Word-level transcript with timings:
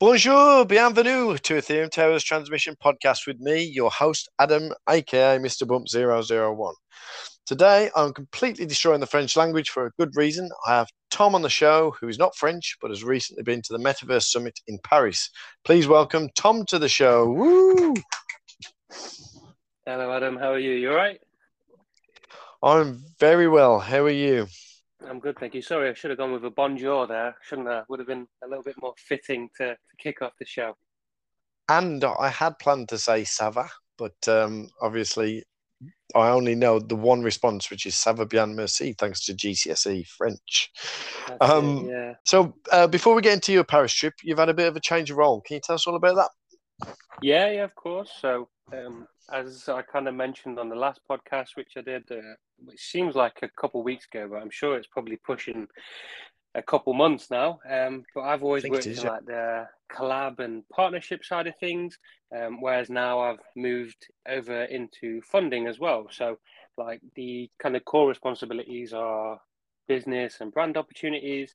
Bonjour, 0.00 0.64
bienvenue 0.64 1.38
to 1.38 1.54
Ethereum 1.54 1.88
Towers 1.88 2.24
Transmission 2.24 2.74
Podcast 2.82 3.28
with 3.28 3.38
me, 3.38 3.62
your 3.62 3.92
host, 3.92 4.28
Adam, 4.40 4.72
aka 4.88 5.38
Mr. 5.38 5.68
Bump 5.68 5.86
001. 5.88 6.74
Today, 7.46 7.90
I'm 7.94 8.12
completely 8.12 8.66
destroying 8.66 8.98
the 8.98 9.06
French 9.06 9.36
language 9.36 9.70
for 9.70 9.86
a 9.86 9.92
good 9.96 10.10
reason. 10.16 10.50
I 10.66 10.78
have 10.78 10.88
Tom 11.12 11.36
on 11.36 11.42
the 11.42 11.48
show, 11.48 11.94
who 12.00 12.08
is 12.08 12.18
not 12.18 12.34
French, 12.34 12.76
but 12.82 12.90
has 12.90 13.04
recently 13.04 13.44
been 13.44 13.62
to 13.62 13.72
the 13.72 13.78
Metaverse 13.78 14.24
Summit 14.24 14.58
in 14.66 14.80
Paris. 14.82 15.30
Please 15.64 15.86
welcome 15.86 16.28
Tom 16.34 16.64
to 16.66 16.80
the 16.80 16.88
show. 16.88 17.30
Woo! 17.30 17.94
Hello, 19.86 20.12
Adam. 20.12 20.36
How 20.36 20.50
are 20.50 20.58
you? 20.58 20.72
You 20.72 20.90
all 20.90 20.96
right? 20.96 21.20
I'm 22.64 23.04
very 23.20 23.46
well. 23.46 23.78
How 23.78 24.00
are 24.00 24.10
you? 24.10 24.48
I'm 25.08 25.20
good, 25.20 25.38
thank 25.38 25.54
you. 25.54 25.62
Sorry, 25.62 25.88
I 25.88 25.94
should 25.94 26.10
have 26.10 26.18
gone 26.18 26.32
with 26.32 26.44
a 26.44 26.50
bonjour 26.50 27.06
there, 27.06 27.36
shouldn't 27.42 27.68
I? 27.68 27.82
Would 27.88 28.00
have 28.00 28.08
been 28.08 28.26
a 28.42 28.48
little 28.48 28.62
bit 28.62 28.76
more 28.80 28.94
fitting 28.96 29.48
to, 29.56 29.70
to 29.70 29.96
kick 29.98 30.22
off 30.22 30.32
the 30.38 30.46
show. 30.46 30.76
And 31.68 32.04
I 32.04 32.28
had 32.28 32.58
planned 32.58 32.88
to 32.90 32.98
say 32.98 33.24
Sava, 33.24 33.68
but 33.96 34.16
um, 34.28 34.68
obviously 34.82 35.44
I 36.14 36.28
only 36.28 36.54
know 36.54 36.78
the 36.78 36.96
one 36.96 37.22
response, 37.22 37.70
which 37.70 37.86
is 37.86 37.96
Sava 37.96 38.26
bien 38.26 38.54
merci, 38.54 38.94
thanks 38.98 39.24
to 39.26 39.34
GCSE 39.34 40.06
French. 40.06 40.70
Um, 41.40 41.88
it, 41.88 41.90
yeah. 41.90 42.12
So 42.24 42.54
uh, 42.70 42.86
before 42.86 43.14
we 43.14 43.22
get 43.22 43.34
into 43.34 43.52
your 43.52 43.64
Paris 43.64 43.92
trip, 43.92 44.14
you've 44.22 44.38
had 44.38 44.48
a 44.48 44.54
bit 44.54 44.68
of 44.68 44.76
a 44.76 44.80
change 44.80 45.10
of 45.10 45.16
role. 45.16 45.40
Can 45.40 45.54
you 45.54 45.60
tell 45.60 45.74
us 45.74 45.86
all 45.86 45.96
about 45.96 46.16
that? 46.16 46.94
Yeah, 47.22 47.50
yeah, 47.50 47.64
of 47.64 47.74
course. 47.74 48.10
So, 48.20 48.48
um, 48.72 49.06
as 49.32 49.68
I 49.68 49.82
kind 49.82 50.08
of 50.08 50.14
mentioned 50.14 50.58
on 50.58 50.68
the 50.68 50.74
last 50.74 51.00
podcast, 51.08 51.56
which 51.56 51.72
I 51.76 51.80
did, 51.80 52.02
uh, 52.10 52.34
which 52.58 52.80
seems 52.80 53.14
like 53.14 53.38
a 53.42 53.48
couple 53.48 53.80
of 53.80 53.84
weeks 53.84 54.06
ago, 54.12 54.28
but 54.30 54.42
I'm 54.42 54.50
sure 54.50 54.76
it's 54.76 54.86
probably 54.86 55.16
pushing 55.16 55.68
a 56.54 56.62
couple 56.62 56.94
months 56.94 57.30
now. 57.30 57.60
Um, 57.68 58.04
but 58.14 58.22
I've 58.22 58.42
always 58.42 58.64
worked 58.64 58.86
in 58.86 58.94
like 58.96 59.24
the 59.26 59.66
collab 59.92 60.38
and 60.38 60.68
partnership 60.68 61.24
side 61.24 61.46
of 61.46 61.56
things, 61.58 61.98
um, 62.36 62.60
whereas 62.60 62.90
now 62.90 63.20
I've 63.20 63.40
moved 63.56 64.06
over 64.28 64.64
into 64.64 65.20
funding 65.22 65.66
as 65.66 65.78
well. 65.78 66.06
So, 66.10 66.38
like 66.76 67.00
the 67.14 67.50
kind 67.60 67.76
of 67.76 67.84
core 67.84 68.08
responsibilities 68.08 68.92
are 68.92 69.40
business 69.86 70.40
and 70.40 70.52
brand 70.52 70.76
opportunities, 70.76 71.54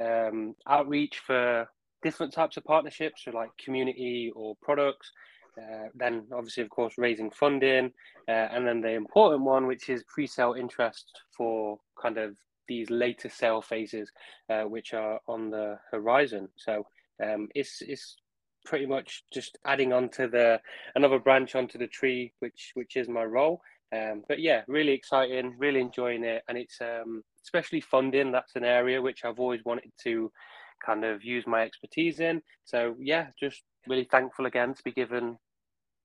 um, 0.00 0.54
outreach 0.66 1.20
for 1.26 1.68
different 2.02 2.32
types 2.32 2.56
of 2.56 2.64
partnerships, 2.64 3.24
so 3.24 3.30
like 3.30 3.50
community 3.62 4.32
or 4.34 4.56
products. 4.62 5.12
Uh, 5.58 5.88
then, 5.94 6.26
obviously, 6.32 6.62
of 6.62 6.70
course, 6.70 6.94
raising 6.98 7.30
funding, 7.30 7.92
uh, 8.28 8.48
and 8.52 8.66
then 8.66 8.80
the 8.80 8.90
important 8.90 9.42
one, 9.42 9.66
which 9.66 9.88
is 9.88 10.04
pre-sale 10.04 10.54
interest 10.58 11.22
for 11.36 11.78
kind 12.00 12.18
of 12.18 12.36
these 12.68 12.88
later 12.90 13.28
sale 13.28 13.60
phases, 13.60 14.10
uh, 14.48 14.62
which 14.62 14.94
are 14.94 15.20
on 15.26 15.50
the 15.50 15.78
horizon. 15.90 16.48
So 16.56 16.86
um, 17.22 17.48
it's 17.54 17.82
it's 17.82 18.16
pretty 18.64 18.86
much 18.86 19.24
just 19.32 19.58
adding 19.66 19.92
on 19.92 20.08
to 20.10 20.28
the 20.28 20.60
another 20.94 21.18
branch 21.18 21.54
onto 21.54 21.78
the 21.78 21.88
tree, 21.88 22.32
which 22.38 22.70
which 22.74 22.96
is 22.96 23.08
my 23.08 23.24
role. 23.24 23.60
Um, 23.92 24.22
but 24.28 24.38
yeah, 24.40 24.62
really 24.68 24.92
exciting, 24.92 25.56
really 25.58 25.80
enjoying 25.80 26.22
it, 26.24 26.42
and 26.48 26.56
it's 26.56 26.78
um, 26.80 27.22
especially 27.44 27.80
funding. 27.80 28.30
That's 28.30 28.54
an 28.54 28.64
area 28.64 29.02
which 29.02 29.24
I've 29.24 29.40
always 29.40 29.64
wanted 29.64 29.90
to 30.04 30.30
kind 30.84 31.04
of 31.04 31.24
use 31.24 31.44
my 31.46 31.62
expertise 31.62 32.20
in. 32.20 32.40
So 32.64 32.94
yeah, 33.00 33.26
just 33.38 33.62
really 33.86 34.04
thankful 34.04 34.46
again 34.46 34.74
to 34.74 34.82
be 34.82 34.92
given 34.92 35.38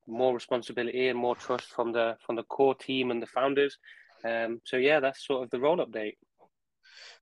more 0.07 0.33
responsibility 0.33 1.07
and 1.07 1.17
more 1.17 1.35
trust 1.35 1.67
from 1.73 1.91
the 1.91 2.15
from 2.25 2.35
the 2.35 2.43
core 2.43 2.75
team 2.75 3.11
and 3.11 3.21
the 3.21 3.27
founders. 3.27 3.77
Um, 4.23 4.61
so 4.63 4.77
yeah, 4.77 4.99
that's 4.99 5.25
sort 5.25 5.43
of 5.43 5.49
the 5.49 5.59
role 5.59 5.77
update. 5.77 6.15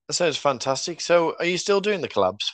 That 0.07 0.13
sounds 0.13 0.37
fantastic. 0.37 0.99
So, 0.99 1.35
are 1.39 1.45
you 1.45 1.57
still 1.57 1.79
doing 1.79 2.01
the 2.01 2.09
collabs? 2.09 2.51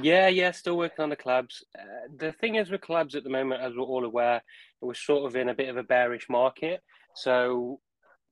Yeah, 0.00 0.28
yeah, 0.28 0.50
still 0.52 0.78
working 0.78 1.02
on 1.02 1.10
the 1.10 1.16
collabs. 1.16 1.62
Uh, 1.78 2.08
the 2.16 2.32
thing 2.32 2.54
is 2.54 2.70
with 2.70 2.80
collabs 2.80 3.14
at 3.14 3.24
the 3.24 3.30
moment, 3.30 3.60
as 3.60 3.74
we're 3.74 3.82
all 3.82 4.04
aware, 4.04 4.42
we're 4.80 4.94
sort 4.94 5.26
of 5.26 5.36
in 5.36 5.50
a 5.50 5.54
bit 5.54 5.68
of 5.68 5.76
a 5.76 5.82
bearish 5.82 6.28
market. 6.30 6.80
So 7.14 7.80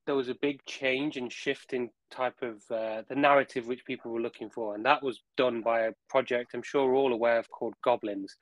there 0.07 0.15
was 0.15 0.31
a 0.31 0.37
big 0.41 0.65
change 0.65 1.19
and 1.19 1.31
shift 1.31 1.75
in 1.75 1.91
type 2.11 2.41
of 2.41 2.63
uh, 2.75 3.03
the 3.09 3.15
narrative 3.15 3.67
which 3.67 3.85
people 3.85 4.11
were 4.11 4.23
looking 4.23 4.49
for, 4.49 4.75
and 4.75 4.85
that 4.87 5.03
was 5.03 5.21
done 5.37 5.61
by 5.61 5.81
a 5.83 5.93
project 6.09 6.55
I'm 6.55 6.63
sure 6.63 6.87
we're 6.87 6.97
all 6.97 7.13
aware 7.13 7.39
of 7.39 7.51
called 7.51 7.75
Goblins. 7.85 8.35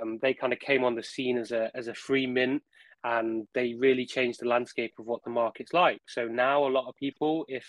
Um, 0.00 0.18
they 0.20 0.34
kind 0.34 0.52
of 0.52 0.58
came 0.58 0.84
on 0.84 0.94
the 0.94 1.02
scene 1.02 1.38
as 1.38 1.52
a 1.52 1.70
as 1.74 1.88
a 1.88 1.94
free 1.94 2.26
mint, 2.26 2.62
and 3.04 3.46
they 3.54 3.74
really 3.74 4.06
changed 4.06 4.40
the 4.40 4.48
landscape 4.48 4.94
of 4.98 5.06
what 5.06 5.22
the 5.24 5.30
market's 5.30 5.72
like. 5.72 6.00
So 6.06 6.26
now 6.26 6.66
a 6.66 6.68
lot 6.68 6.88
of 6.88 6.96
people, 6.96 7.44
if 7.48 7.64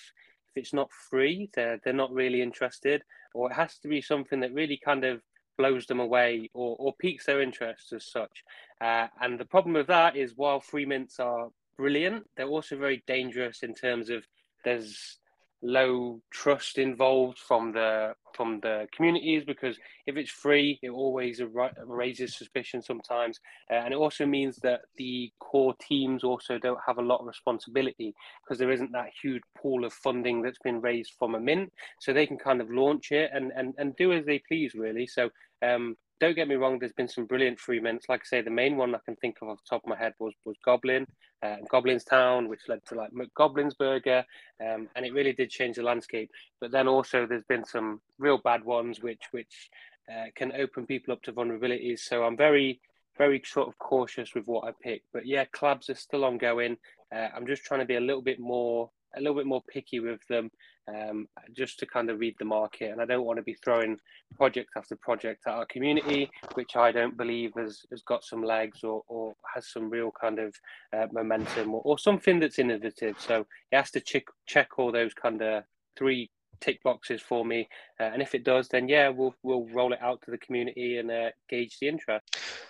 if 0.47 0.57
it's 0.57 0.73
not 0.73 0.89
free, 1.09 1.49
they're 1.53 1.79
they're 1.83 1.93
not 1.93 2.11
really 2.13 2.41
interested, 2.41 3.03
or 3.33 3.51
it 3.51 3.55
has 3.55 3.77
to 3.79 3.87
be 3.87 4.01
something 4.01 4.39
that 4.41 4.53
really 4.53 4.79
kind 4.83 5.03
of 5.03 5.21
blows 5.57 5.85
them 5.87 5.99
away 5.99 6.49
or, 6.53 6.77
or 6.79 6.93
piques 6.99 7.25
their 7.25 7.41
interest 7.41 7.91
as 7.91 8.09
such. 8.09 8.43
Uh, 8.79 9.07
and 9.21 9.37
the 9.37 9.45
problem 9.45 9.73
with 9.73 9.87
that 9.87 10.15
is 10.15 10.33
while 10.37 10.61
free 10.61 10.85
mints 10.85 11.19
are 11.19 11.49
brilliant. 11.77 12.25
They're 12.37 12.47
also 12.47 12.77
very 12.77 13.03
dangerous 13.05 13.61
in 13.61 13.75
terms 13.75 14.09
of 14.09 14.23
there's 14.63 15.18
low 15.61 16.21
trust 16.31 16.77
involved 16.77 17.37
from 17.37 17.71
the 17.73 18.13
from 18.33 18.59
the 18.61 18.87
communities 18.95 19.43
because 19.45 19.77
if 20.05 20.15
it's 20.15 20.29
free 20.29 20.79
it 20.81 20.89
always 20.89 21.41
raises 21.85 22.37
suspicion 22.37 22.81
sometimes. 22.81 23.39
Uh, 23.69 23.75
and 23.75 23.93
it 23.93 23.97
also 23.97 24.25
means 24.25 24.55
that 24.57 24.81
the 24.95 25.31
core 25.39 25.75
teams 25.81 26.23
also 26.23 26.57
don't 26.57 26.79
have 26.85 26.97
a 26.97 27.01
lot 27.01 27.19
of 27.19 27.27
responsibility 27.27 28.13
because 28.43 28.57
there 28.57 28.71
isn't 28.71 28.91
that 28.91 29.09
huge 29.21 29.41
pool 29.57 29.83
of 29.83 29.91
funding 29.91 30.41
that's 30.41 30.59
been 30.63 30.79
raised 30.79 31.13
from 31.19 31.35
a 31.35 31.39
mint. 31.39 31.71
So 31.99 32.13
they 32.13 32.27
can 32.27 32.37
kind 32.37 32.61
of 32.61 32.69
launch 32.69 33.11
it 33.11 33.29
and 33.33 33.51
and, 33.55 33.73
and 33.77 33.95
do 33.97 34.13
as 34.13 34.25
they 34.25 34.41
please 34.47 34.73
really. 34.75 35.07
So 35.07 35.29
um, 35.61 35.97
don't 36.19 36.35
get 36.35 36.47
me 36.47 36.55
wrong, 36.55 36.79
there's 36.79 36.93
been 36.93 37.07
some 37.07 37.25
brilliant 37.25 37.59
free 37.59 37.79
mints. 37.79 38.09
Like 38.09 38.21
I 38.21 38.25
say, 38.25 38.41
the 38.41 38.49
main 38.49 38.77
one 38.77 38.93
I 38.93 38.99
can 39.05 39.15
think 39.15 39.37
of 39.41 39.49
off 39.49 39.59
the 39.59 39.69
top 39.69 39.83
of 39.83 39.89
my 39.89 39.97
head 39.97 40.13
was 40.19 40.33
was 40.45 40.57
Goblin, 40.63 41.07
uh, 41.43 41.57
Goblin's 41.69 42.03
Town, 42.03 42.49
which 42.49 42.67
led 42.67 42.85
to 42.87 42.95
like 42.95 43.11
Goblin's 43.35 43.73
Burger, 43.73 44.23
um, 44.65 44.87
and 44.95 45.05
it 45.05 45.13
really 45.13 45.33
did 45.33 45.49
change 45.49 45.77
the 45.77 45.83
landscape. 45.83 46.29
But 46.59 46.71
then 46.71 46.87
also 46.87 47.25
there's 47.25 47.43
been 47.43 47.65
some 47.65 48.01
real 48.17 48.37
bad 48.37 48.63
ones, 48.63 49.01
which 49.01 49.23
which 49.31 49.69
uh, 50.11 50.25
can 50.35 50.51
open 50.53 50.85
people 50.85 51.13
up 51.13 51.21
to 51.23 51.33
vulnerabilities. 51.33 51.99
So 51.99 52.23
I'm 52.23 52.37
very 52.37 52.81
very 53.17 53.41
sort 53.45 53.67
of 53.67 53.77
cautious 53.77 54.33
with 54.33 54.47
what 54.47 54.65
I 54.65 54.71
pick. 54.81 55.03
But 55.13 55.25
yeah, 55.25 55.45
clubs 55.45 55.89
are 55.89 55.95
still 55.95 56.25
ongoing. 56.25 56.77
Uh, 57.13 57.27
I'm 57.35 57.47
just 57.47 57.63
trying 57.63 57.81
to 57.81 57.85
be 57.85 57.95
a 57.95 58.01
little 58.01 58.21
bit 58.21 58.39
more 58.39 58.89
a 59.15 59.19
little 59.19 59.35
bit 59.35 59.45
more 59.45 59.63
picky 59.71 59.99
with 59.99 60.19
them 60.27 60.49
um, 60.87 61.27
just 61.55 61.79
to 61.79 61.85
kind 61.85 62.09
of 62.09 62.19
read 62.19 62.35
the 62.39 62.45
market. 62.45 62.91
And 62.91 63.01
I 63.01 63.05
don't 63.05 63.25
want 63.25 63.37
to 63.37 63.43
be 63.43 63.55
throwing 63.63 63.97
project 64.35 64.69
after 64.77 64.95
project 64.95 65.43
at 65.47 65.53
our 65.53 65.65
community, 65.65 66.29
which 66.53 66.75
I 66.75 66.91
don't 66.91 67.17
believe 67.17 67.51
has, 67.57 67.81
has 67.91 68.01
got 68.03 68.23
some 68.23 68.43
legs 68.43 68.83
or, 68.83 69.03
or 69.07 69.33
has 69.53 69.71
some 69.71 69.89
real 69.89 70.11
kind 70.19 70.39
of 70.39 70.55
uh, 70.93 71.07
momentum 71.11 71.73
or, 71.73 71.81
or, 71.83 71.99
something 71.99 72.39
that's 72.39 72.59
innovative. 72.59 73.15
So 73.19 73.45
it 73.71 73.75
has 73.75 73.91
to 73.91 73.99
check, 73.99 74.23
check 74.47 74.77
all 74.77 74.91
those 74.91 75.13
kind 75.13 75.41
of 75.41 75.63
three 75.97 76.29
tick 76.61 76.81
boxes 76.83 77.21
for 77.21 77.45
me. 77.45 77.67
Uh, 77.99 78.03
and 78.03 78.21
if 78.21 78.35
it 78.35 78.43
does, 78.43 78.67
then 78.69 78.87
yeah, 78.87 79.09
we'll, 79.09 79.35
we'll 79.43 79.67
roll 79.67 79.93
it 79.93 80.01
out 80.01 80.21
to 80.23 80.31
the 80.31 80.37
community 80.37 80.97
and 80.97 81.11
uh, 81.11 81.29
gauge 81.49 81.77
the 81.79 81.87
interest. 81.87 82.25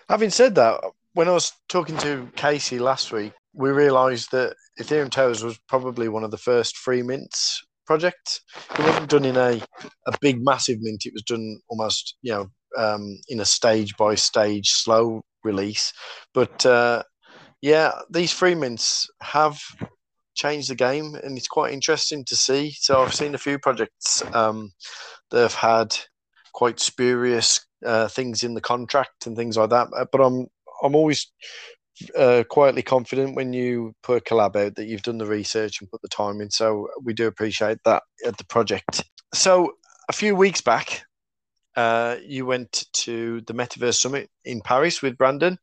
Having 0.08 0.30
said 0.30 0.54
that, 0.56 0.80
when 1.12 1.28
I 1.28 1.32
was 1.32 1.52
talking 1.68 1.96
to 1.98 2.28
Casey 2.36 2.78
last 2.78 3.12
week, 3.12 3.32
we 3.52 3.70
realised 3.70 4.30
that 4.32 4.54
Ethereum 4.80 5.10
Towers 5.10 5.42
was 5.42 5.58
probably 5.68 6.08
one 6.08 6.24
of 6.24 6.30
the 6.30 6.38
first 6.38 6.76
free 6.76 7.02
mints 7.02 7.62
projects. 7.86 8.40
It 8.78 8.84
wasn't 8.84 9.10
done 9.10 9.24
in 9.24 9.36
a, 9.36 9.60
a 10.06 10.18
big, 10.20 10.42
massive 10.44 10.78
mint. 10.80 11.06
It 11.06 11.12
was 11.12 11.22
done 11.22 11.60
almost, 11.68 12.16
you 12.22 12.32
know, 12.32 12.46
um, 12.76 13.18
in 13.28 13.40
a 13.40 13.44
stage 13.44 13.96
by 13.96 14.14
stage, 14.14 14.70
slow 14.70 15.22
release. 15.42 15.92
But 16.32 16.64
uh, 16.64 17.02
yeah, 17.62 17.92
these 18.10 18.32
free 18.32 18.54
mints 18.54 19.08
have 19.22 19.60
changed 20.34 20.70
the 20.70 20.76
game, 20.76 21.16
and 21.22 21.36
it's 21.36 21.48
quite 21.48 21.72
interesting 21.72 22.24
to 22.26 22.36
see. 22.36 22.70
So 22.78 23.02
I've 23.02 23.14
seen 23.14 23.34
a 23.34 23.38
few 23.38 23.58
projects 23.58 24.22
um, 24.34 24.70
that 25.30 25.42
have 25.42 25.54
had 25.54 25.96
quite 26.52 26.80
spurious 26.80 27.66
uh, 27.84 28.08
things 28.08 28.42
in 28.42 28.54
the 28.54 28.60
contract 28.60 29.26
and 29.26 29.36
things 29.36 29.56
like 29.56 29.70
that. 29.70 29.88
But 30.12 30.20
I'm 30.20 30.46
I'm 30.82 30.94
always 30.94 31.30
uh, 32.16 32.44
quietly 32.48 32.82
confident 32.82 33.36
when 33.36 33.52
you 33.52 33.94
put 34.02 34.18
a 34.18 34.24
collab 34.24 34.56
out 34.56 34.74
that 34.76 34.86
you've 34.86 35.02
done 35.02 35.18
the 35.18 35.26
research 35.26 35.80
and 35.80 35.90
put 35.90 36.02
the 36.02 36.08
time 36.08 36.40
in. 36.40 36.50
So 36.50 36.88
we 37.02 37.14
do 37.14 37.26
appreciate 37.26 37.78
that 37.84 38.02
at 38.26 38.36
the 38.36 38.44
project. 38.44 39.04
So 39.34 39.72
a 40.08 40.12
few 40.12 40.34
weeks 40.34 40.60
back, 40.60 41.04
uh, 41.76 42.16
you 42.24 42.46
went 42.46 42.86
to 42.92 43.40
the 43.42 43.54
Metaverse 43.54 43.94
Summit 43.94 44.28
in 44.44 44.60
Paris 44.60 45.02
with 45.02 45.16
Brandon. 45.16 45.58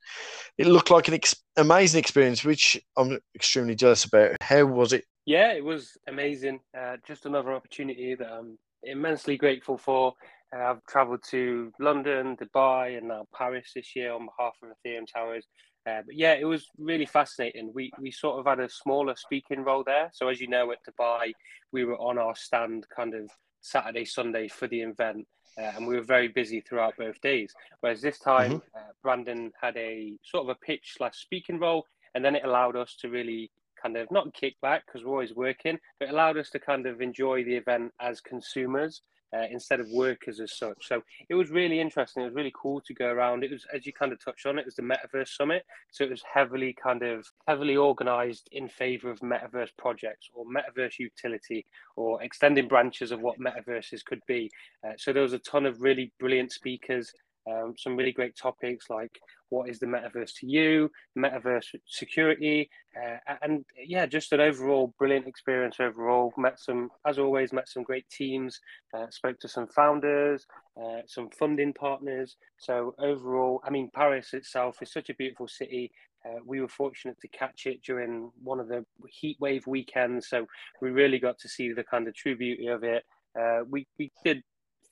It 0.58 0.68
looked 0.68 0.90
like 0.90 1.08
an 1.08 1.14
ex- 1.14 1.36
amazing 1.58 2.00
experience, 2.00 2.44
which 2.44 2.80
I'm 2.96 3.20
extremely 3.36 3.76
jealous 3.76 4.06
about. 4.06 4.38
How 4.42 4.66
was 4.66 4.94
it? 4.94 5.04
Yeah, 5.26 5.52
it 5.52 5.64
was 5.64 5.98
amazing. 6.08 6.62
Uh, 6.78 6.96
just 7.06 7.26
another 7.26 7.54
opportunity 7.54 8.16
that 8.16 8.28
I'm 8.28 8.58
immensely 8.84 9.38
grateful 9.38 9.78
for. 9.78 10.14
Uh, 10.56 10.64
I've 10.64 10.84
travelled 10.88 11.24
to 11.32 11.72
London, 11.80 12.38
Dubai, 12.38 12.98
and 12.98 13.10
now 13.10 13.26
Paris 13.38 13.72
this 13.76 13.96
year 13.96 14.14
on 14.14 14.28
behalf 14.28 14.54
of 14.64 14.70
Ethereum 14.70 15.06
Towers. 15.14 15.46
Uh, 15.88 16.02
but 16.06 16.16
yeah, 16.16 16.34
it 16.34 16.44
was 16.44 16.68
really 16.78 17.06
fascinating. 17.06 17.72
We 17.74 17.92
we 18.00 18.12
sort 18.12 18.40
of 18.40 18.46
had 18.46 18.60
a 18.60 18.70
smaller 18.70 19.16
speaking 19.16 19.64
role 19.64 19.84
there. 19.86 20.10
So 20.14 20.28
as 20.28 20.42
you 20.42 20.48
know, 20.48 20.72
at 20.72 20.80
Dubai, 20.84 21.32
we 21.72 21.86
were 21.86 21.98
on 21.98 22.18
our 22.18 22.36
stand 22.36 22.86
kind 22.94 23.14
of 23.14 23.30
Saturday, 23.62 24.06
Sunday 24.06 24.48
for 24.48 24.68
the 24.68 24.82
event. 24.82 25.28
uh, 25.58 25.72
and 25.76 25.88
we 25.88 25.96
were 25.96 26.04
very 26.04 26.28
busy 26.28 26.62
throughout 26.62 26.98
both 26.98 27.20
days. 27.22 27.54
Whereas 27.80 28.02
this 28.02 28.20
time, 28.20 28.52
mm-hmm. 28.52 28.78
uh, 28.78 28.92
Brandon 29.02 29.52
had 29.60 29.76
a 29.78 30.14
sort 30.24 30.44
of 30.44 30.50
a 30.50 30.66
pitch 30.66 30.94
slash 30.98 31.18
speaking 31.18 31.60
role, 31.60 31.86
and 32.14 32.24
then 32.24 32.36
it 32.36 32.46
allowed 32.46 32.76
us 32.76 32.96
to 33.02 33.10
really 33.10 33.50
kind 33.82 33.98
of 33.98 34.10
not 34.12 34.34
kick 34.34 34.56
back 34.62 34.86
because 34.86 35.04
we're 35.04 35.12
always 35.12 35.34
working, 35.36 35.80
but 36.00 36.10
allowed 36.10 36.38
us 36.38 36.50
to 36.52 36.60
kind 36.60 36.86
of 36.86 37.02
enjoy 37.02 37.44
the 37.44 37.56
event 37.56 37.92
as 38.00 38.22
consumers 38.22 39.02
uh, 39.36 39.46
instead 39.50 39.80
of 39.80 39.90
workers 39.90 40.40
as 40.40 40.58
such. 40.58 40.88
So 40.88 41.02
it 41.30 41.36
was 41.36 41.50
really 41.50 41.80
interesting. 41.80 42.24
It 42.24 42.28
was 42.28 42.36
really 42.36 42.54
cool 42.60 42.82
to 42.82 42.94
go 42.94 43.08
around. 43.08 43.44
It 43.44 43.52
was, 43.52 43.66
as 43.74 43.86
you 43.86 43.94
kind 43.94 44.12
of 44.12 44.24
touched 44.24 44.46
on, 44.46 44.58
it 44.58 44.66
was 44.66 44.76
the 44.76 44.84
Metaverse 44.84 45.30
Summit. 45.30 45.66
So 45.92 46.04
it 46.04 46.10
was 46.10 46.24
heavily 46.32 46.76
kind 46.82 47.04
of 47.04 47.26
heavily 47.48 47.76
organized 47.76 48.50
in 48.52 48.68
favor 48.68 49.12
of 49.12 49.20
Metaverse 49.20 49.72
projects 49.78 50.30
or 50.34 50.46
Metaverse 50.46 51.00
utility 51.00 51.66
or 51.96 52.22
extending 52.24 52.68
branches 52.68 53.12
of 53.12 53.22
what 53.22 53.40
Metaverses 53.40 54.04
could 54.06 54.22
be. 54.28 54.50
Uh, 54.86 54.94
so 54.98 55.12
there 55.12 55.24
was 55.24 55.34
a 55.34 55.40
ton 55.40 55.66
of 55.66 55.82
really 55.82 56.12
brilliant 56.20 56.52
speakers. 56.52 57.12
Um, 57.50 57.76
some 57.78 57.96
really 57.96 58.12
great 58.12 58.36
topics 58.36 58.90
like 58.90 59.18
what 59.50 59.70
is 59.70 59.80
the 59.80 59.86
metaverse 59.86 60.34
to 60.40 60.48
you, 60.48 60.90
metaverse 61.18 61.76
security, 61.86 62.70
uh, 62.96 63.36
and 63.42 63.66
yeah, 63.86 64.06
just 64.06 64.34
an 64.34 64.42
overall 64.42 64.94
brilliant 64.98 65.28
experience. 65.28 65.78
Overall, 65.80 66.34
met 66.38 66.60
some, 66.60 66.90
as 67.06 67.20
always, 67.20 67.54
met 67.54 67.70
some 67.70 67.84
great 67.84 68.10
teams. 68.10 68.60
Uh, 68.94 69.06
spoke 69.10 69.40
to 69.40 69.48
some 69.48 69.68
founders, 69.68 70.46
uh, 70.82 71.02
some 71.06 71.30
funding 71.30 71.74
partners. 71.74 72.38
So 72.58 72.96
overall, 73.00 73.62
I 73.64 73.70
mean, 73.70 73.90
Paris 73.94 74.34
itself 74.34 74.78
is 74.82 74.92
such 74.92 75.10
a 75.10 75.16
beautiful 75.16 75.48
city. 75.48 75.92
Uh, 76.26 76.40
we 76.46 76.60
were 76.62 76.68
fortunate 76.68 77.18
to 77.22 77.28
catch 77.28 77.68
it 77.68 77.82
during 77.84 78.32
one 78.44 78.60
of 78.60 78.68
the 78.68 78.84
heat 79.10 79.38
wave 79.40 79.66
weekends, 79.68 80.28
so 80.28 80.46
we 80.82 80.90
really 80.90 81.20
got 81.20 81.38
to 81.40 81.48
see 81.48 81.72
the 81.72 81.84
kind 81.84 82.08
of 82.08 82.16
true 82.16 82.36
beauty 82.36 82.68
of 82.68 82.84
it. 82.84 83.04
Uh, 83.40 83.60
we 83.70 83.88
we 84.00 84.12
did 84.26 84.42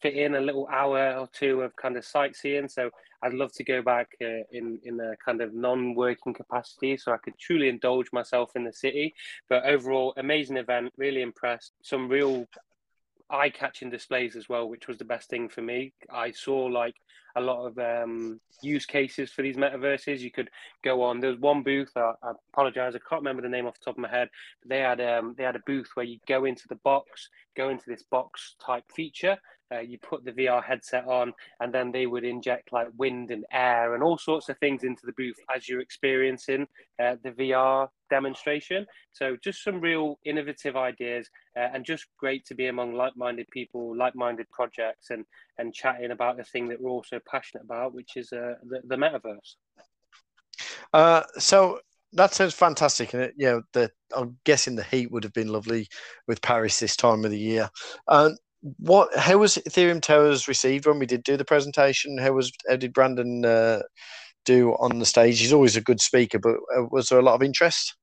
fit 0.01 0.15
in 0.15 0.36
a 0.36 0.42
little 0.42 0.68
hour 0.71 1.13
or 1.18 1.27
two 1.33 1.62
of 1.62 1.75
kind 1.75 1.97
of 1.97 2.06
sightseeing. 2.06 2.68
So 2.68 2.89
I'd 3.24 3.33
love 3.33 3.51
to 3.53 3.63
go 3.63 3.81
back 3.81 4.09
uh, 4.21 4.44
in 4.51 4.80
in 4.83 5.00
a 5.00 5.15
kind 5.24 5.42
of 5.42 5.53
non-working 5.53 6.33
capacity, 6.33 6.97
so 6.97 7.12
I 7.12 7.18
could 7.18 7.38
truly 7.39 7.69
indulge 7.69 8.07
myself 8.13 8.51
in 8.56 8.63
the 8.63 8.74
city. 8.74 9.13
But 9.50 9.65
overall, 9.65 10.13
amazing 10.18 10.57
event. 10.57 10.94
Really 10.97 11.21
impressed. 11.21 11.74
Some 11.81 12.07
real 12.07 12.45
eye-catching 13.30 13.89
displays 13.89 14.36
as 14.36 14.48
well, 14.48 14.69
which 14.69 14.88
was 14.88 14.98
the 14.98 15.06
best 15.06 15.30
thing 15.30 15.50
for 15.50 15.62
me. 15.62 15.94
I 16.12 16.31
saw 16.31 16.66
like 16.66 16.95
a 17.36 17.42
lot 17.42 17.66
of 17.66 17.77
um, 17.77 18.39
use 18.62 18.86
cases 18.86 19.31
for 19.31 19.42
these 19.42 19.57
metaverses. 19.57 20.19
You 20.19 20.31
could 20.31 20.50
go 20.83 21.01
on. 21.01 21.19
There 21.19 21.30
was 21.30 21.39
one 21.39 21.63
booth. 21.63 21.92
I, 21.95 22.13
I 22.24 22.31
apologize, 22.54 22.95
I 22.95 23.00
can't 23.10 23.22
remember 23.22 23.42
the 23.42 23.50
name 23.50 23.66
off 23.66 23.80
the 23.80 23.86
top 23.86 23.95
of 23.95 24.01
my 24.01 24.10
head. 24.10 24.30
They 24.66 24.80
had 24.80 25.01
um, 25.01 25.36
they 25.38 25.44
had 25.44 25.56
a 25.56 25.63
booth 25.66 25.89
where 25.95 26.06
you 26.06 26.19
go 26.27 26.45
into 26.45 26.68
the 26.69 26.80
box, 26.83 27.30
go 27.57 27.69
into 27.69 27.86
this 27.88 28.04
box 28.04 28.56
type 28.66 28.86
feature, 28.94 29.38
uh, 29.74 29.80
you 29.80 29.98
put 29.98 30.24
the 30.24 30.31
VR 30.31 30.63
headset 30.63 31.07
on, 31.07 31.33
and 31.60 31.74
then 31.74 31.92
they 31.92 32.06
would 32.06 32.24
inject 32.24 32.72
like 32.72 32.88
wind 32.98 33.31
and 33.31 33.45
air 33.51 33.95
and 33.95 34.04
all 34.04 34.18
sorts 34.18 34.50
of 34.50 34.57
things 34.60 34.83
into 34.83 35.06
the 35.06 35.13
booth 35.13 35.38
as 35.54 35.68
you're 35.68 35.81
experiencing 35.81 36.68
uh, 37.04 37.16
the 37.24 37.31
VR 37.31 37.89
demonstration. 38.09 38.85
So, 39.11 39.37
just 39.43 39.63
some 39.63 39.79
real 39.79 40.19
innovative 40.25 40.75
ideas, 40.75 41.29
uh, 41.57 41.67
and 41.73 41.85
just 41.85 42.05
great 42.17 42.45
to 42.47 42.55
be 42.55 42.67
among 42.67 42.93
like-minded 42.93 43.47
people, 43.51 43.95
like-minded 43.95 44.49
projects, 44.51 45.09
and 45.09 45.25
and 45.57 45.73
chatting 45.73 46.11
about 46.11 46.37
the 46.37 46.43
thing 46.43 46.67
that 46.69 46.81
we're 46.81 46.91
also 46.91 47.19
passionate 47.29 47.63
about, 47.63 47.93
which 47.93 48.11
is 48.15 48.31
uh, 48.33 48.55
the, 48.63 48.81
the 48.85 48.95
metaverse. 48.95 49.55
Uh, 50.93 51.23
so 51.37 51.79
that 52.13 52.33
sounds 52.33 52.53
fantastic, 52.53 53.13
and 53.13 53.31
you 53.37 53.47
know, 53.47 53.61
the 53.73 53.91
I'm 54.15 54.37
guessing 54.45 54.75
the 54.75 54.83
heat 54.83 55.11
would 55.11 55.23
have 55.23 55.33
been 55.33 55.49
lovely 55.49 55.87
with 56.27 56.41
Paris 56.41 56.79
this 56.79 56.95
time 56.95 57.25
of 57.25 57.31
the 57.31 57.39
year. 57.39 57.69
Um, 58.07 58.37
what 58.77 59.15
how 59.15 59.37
was 59.37 59.57
Ethereum 59.57 60.01
Towers 60.01 60.47
received 60.47 60.87
when 60.87 60.97
we 60.97 61.05
did 61.05 61.23
do 61.23 61.37
the 61.37 61.45
presentation? 61.45 62.17
How 62.17 62.31
was 62.31 62.51
how 62.67 62.77
did 62.77 62.93
Brandon 62.93 63.45
uh, 63.45 63.81
do 64.45 64.71
on 64.74 65.00
the 65.00 65.06
stage? 65.06 65.39
He's 65.39 65.53
always 65.53 65.75
a 65.75 65.81
good 65.81 66.01
speaker, 66.01 66.39
but 66.39 66.56
uh, 66.77 66.86
was 66.92 67.09
there 67.09 67.19
a 67.19 67.24
lot 67.24 67.36
of 67.36 67.44
interest? 67.44 67.95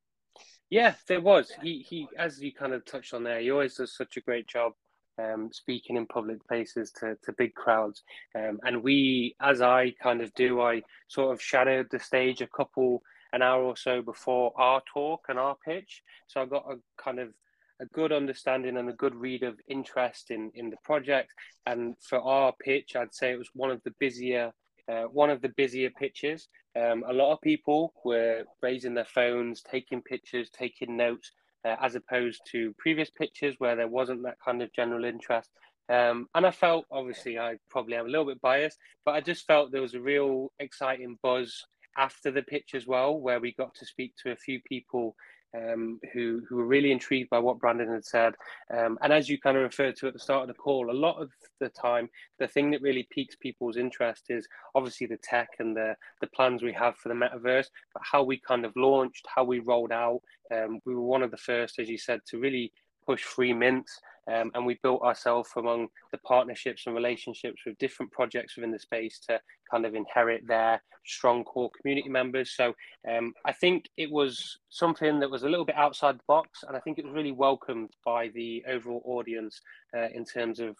Yeah, 0.70 0.94
there 1.06 1.20
was. 1.20 1.52
He 1.62 1.84
he, 1.88 2.08
as 2.18 2.40
you 2.42 2.52
kind 2.52 2.72
of 2.72 2.84
touched 2.84 3.14
on 3.14 3.24
there, 3.24 3.40
he 3.40 3.50
always 3.50 3.74
does 3.74 3.96
such 3.96 4.16
a 4.16 4.20
great 4.22 4.48
job 4.48 4.72
um, 5.18 5.50
speaking 5.52 5.96
in 5.96 6.06
public 6.06 6.46
places 6.46 6.90
to, 6.92 7.16
to 7.24 7.32
big 7.32 7.54
crowds. 7.54 8.02
Um, 8.34 8.58
and 8.64 8.82
we, 8.82 9.34
as 9.40 9.60
I 9.60 9.92
kind 10.02 10.22
of 10.22 10.32
do, 10.34 10.60
I 10.60 10.82
sort 11.08 11.32
of 11.32 11.42
shadowed 11.42 11.88
the 11.90 11.98
stage 11.98 12.40
a 12.40 12.46
couple, 12.46 13.02
an 13.32 13.42
hour 13.42 13.62
or 13.62 13.76
so 13.76 14.02
before 14.02 14.52
our 14.56 14.82
talk 14.92 15.26
and 15.28 15.38
our 15.38 15.56
pitch. 15.64 16.02
So 16.28 16.40
I 16.40 16.46
got 16.46 16.64
a 16.70 16.76
kind 17.02 17.18
of 17.18 17.34
a 17.80 17.86
good 17.86 18.12
understanding 18.12 18.76
and 18.76 18.88
a 18.88 18.94
good 18.94 19.14
read 19.14 19.42
of 19.42 19.58
interest 19.68 20.30
in 20.30 20.50
in 20.54 20.70
the 20.70 20.76
project. 20.84 21.32
And 21.66 21.96
for 22.00 22.20
our 22.20 22.52
pitch, 22.52 22.96
I'd 22.96 23.14
say 23.14 23.32
it 23.32 23.38
was 23.38 23.50
one 23.54 23.70
of 23.70 23.82
the 23.82 23.94
busier 23.98 24.52
uh, 24.90 25.04
one 25.04 25.30
of 25.30 25.42
the 25.42 25.52
busier 25.56 25.90
pitches. 25.90 26.48
Um, 26.76 27.04
a 27.08 27.12
lot 27.12 27.32
of 27.32 27.40
people 27.40 27.92
were 28.04 28.44
raising 28.62 28.94
their 28.94 29.04
phones, 29.04 29.62
taking 29.62 30.02
pictures, 30.02 30.50
taking 30.50 30.96
notes, 30.96 31.32
uh, 31.64 31.76
as 31.80 31.94
opposed 31.94 32.40
to 32.50 32.74
previous 32.78 33.10
pitches 33.10 33.54
where 33.58 33.76
there 33.76 33.88
wasn't 33.88 34.22
that 34.24 34.38
kind 34.44 34.62
of 34.62 34.72
general 34.72 35.04
interest. 35.04 35.50
Um, 35.88 36.28
and 36.34 36.46
I 36.46 36.50
felt, 36.50 36.86
obviously, 36.90 37.38
I 37.38 37.56
probably 37.70 37.96
am 37.96 38.06
a 38.06 38.08
little 38.08 38.26
bit 38.26 38.40
biased, 38.40 38.78
but 39.04 39.14
I 39.14 39.20
just 39.20 39.46
felt 39.46 39.72
there 39.72 39.82
was 39.82 39.94
a 39.94 40.00
real 40.00 40.52
exciting 40.58 41.18
buzz 41.22 41.62
after 41.98 42.30
the 42.30 42.42
pitch 42.42 42.70
as 42.74 42.86
well, 42.86 43.18
where 43.18 43.40
we 43.40 43.52
got 43.52 43.74
to 43.74 43.86
speak 43.86 44.14
to 44.22 44.32
a 44.32 44.36
few 44.36 44.60
people 44.66 45.14
um, 45.56 46.00
who 46.12 46.42
who 46.48 46.56
were 46.56 46.66
really 46.66 46.92
intrigued 46.92 47.30
by 47.30 47.38
what 47.38 47.58
Brandon 47.58 47.88
had 47.88 48.04
said. 48.04 48.34
Um, 48.72 48.98
and 49.02 49.12
as 49.12 49.28
you 49.28 49.38
kind 49.38 49.56
of 49.56 49.62
referred 49.62 49.96
to 49.96 50.08
at 50.08 50.12
the 50.12 50.18
start 50.18 50.42
of 50.42 50.48
the 50.48 50.54
call, 50.54 50.90
a 50.90 50.92
lot 50.92 51.20
of 51.20 51.30
the 51.60 51.68
time, 51.68 52.08
the 52.38 52.48
thing 52.48 52.70
that 52.70 52.82
really 52.82 53.06
piques 53.10 53.36
people's 53.36 53.76
interest 53.76 54.26
is 54.28 54.46
obviously 54.74 55.06
the 55.06 55.18
tech 55.22 55.48
and 55.58 55.76
the 55.76 55.94
the 56.20 56.26
plans 56.28 56.62
we 56.62 56.72
have 56.72 56.96
for 56.96 57.08
the 57.08 57.14
metaverse, 57.14 57.66
but 57.92 58.02
how 58.02 58.22
we 58.22 58.38
kind 58.38 58.64
of 58.64 58.72
launched, 58.76 59.26
how 59.34 59.44
we 59.44 59.58
rolled 59.58 59.92
out. 59.92 60.20
Um, 60.52 60.80
we 60.84 60.94
were 60.94 61.02
one 61.02 61.22
of 61.22 61.30
the 61.30 61.36
first, 61.36 61.78
as 61.78 61.88
you 61.88 61.98
said, 61.98 62.20
to 62.26 62.38
really 62.38 62.72
push 63.06 63.22
free 63.22 63.52
mints 63.52 64.00
um, 64.30 64.50
and 64.54 64.64
we 64.64 64.78
built 64.82 65.02
ourselves 65.02 65.50
among 65.56 65.88
the 66.12 66.18
partnerships 66.18 66.86
and 66.86 66.94
relationships 66.94 67.62
with 67.66 67.78
different 67.78 68.12
projects 68.12 68.56
within 68.56 68.70
the 68.70 68.78
space 68.78 69.18
to 69.28 69.40
kind 69.70 69.84
of 69.84 69.94
inherit 69.94 70.46
their 70.46 70.80
strong 71.04 71.42
core 71.42 71.70
community 71.80 72.08
members. 72.08 72.54
So 72.54 72.74
um, 73.10 73.32
I 73.44 73.52
think 73.52 73.88
it 73.96 74.10
was 74.10 74.58
something 74.68 75.18
that 75.20 75.30
was 75.30 75.42
a 75.42 75.48
little 75.48 75.64
bit 75.64 75.76
outside 75.76 76.18
the 76.18 76.24
box, 76.28 76.62
and 76.66 76.76
I 76.76 76.80
think 76.80 76.98
it 76.98 77.04
was 77.04 77.14
really 77.14 77.32
welcomed 77.32 77.90
by 78.04 78.28
the 78.28 78.62
overall 78.68 79.02
audience 79.04 79.60
uh, 79.96 80.08
in 80.14 80.24
terms 80.24 80.60
of 80.60 80.76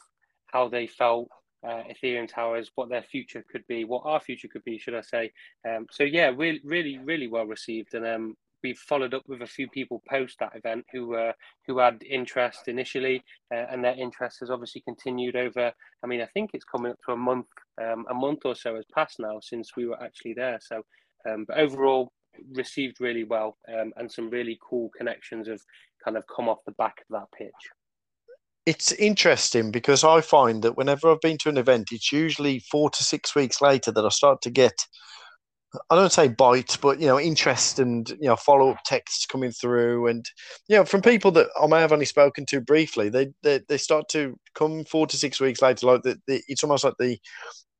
how 0.46 0.69
they 0.69 0.86
felt 0.86 1.28
uh, 1.66 1.82
Ethereum 1.90 2.28
towers, 2.28 2.70
what 2.74 2.88
their 2.88 3.02
future 3.02 3.44
could 3.50 3.66
be, 3.69 3.84
what 3.84 4.02
our 4.04 4.20
future 4.20 4.48
could 4.48 4.64
be, 4.64 4.78
should 4.78 4.94
I 4.94 5.00
say? 5.00 5.32
Um, 5.69 5.86
so 5.91 6.05
yeah, 6.05 6.31
really, 6.36 6.60
really, 6.64 6.98
really 6.98 7.29
well 7.29 7.46
received, 7.46 7.94
and 7.94 8.05
we've 8.62 8.78
followed 8.78 9.14
up 9.14 9.22
with 9.26 9.42
a 9.42 9.46
few 9.46 9.69
people 9.69 10.02
post 10.08 10.36
that 10.40 10.56
event 10.56 10.84
who 10.92 11.16
who 11.66 11.78
had 11.78 12.02
interest 12.08 12.69
initially, 12.69 13.22
uh, 13.52 13.66
and 13.70 13.84
their 13.84 13.94
interest 13.94 14.38
has 14.40 14.50
obviously 14.50 14.82
continued 14.82 15.36
over. 15.36 15.72
I 16.02 16.06
mean, 16.06 16.20
I 16.20 16.26
think 16.26 16.50
it's 16.52 16.64
coming 16.64 16.92
up 16.92 16.98
to 17.06 17.12
a 17.12 17.16
month, 17.16 17.46
um, 17.81 18.04
a 18.10 18.14
month 18.14 18.40
or 18.44 18.54
so 18.54 18.76
has 18.76 18.86
passed 18.94 19.20
now 19.20 19.38
since 19.40 19.70
we 19.76 19.86
were 19.86 20.02
actually 20.02 20.34
there. 20.34 20.58
So, 20.60 20.82
um, 21.28 21.44
but 21.46 21.58
overall, 21.58 22.12
received 22.52 23.00
really 23.00 23.24
well, 23.24 23.58
um, 23.69 23.92
and 23.96 24.10
some 24.10 24.31
really 24.31 24.58
cool 24.69 24.90
connections 24.96 25.48
have 25.48 25.60
kind 26.04 26.16
of 26.16 26.24
come 26.34 26.48
off 26.48 26.58
the 26.66 26.72
back 26.72 27.00
of 27.00 27.20
that 27.20 27.38
pitch. 27.38 27.50
It's 28.64 28.92
interesting 28.92 29.72
because 29.72 30.04
I 30.04 30.20
find 30.20 30.62
that 30.62 30.76
whenever 30.76 31.10
I've 31.10 31.20
been 31.20 31.38
to 31.38 31.48
an 31.48 31.58
event, 31.58 31.88
it's 31.90 32.12
usually 32.12 32.60
four 32.60 32.90
to 32.90 33.02
six 33.02 33.34
weeks 33.34 33.60
later 33.60 33.90
that 33.90 34.04
I 34.04 34.08
start 34.08 34.40
to 34.42 34.50
get 34.50 34.86
I 35.91 35.96
don't 35.96 36.12
say 36.12 36.29
bite, 36.29 36.76
but 36.82 37.00
you 37.00 37.06
know, 37.06 37.19
interest 37.19 37.79
and 37.79 38.08
you 38.10 38.29
know, 38.29 38.36
follow 38.36 38.70
up 38.70 38.82
texts 38.84 39.26
coming 39.26 39.52
through, 39.52 40.06
and 40.08 40.24
you 40.69 40.76
know, 40.76 40.84
from 40.84 41.00
people 41.00 41.31
that 41.32 41.48
I 41.60 41.67
may 41.67 41.81
have 41.81 41.93
only 41.93 42.05
spoken 42.05 42.44
to 42.46 42.60
briefly, 42.60 43.08
they 43.08 43.29
they, 43.43 43.60
they 43.69 43.79
start 43.79 44.08
to 44.10 44.38
come 44.55 44.84
four 44.84 45.06
to 45.06 45.17
six 45.17 45.41
weeks 45.41 45.62
later. 45.62 45.86
Like 45.86 46.02
the 46.02 46.19
it's 46.26 46.62
almost 46.62 46.84
like 46.84 46.94
the 46.98 47.19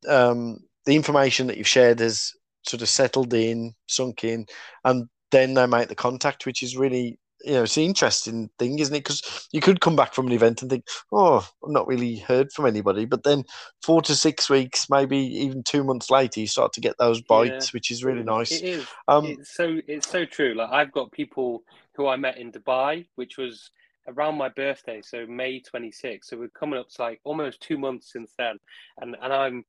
um, 0.08 0.58
the 0.87 0.96
information 0.96 1.46
that 1.49 1.58
you've 1.58 1.68
shared 1.68 2.00
has 2.00 2.32
sort 2.66 2.82
of 2.82 2.88
settled 2.88 3.34
in, 3.34 3.75
sunk 3.88 4.25
in, 4.25 4.46
and 4.84 5.08
then 5.30 5.54
they 5.54 5.66
make 5.66 5.88
the 5.88 5.94
contact, 5.94 6.46
which 6.46 6.62
is 6.62 6.76
really 6.76 7.18
you 7.44 7.52
know, 7.54 7.62
it's 7.62 7.76
an 7.76 7.84
interesting 7.84 8.50
thing, 8.58 8.78
isn't 8.78 8.94
it? 8.94 9.00
Because 9.00 9.49
you 9.52 9.61
could 9.61 9.80
come 9.80 9.96
back 9.96 10.14
from 10.14 10.26
an 10.26 10.32
event 10.32 10.62
and 10.62 10.70
think, 10.70 10.87
oh, 11.12 11.46
I've 11.64 11.70
not 11.70 11.87
really 11.87 12.16
heard 12.16 12.52
from 12.52 12.66
anybody. 12.66 13.04
But 13.04 13.25
then 13.25 13.44
four 13.82 14.02
to 14.02 14.14
six 14.14 14.49
weeks, 14.49 14.88
maybe 14.88 15.16
even 15.16 15.62
two 15.62 15.84
months 15.84 16.11
later, 16.11 16.40
you 16.40 16.46
start 16.46 16.72
to 16.75 16.80
get 16.80 16.96
those 16.99 17.20
bites, 17.22 17.68
yeah. 17.68 17.70
which 17.72 17.90
is 17.90 18.04
really 18.04 18.22
nice. 18.22 18.52
It 18.52 18.64
is. 18.64 18.87
Um, 19.08 19.26
it's 19.26 19.54
so 19.54 19.80
it's 19.87 20.08
so 20.08 20.25
true. 20.25 20.54
Like 20.54 20.70
I've 20.70 20.92
got 20.92 21.12
people 21.12 21.62
who 21.94 22.06
I 22.06 22.16
met 22.16 22.38
in 22.38 22.52
Dubai, 22.52 23.06
which 23.16 23.38
was 23.38 23.70
around 24.08 24.37
my 24.37 24.49
birthday, 24.49 25.00
so 25.02 25.26
May 25.26 25.61
26th. 25.61 26.25
So 26.25 26.37
we're 26.37 26.49
coming 26.49 26.78
up 26.78 26.88
to 26.90 27.02
like 27.02 27.20
almost 27.25 27.61
two 27.61 27.78
months 27.78 28.12
since 28.12 28.32
then, 28.38 28.58
and 29.00 29.16
and 29.20 29.32
I'm 29.32 29.64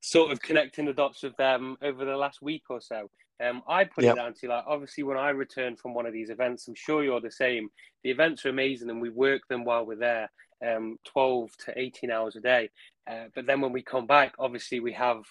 sort 0.00 0.32
of 0.32 0.40
connecting 0.40 0.86
the 0.86 0.92
dots 0.92 1.22
with 1.22 1.36
them 1.36 1.76
over 1.82 2.04
the 2.04 2.16
last 2.16 2.40
week 2.42 2.64
or 2.70 2.80
so. 2.80 3.10
Um, 3.44 3.62
I 3.68 3.84
put 3.84 4.04
yep. 4.04 4.16
it 4.16 4.18
down 4.18 4.34
to 4.34 4.48
like 4.48 4.64
obviously 4.66 5.04
when 5.04 5.16
I 5.16 5.30
return 5.30 5.76
from 5.76 5.94
one 5.94 6.06
of 6.06 6.12
these 6.12 6.30
events, 6.30 6.66
I'm 6.66 6.74
sure 6.74 7.04
you're 7.04 7.20
the 7.20 7.30
same. 7.30 7.68
The 8.02 8.10
events 8.10 8.44
are 8.44 8.50
amazing 8.50 8.90
and 8.90 9.00
we 9.00 9.10
work 9.10 9.42
them 9.48 9.64
while 9.64 9.86
we're 9.86 9.96
there, 9.96 10.30
um, 10.66 10.98
12 11.06 11.50
to 11.66 11.78
18 11.78 12.10
hours 12.10 12.36
a 12.36 12.40
day. 12.40 12.70
Uh, 13.08 13.26
but 13.34 13.46
then 13.46 13.60
when 13.60 13.72
we 13.72 13.82
come 13.82 14.06
back, 14.06 14.34
obviously 14.38 14.80
we 14.80 14.92
have 14.92 15.22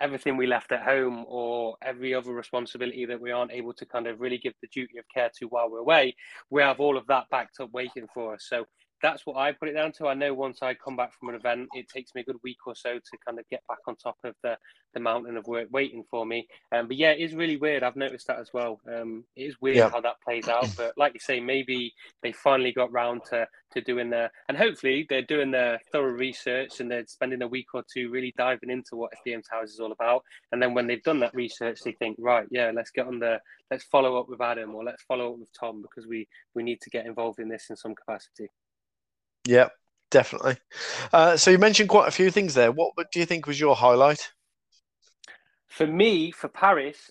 everything 0.00 0.36
we 0.36 0.46
left 0.46 0.72
at 0.72 0.82
home 0.82 1.24
or 1.26 1.76
every 1.82 2.14
other 2.14 2.32
responsibility 2.32 3.06
that 3.06 3.20
we 3.20 3.30
aren't 3.30 3.52
able 3.52 3.72
to 3.72 3.86
kind 3.86 4.06
of 4.06 4.20
really 4.20 4.38
give 4.38 4.52
the 4.60 4.68
duty 4.68 4.98
of 4.98 5.04
care 5.12 5.30
to 5.38 5.46
while 5.46 5.70
we're 5.70 5.78
away, 5.78 6.14
we 6.50 6.60
have 6.60 6.80
all 6.80 6.98
of 6.98 7.06
that 7.06 7.24
backed 7.30 7.60
up 7.60 7.70
waiting 7.72 8.06
for 8.12 8.34
us. 8.34 8.46
So 8.48 8.66
that's 9.02 9.26
what 9.26 9.36
I 9.36 9.52
put 9.52 9.68
it 9.68 9.72
down 9.72 9.92
to. 9.92 10.08
I 10.08 10.14
know 10.14 10.32
once 10.32 10.62
I 10.62 10.74
come 10.74 10.96
back 10.96 11.12
from 11.18 11.28
an 11.28 11.34
event, 11.34 11.68
it 11.74 11.88
takes 11.88 12.14
me 12.14 12.22
a 12.22 12.24
good 12.24 12.38
week 12.42 12.58
or 12.66 12.74
so 12.74 12.94
to 12.94 13.18
kind 13.26 13.38
of 13.38 13.48
get 13.50 13.62
back 13.68 13.78
on 13.86 13.96
top 13.96 14.16
of 14.24 14.34
the, 14.42 14.56
the 14.94 15.00
mountain 15.00 15.36
of 15.36 15.46
work 15.46 15.68
waiting 15.70 16.04
for 16.10 16.24
me. 16.24 16.46
Um, 16.72 16.88
but 16.88 16.96
yeah, 16.96 17.10
it 17.10 17.20
is 17.20 17.34
really 17.34 17.56
weird. 17.56 17.82
I've 17.82 17.96
noticed 17.96 18.26
that 18.28 18.38
as 18.38 18.50
well. 18.52 18.80
Um, 18.88 19.24
it 19.36 19.42
is 19.42 19.60
weird 19.60 19.76
yeah. 19.76 19.90
how 19.90 20.00
that 20.00 20.20
plays 20.24 20.48
out. 20.48 20.68
But 20.76 20.94
like 20.96 21.14
you 21.14 21.20
say, 21.20 21.40
maybe 21.40 21.92
they 22.22 22.32
finally 22.32 22.72
got 22.72 22.92
round 22.92 23.22
to, 23.30 23.46
to 23.72 23.80
doing 23.82 24.10
their, 24.10 24.30
and 24.48 24.56
hopefully 24.56 25.06
they're 25.08 25.22
doing 25.22 25.50
their 25.50 25.80
thorough 25.92 26.12
research 26.12 26.80
and 26.80 26.90
they're 26.90 27.06
spending 27.06 27.42
a 27.42 27.48
week 27.48 27.74
or 27.74 27.84
two 27.92 28.10
really 28.10 28.32
diving 28.38 28.70
into 28.70 28.96
what 28.96 29.12
FDM 29.26 29.42
Towers 29.48 29.72
is 29.72 29.80
all 29.80 29.92
about. 29.92 30.22
And 30.52 30.62
then 30.62 30.72
when 30.72 30.86
they've 30.86 31.02
done 31.02 31.20
that 31.20 31.34
research, 31.34 31.80
they 31.84 31.92
think, 31.92 32.16
right, 32.18 32.46
yeah, 32.50 32.70
let's 32.74 32.90
get 32.90 33.06
on 33.06 33.18
the, 33.18 33.38
let's 33.70 33.84
follow 33.84 34.18
up 34.18 34.28
with 34.28 34.40
Adam 34.40 34.74
or 34.74 34.84
let's 34.84 35.02
follow 35.02 35.32
up 35.32 35.38
with 35.38 35.50
Tom 35.58 35.82
because 35.82 36.06
we, 36.06 36.26
we 36.54 36.62
need 36.62 36.80
to 36.80 36.90
get 36.90 37.06
involved 37.06 37.38
in 37.38 37.48
this 37.48 37.66
in 37.68 37.76
some 37.76 37.94
capacity. 37.94 38.48
Yeah, 39.46 39.68
definitely. 40.10 40.56
Uh, 41.12 41.36
so 41.36 41.50
you 41.50 41.58
mentioned 41.58 41.88
quite 41.88 42.08
a 42.08 42.12
few 42.12 42.30
things 42.30 42.54
there. 42.54 42.72
What 42.72 42.94
do 43.12 43.18
you 43.20 43.26
think 43.26 43.46
was 43.46 43.60
your 43.60 43.76
highlight? 43.76 44.30
For 45.66 45.86
me, 45.86 46.30
for 46.30 46.48
Paris, 46.48 47.10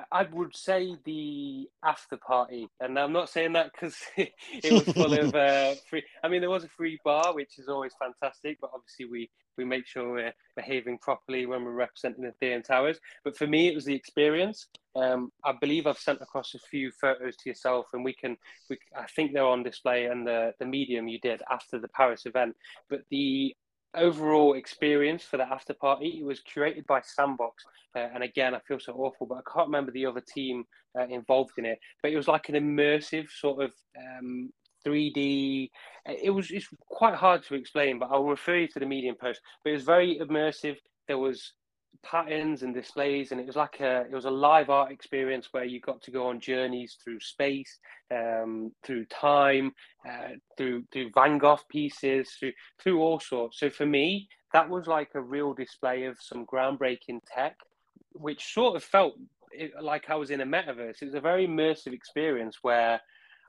uh, 0.00 0.04
I 0.12 0.26
would 0.32 0.54
say 0.54 0.96
the 1.04 1.68
after 1.84 2.16
party, 2.16 2.68
and 2.80 2.98
I'm 2.98 3.12
not 3.12 3.28
saying 3.28 3.52
that 3.54 3.72
because 3.72 3.96
it 4.16 4.72
was 4.72 4.94
full 4.94 5.14
of 5.14 5.34
uh, 5.34 5.74
free. 5.88 6.02
I 6.22 6.28
mean, 6.28 6.40
there 6.40 6.50
was 6.50 6.64
a 6.64 6.68
free 6.68 6.98
bar, 7.04 7.34
which 7.34 7.58
is 7.58 7.68
always 7.68 7.92
fantastic, 7.98 8.58
but 8.60 8.70
obviously 8.74 9.06
we 9.06 9.30
we 9.56 9.64
make 9.64 9.86
sure 9.86 10.12
we're 10.12 10.32
behaving 10.56 10.98
properly 10.98 11.46
when 11.46 11.64
we're 11.64 11.72
representing 11.72 12.24
the 12.24 12.32
Ethereum 12.46 12.64
Towers. 12.64 12.98
But 13.24 13.36
for 13.36 13.46
me, 13.46 13.68
it 13.68 13.74
was 13.74 13.84
the 13.84 13.94
experience. 13.94 14.66
Um, 14.96 15.30
I 15.44 15.52
believe 15.52 15.86
I've 15.86 15.98
sent 15.98 16.20
across 16.20 16.54
a 16.54 16.58
few 16.58 16.90
photos 16.92 17.36
to 17.36 17.48
yourself, 17.48 17.86
and 17.92 18.04
we 18.04 18.14
can. 18.14 18.36
We, 18.68 18.78
I 18.96 19.06
think 19.14 19.32
they're 19.32 19.44
on 19.44 19.62
display 19.62 20.06
and 20.06 20.26
the 20.26 20.54
the 20.58 20.66
medium 20.66 21.08
you 21.08 21.18
did 21.20 21.42
after 21.50 21.78
the 21.78 21.88
Paris 21.88 22.26
event. 22.26 22.56
But 22.88 23.02
the 23.10 23.54
overall 23.94 24.54
experience 24.54 25.22
for 25.22 25.36
the 25.36 25.44
after 25.44 25.74
party 25.74 26.18
it 26.20 26.24
was 26.24 26.40
curated 26.40 26.86
by 26.86 27.00
Sandbox, 27.02 27.64
uh, 27.96 28.08
and 28.14 28.22
again, 28.22 28.54
I 28.54 28.60
feel 28.60 28.78
so 28.78 28.92
awful, 28.94 29.26
but 29.26 29.38
I 29.38 29.52
can't 29.52 29.68
remember 29.68 29.90
the 29.92 30.06
other 30.06 30.22
team 30.22 30.64
uh, 30.98 31.06
involved 31.08 31.52
in 31.58 31.64
it. 31.64 31.78
But 32.02 32.12
it 32.12 32.16
was 32.16 32.28
like 32.28 32.48
an 32.48 32.54
immersive 32.54 33.28
sort 33.30 33.64
of 33.64 33.72
um, 33.98 34.50
3D. 34.86 35.70
It 36.06 36.30
was 36.30 36.50
it's 36.50 36.68
quite 36.88 37.14
hard 37.14 37.44
to 37.46 37.54
explain, 37.54 37.98
but 37.98 38.10
I'll 38.10 38.24
refer 38.24 38.56
you 38.56 38.68
to 38.68 38.78
the 38.78 38.86
Medium 38.86 39.16
post. 39.20 39.40
But 39.64 39.70
it 39.70 39.74
was 39.74 39.84
very 39.84 40.18
immersive. 40.18 40.76
There 41.08 41.18
was 41.18 41.52
patterns 42.02 42.62
and 42.62 42.74
displays 42.74 43.30
and 43.30 43.40
it 43.40 43.46
was 43.46 43.56
like 43.56 43.80
a 43.80 44.02
it 44.02 44.12
was 44.12 44.24
a 44.24 44.30
live 44.30 44.70
art 44.70 44.90
experience 44.90 45.48
where 45.52 45.64
you 45.64 45.80
got 45.80 46.00
to 46.02 46.10
go 46.10 46.28
on 46.28 46.40
journeys 46.40 46.96
through 47.02 47.20
space 47.20 47.78
um, 48.10 48.72
through 48.84 49.04
time 49.06 49.72
uh, 50.08 50.30
through 50.56 50.82
through 50.92 51.10
van 51.14 51.38
gogh 51.38 51.58
pieces 51.68 52.30
through 52.38 52.52
through 52.82 53.00
all 53.00 53.20
sorts. 53.20 53.60
So 53.60 53.68
for 53.70 53.86
me 53.86 54.28
that 54.52 54.68
was 54.68 54.86
like 54.86 55.10
a 55.14 55.20
real 55.20 55.52
display 55.52 56.04
of 56.04 56.16
some 56.20 56.46
groundbreaking 56.46 57.20
tech 57.32 57.56
which 58.12 58.52
sort 58.54 58.74
of 58.74 58.82
felt 58.82 59.14
like 59.80 60.08
i 60.10 60.14
was 60.14 60.30
in 60.30 60.40
a 60.40 60.46
metaverse. 60.46 61.02
It 61.02 61.06
was 61.06 61.14
a 61.14 61.20
very 61.20 61.46
immersive 61.46 61.92
experience 61.92 62.58
where 62.62 63.00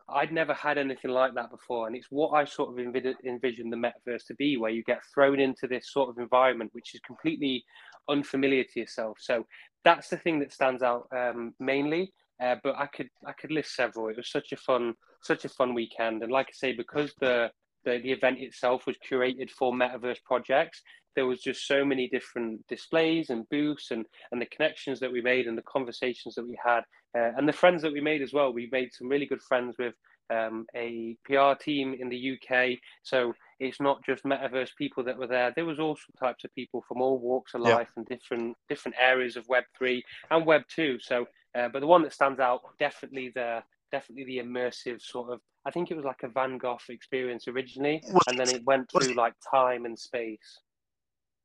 I'd 0.10 0.32
never 0.34 0.54
had 0.54 0.78
anything 0.78 1.12
like 1.12 1.36
that 1.36 1.52
before, 1.52 1.88
and 1.88 1.96
it's 1.96 2.08
what 2.10 2.32
I 2.32 2.46
sort 2.46 2.70
of 2.70 2.80
envisioned 2.80 3.72
the 3.72 3.78
metaverse 3.78 4.26
to 4.28 4.36
be, 4.36 4.58
where 4.58 4.72
you 4.72 4.84
get 4.84 5.02
thrown 5.14 5.40
into 5.40 5.68
this 5.68 5.92
sort 5.92 6.10
of 6.10 6.18
environment 6.18 6.72
which 6.74 6.94
is 6.94 7.02
completely 7.06 7.64
unfamiliar 8.12 8.64
to 8.64 8.80
yourself. 8.80 9.18
So 9.20 9.46
that's 9.84 10.10
the 10.10 10.18
thing 10.18 10.40
that 10.40 10.54
stands 10.54 10.84
out 10.84 11.08
um, 11.16 11.54
mainly. 11.60 12.14
Uh, 12.42 12.56
but 12.64 12.76
I 12.76 12.88
could 12.88 13.10
I 13.26 13.34
could 13.34 13.52
list 13.52 13.76
several. 13.76 14.10
It 14.10 14.18
was 14.18 14.32
such 14.32 14.52
a 14.52 14.58
fun 14.58 14.96
such 15.22 15.46
a 15.46 15.50
fun 15.50 15.74
weekend, 15.76 16.24
and 16.24 16.32
like 16.32 16.48
I 16.50 16.54
say, 16.54 16.74
because 16.74 17.14
the 17.20 17.52
the, 17.84 18.00
the 18.04 18.12
event 18.12 18.40
itself 18.40 18.86
was 18.86 18.96
curated 19.10 19.50
for 19.50 19.74
metaverse 19.74 20.24
projects 20.24 20.82
there 21.16 21.26
was 21.26 21.42
just 21.42 21.68
so 21.68 21.84
many 21.84 22.08
different 22.08 22.66
displays 22.68 23.30
and 23.30 23.48
booths 23.50 23.92
and 23.92 24.06
and 24.32 24.42
the 24.42 24.46
connections 24.48 25.00
that 25.00 25.12
we 25.12 25.22
made 25.22 25.48
and 25.48 25.58
the 25.58 25.64
conversations 25.64 26.36
that 26.36 26.48
we 26.48 26.58
had 26.64 26.82
uh, 27.18 27.32
and 27.38 27.48
the 27.48 27.54
friends 27.54 27.82
that 27.82 27.92
we 27.92 28.02
made 28.02 28.22
as 28.22 28.34
well 28.34 28.54
we 28.54 28.70
made 28.72 28.94
some 28.94 29.10
really 29.10 29.26
good 29.26 29.42
friends 29.42 29.76
with 29.78 29.94
um, 30.32 30.66
a 30.76 31.18
pr 31.26 31.54
team 31.60 31.96
in 32.00 32.10
the 32.10 32.32
uk 32.32 32.78
so 33.04 33.34
it's 33.62 33.80
not 33.80 34.04
just 34.04 34.24
metaverse 34.24 34.76
people 34.76 35.04
that 35.04 35.18
were 35.18 35.28
there. 35.28 35.54
There 35.56 35.66
was 35.66 35.80
all 35.80 35.96
types 36.20 36.44
of 36.44 36.54
people 36.56 36.84
from 36.88 37.00
all 37.00 37.20
walks 37.20 37.54
of 37.54 37.62
life 37.62 37.90
and 37.96 38.06
different 38.08 38.58
different 38.68 38.98
areas 39.00 39.38
of 39.38 39.48
Web 39.48 39.64
three 39.78 40.04
and 40.32 40.46
Web 40.48 40.64
two. 40.68 40.98
So, 41.00 41.28
uh, 41.56 41.70
but 41.72 41.80
the 41.80 41.88
one 41.88 42.02
that 42.02 42.12
stands 42.12 42.40
out 42.40 42.62
definitely 42.80 43.32
the 43.36 43.62
definitely 43.92 44.26
the 44.26 44.40
immersive 44.40 45.00
sort 45.00 45.32
of. 45.32 45.40
I 45.64 45.70
think 45.70 45.92
it 45.92 45.96
was 45.96 46.06
like 46.06 46.24
a 46.24 46.28
Van 46.28 46.58
Gogh 46.58 46.80
experience 46.90 47.48
originally, 47.48 48.02
was 48.08 48.24
and 48.28 48.40
then 48.40 48.50
it 48.50 48.66
went 48.66 48.90
through 48.90 49.14
like 49.14 49.34
time 49.50 49.86
and 49.86 49.98
space. 49.98 50.60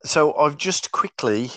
So 0.04 0.34
I've 0.34 0.56
just 0.56 0.90
quickly 0.92 1.50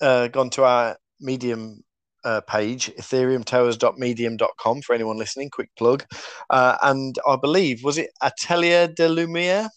uh, 0.00 0.28
gone 0.28 0.50
to 0.50 0.62
our 0.62 0.96
Medium 1.20 1.82
uh, 2.24 2.40
page, 2.42 2.92
ethereumtowers.medium.com 2.98 4.82
for 4.82 4.94
anyone 4.94 5.18
listening, 5.18 5.50
quick 5.50 5.70
plug. 5.76 6.04
Uh, 6.48 6.76
and 6.82 7.16
I 7.26 7.36
believe, 7.36 7.82
was 7.82 7.98
it 7.98 8.10
Atelier 8.22 8.88
de 8.88 9.08
Lumiere? 9.08 9.68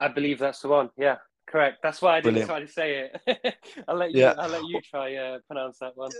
I 0.00 0.08
believe 0.08 0.38
that's 0.38 0.60
the 0.60 0.68
one. 0.68 0.90
Yeah, 0.96 1.16
correct. 1.46 1.78
That's 1.82 2.00
why 2.00 2.16
I 2.16 2.20
didn't 2.20 2.46
Brilliant. 2.46 2.48
try 2.48 2.60
to 2.60 2.68
say 2.68 3.10
it. 3.26 3.56
I'll 3.88 3.96
let 3.96 4.12
you. 4.12 4.20
Yeah. 4.20 4.34
I'll 4.38 4.48
let 4.48 4.64
you 4.64 4.80
try 4.80 5.14
uh, 5.16 5.38
pronounce 5.46 5.78
that 5.80 5.96
one. 5.96 6.10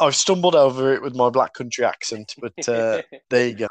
I've 0.00 0.14
stumbled 0.14 0.54
over 0.54 0.92
it 0.92 1.02
with 1.02 1.14
my 1.14 1.30
black 1.30 1.54
country 1.54 1.84
accent, 1.84 2.34
but 2.38 2.68
uh, 2.68 3.02
there 3.30 3.48
you 3.48 3.54
go. 3.54 3.66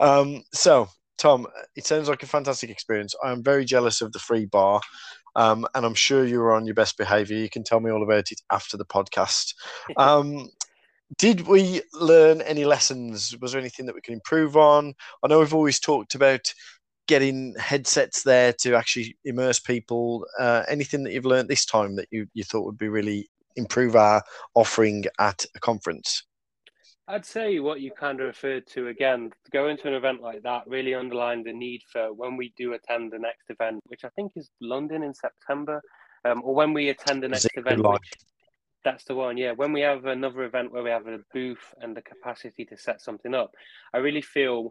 Um, 0.00 0.42
so, 0.52 0.88
Tom, 1.18 1.46
it 1.76 1.86
sounds 1.86 2.08
like 2.08 2.22
a 2.22 2.26
fantastic 2.26 2.70
experience. 2.70 3.14
I 3.22 3.32
am 3.32 3.42
very 3.42 3.64
jealous 3.64 4.00
of 4.00 4.12
the 4.12 4.18
free 4.18 4.46
bar, 4.46 4.80
um, 5.36 5.66
and 5.74 5.84
I'm 5.84 5.94
sure 5.94 6.24
you 6.24 6.38
were 6.38 6.54
on 6.54 6.64
your 6.64 6.74
best 6.74 6.96
behaviour. 6.96 7.36
You 7.36 7.50
can 7.50 7.64
tell 7.64 7.80
me 7.80 7.90
all 7.90 8.02
about 8.02 8.30
it 8.32 8.40
after 8.50 8.76
the 8.76 8.86
podcast. 8.86 9.54
Um, 9.96 10.48
did 11.16 11.46
we 11.46 11.80
learn 11.94 12.42
any 12.42 12.66
lessons? 12.66 13.34
Was 13.40 13.52
there 13.52 13.60
anything 13.60 13.86
that 13.86 13.94
we 13.94 14.02
can 14.02 14.12
improve 14.12 14.58
on? 14.58 14.92
I 15.24 15.28
know 15.28 15.38
we've 15.38 15.54
always 15.54 15.80
talked 15.80 16.14
about 16.14 16.52
getting 17.06 17.54
headsets 17.58 18.22
there 18.22 18.52
to 18.60 18.74
actually 18.74 19.16
immerse 19.24 19.58
people. 19.58 20.26
Uh, 20.38 20.64
anything 20.68 21.02
that 21.04 21.12
you've 21.12 21.24
learned 21.24 21.48
this 21.48 21.64
time 21.64 21.96
that 21.96 22.08
you, 22.10 22.26
you 22.34 22.44
thought 22.44 22.66
would 22.66 22.76
be 22.76 22.88
really 22.88 23.28
improve 23.56 23.96
our 23.96 24.22
offering 24.54 25.04
at 25.18 25.44
a 25.56 25.60
conference? 25.60 26.24
I'd 27.10 27.24
say 27.24 27.58
what 27.58 27.80
you 27.80 27.90
kind 27.90 28.20
of 28.20 28.26
referred 28.26 28.66
to 28.68 28.88
again, 28.88 29.30
going 29.50 29.78
to 29.78 29.88
an 29.88 29.94
event 29.94 30.20
like 30.20 30.42
that 30.42 30.66
really 30.66 30.94
underlined 30.94 31.46
the 31.46 31.54
need 31.54 31.82
for 31.90 32.12
when 32.12 32.36
we 32.36 32.52
do 32.56 32.74
attend 32.74 33.12
the 33.12 33.18
next 33.18 33.48
event, 33.48 33.82
which 33.86 34.04
I 34.04 34.10
think 34.10 34.32
is 34.36 34.50
London 34.60 35.02
in 35.02 35.14
September, 35.14 35.80
um, 36.26 36.42
or 36.44 36.54
when 36.54 36.74
we 36.74 36.90
attend 36.90 37.22
the 37.22 37.28
next 37.28 37.48
event. 37.54 37.82
Which, 37.82 38.12
that's 38.84 39.04
the 39.04 39.14
one, 39.14 39.38
yeah. 39.38 39.52
When 39.52 39.72
we 39.72 39.80
have 39.80 40.04
another 40.04 40.44
event 40.44 40.70
where 40.70 40.82
we 40.82 40.90
have 40.90 41.06
a 41.06 41.20
booth 41.32 41.74
and 41.80 41.96
the 41.96 42.02
capacity 42.02 42.66
to 42.66 42.76
set 42.76 43.00
something 43.00 43.34
up, 43.34 43.54
I 43.94 43.98
really 43.98 44.22
feel 44.22 44.70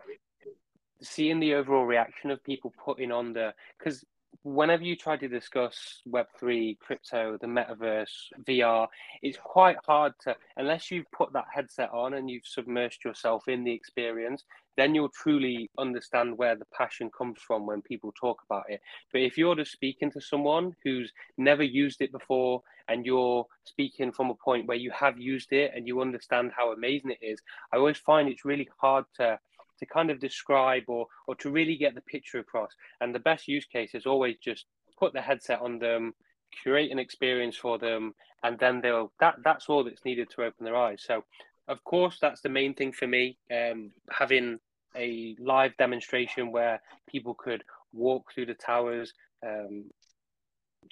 seeing 1.02 1.40
the 1.40 1.56
overall 1.56 1.86
reaction 1.86 2.30
of 2.30 2.44
people 2.44 2.72
putting 2.84 3.12
on 3.12 3.34
the 3.34 3.54
because 3.78 4.06
whenever 4.44 4.84
you 4.84 4.96
try 4.96 5.18
to 5.18 5.28
discuss 5.28 6.02
web3 6.08 6.78
crypto 6.80 7.38
the 7.42 7.48
metaverse 7.48 8.32
vr 8.48 8.88
it's 9.22 9.38
quite 9.44 9.78
hard 9.86 10.14
to 10.22 10.36
unless 10.56 10.90
you've 10.90 11.12
put 11.12 11.34
that 11.34 11.46
headset 11.54 11.90
on 11.92 12.14
and 12.14 12.30
you've 12.30 12.46
submerged 12.46 13.04
yourself 13.04 13.48
in 13.48 13.64
the 13.64 13.72
experience 13.72 14.44
then 14.78 14.94
you'll 14.94 15.10
truly 15.10 15.70
understand 15.80 16.38
where 16.38 16.56
the 16.56 16.66
passion 16.78 17.10
comes 17.18 17.40
from 17.46 17.66
when 17.66 17.82
people 17.82 18.14
talk 18.20 18.38
about 18.48 18.66
it. 18.70 18.80
But 19.12 19.24
if 19.24 19.36
you're 19.36 19.56
just 19.56 19.72
speaking 19.72 20.12
to 20.12 20.22
someone 20.22 20.72
who's 20.84 21.12
never 21.36 21.64
used 21.64 22.00
it 22.00 22.12
before 22.12 22.62
and 22.88 23.06
you're 23.06 23.46
speaking 23.64 24.12
from 24.12 24.30
a 24.30 24.36
point 24.36 24.68
where 24.68 24.78
you 24.78 24.92
have 24.92 25.20
used 25.20 25.52
it 25.52 25.72
and 25.76 25.88
you 25.88 26.02
understand 26.02 26.52
how 26.56 26.72
amazing 26.72 27.12
it 27.12 27.20
is 27.22 27.40
i 27.74 27.78
always 27.78 27.98
find 27.98 28.30
it's 28.30 28.46
really 28.46 28.68
hard 28.78 29.06
to 29.16 29.38
to 29.80 29.86
kind 29.86 30.10
of 30.10 30.20
describe 30.20 30.84
or 30.88 31.08
or 31.28 31.36
to 31.36 31.50
really 31.50 31.78
get 31.78 31.96
the 31.96 32.02
picture 32.02 32.40
across. 32.40 32.72
And 33.02 33.14
the 33.14 33.20
best 33.20 33.48
use 33.48 33.66
case 33.66 33.94
is 33.94 34.06
always 34.06 34.38
just 34.38 34.66
put 35.00 35.14
the 35.14 35.22
headset 35.22 35.62
on 35.62 35.80
them, 35.80 36.14
curate 36.64 36.92
an 36.92 37.00
experience 37.00 37.56
for 37.56 37.78
them, 37.78 38.14
and 38.44 38.58
then 38.60 38.82
they'll 38.82 39.12
that 39.20 39.36
that's 39.44 39.70
all 39.70 39.84
that's 39.84 40.06
needed 40.06 40.30
to 40.32 40.44
open 40.44 40.66
their 40.66 40.76
eyes. 40.76 41.04
So 41.06 41.24
of 41.68 41.84
course 41.84 42.18
that's 42.22 42.42
the 42.42 42.50
main 42.50 42.74
thing 42.74 42.92
for 42.92 43.08
me. 43.08 43.38
Um, 43.52 43.92
having 44.10 44.60
a 44.96 45.36
live 45.40 45.76
demonstration 45.78 46.52
where 46.52 46.82
people 47.08 47.34
could 47.34 47.64
walk 47.94 48.32
through 48.34 48.48
the 48.48 48.54
towers, 48.54 49.14
um, 49.46 49.86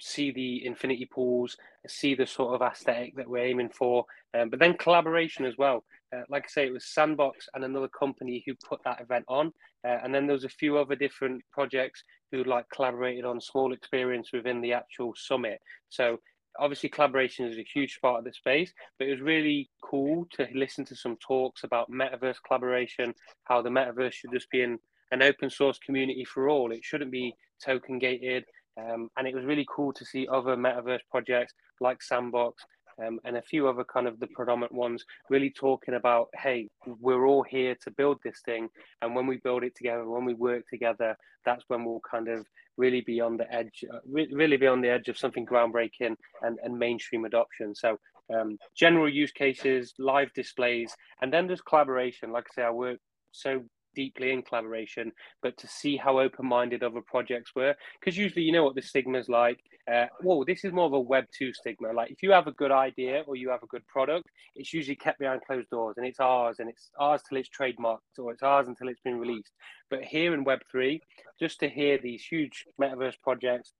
see 0.00 0.30
the 0.30 0.64
infinity 0.64 1.06
pools, 1.06 1.56
see 1.86 2.14
the 2.14 2.26
sort 2.26 2.54
of 2.54 2.62
aesthetic 2.62 3.16
that 3.16 3.28
we're 3.28 3.44
aiming 3.44 3.70
for, 3.70 4.04
um, 4.34 4.50
but 4.50 4.58
then 4.58 4.76
collaboration 4.76 5.44
as 5.44 5.56
well. 5.56 5.84
Uh, 6.16 6.22
like 6.28 6.44
I 6.44 6.48
say, 6.48 6.66
it 6.66 6.72
was 6.72 6.86
Sandbox 6.86 7.48
and 7.54 7.64
another 7.64 7.88
company 7.88 8.42
who 8.46 8.54
put 8.68 8.80
that 8.84 9.00
event 9.00 9.24
on, 9.28 9.52
uh, 9.86 9.98
and 10.02 10.14
then 10.14 10.26
there 10.26 10.34
was 10.34 10.44
a 10.44 10.48
few 10.48 10.78
other 10.78 10.94
different 10.94 11.42
projects 11.52 12.02
who 12.32 12.44
like 12.44 12.64
collaborated 12.74 13.24
on 13.24 13.40
small 13.40 13.72
experience 13.72 14.30
within 14.32 14.60
the 14.60 14.72
actual 14.72 15.12
summit. 15.16 15.60
So 15.88 16.18
obviously 16.58 16.88
collaboration 16.88 17.46
is 17.46 17.58
a 17.58 17.66
huge 17.74 17.98
part 18.00 18.18
of 18.18 18.24
the 18.24 18.32
space 18.32 18.72
but 18.98 19.06
it 19.06 19.10
was 19.10 19.20
really 19.20 19.68
cool 19.84 20.26
to 20.32 20.46
listen 20.54 20.86
to 20.86 20.96
some 20.96 21.14
talks 21.16 21.64
about 21.64 21.90
metaverse 21.90 22.36
collaboration 22.48 23.12
how 23.44 23.60
the 23.60 23.68
metaverse 23.68 24.14
should 24.14 24.32
just 24.32 24.48
be 24.48 24.62
in 24.62 24.78
an 25.12 25.22
open 25.22 25.50
source 25.50 25.78
community 25.78 26.24
for 26.24 26.48
all. 26.48 26.72
It 26.72 26.84
shouldn't 26.84 27.10
be 27.10 27.34
token 27.64 27.98
gated. 27.98 28.44
Um, 28.78 29.08
and 29.16 29.26
it 29.26 29.34
was 29.34 29.44
really 29.44 29.66
cool 29.74 29.92
to 29.94 30.04
see 30.04 30.28
other 30.30 30.56
metaverse 30.56 31.00
projects 31.10 31.54
like 31.80 32.02
sandbox 32.02 32.62
um, 33.04 33.18
and 33.24 33.36
a 33.36 33.42
few 33.42 33.68
other 33.68 33.84
kind 33.84 34.06
of 34.06 34.18
the 34.20 34.26
predominant 34.28 34.72
ones 34.72 35.04
really 35.30 35.50
talking 35.50 35.94
about 35.94 36.28
hey 36.34 36.68
we're 37.00 37.26
all 37.26 37.42
here 37.42 37.76
to 37.82 37.90
build 37.90 38.18
this 38.22 38.40
thing 38.44 38.68
and 39.02 39.14
when 39.14 39.26
we 39.26 39.36
build 39.38 39.64
it 39.64 39.74
together 39.76 40.08
when 40.08 40.24
we 40.24 40.34
work 40.34 40.64
together 40.68 41.16
that's 41.44 41.64
when 41.68 41.84
we'll 41.84 42.02
kind 42.10 42.28
of 42.28 42.44
really 42.76 43.00
be 43.00 43.20
on 43.20 43.36
the 43.36 43.50
edge 43.52 43.84
uh, 43.92 43.98
really 44.04 44.56
be 44.56 44.66
on 44.66 44.80
the 44.80 44.90
edge 44.90 45.08
of 45.08 45.16
something 45.16 45.46
groundbreaking 45.46 46.14
and, 46.42 46.58
and 46.62 46.78
mainstream 46.78 47.24
adoption. 47.24 47.74
So 47.74 47.98
um, 48.34 48.58
general 48.76 49.08
use 49.08 49.32
cases 49.32 49.94
live 49.98 50.32
displays 50.34 50.94
and 51.22 51.32
then 51.32 51.46
there's 51.46 51.62
collaboration. 51.62 52.32
Like 52.32 52.46
i 52.50 52.54
say 52.54 52.62
i 52.62 52.70
work 52.70 52.98
so 53.32 53.62
deeply 53.96 54.30
in 54.30 54.42
collaboration, 54.42 55.10
but 55.42 55.56
to 55.56 55.66
see 55.66 55.96
how 55.96 56.20
open-minded 56.20 56.84
other 56.84 57.00
projects 57.00 57.50
were. 57.56 57.74
Because 57.98 58.16
usually, 58.16 58.44
you 58.44 58.52
know 58.52 58.62
what 58.62 58.76
the 58.76 58.82
stigma 58.82 59.18
is 59.18 59.28
like. 59.28 59.58
Uh, 59.92 60.06
whoa, 60.20 60.44
this 60.44 60.64
is 60.64 60.72
more 60.72 60.86
of 60.86 60.92
a 60.92 61.00
Web 61.00 61.24
two 61.36 61.52
stigma. 61.52 61.92
Like 61.92 62.10
if 62.10 62.22
you 62.22 62.30
have 62.30 62.46
a 62.46 62.52
good 62.52 62.72
idea 62.72 63.22
or 63.26 63.34
you 63.34 63.50
have 63.50 63.64
a 63.64 63.72
good 63.74 63.86
product, 63.86 64.26
it's 64.54 64.72
usually 64.72 64.96
kept 64.96 65.18
behind 65.18 65.40
closed 65.46 65.70
doors, 65.70 65.94
and 65.96 66.06
it's 66.06 66.20
ours, 66.20 66.56
and 66.60 66.68
it's 66.68 66.90
ours 67.00 67.22
till 67.28 67.38
it's 67.38 67.48
trademarked, 67.48 68.18
or 68.18 68.32
it's 68.32 68.42
ours 68.42 68.68
until 68.68 68.88
it's 68.88 69.00
been 69.00 69.18
released. 69.18 69.52
But 69.90 70.04
here 70.04 70.34
in 70.34 70.44
Web 70.44 70.60
three, 70.70 71.00
just 71.40 71.58
to 71.60 71.68
hear 71.68 71.98
these 71.98 72.24
huge 72.24 72.64
metaverse 72.80 73.18
projects 73.22 73.72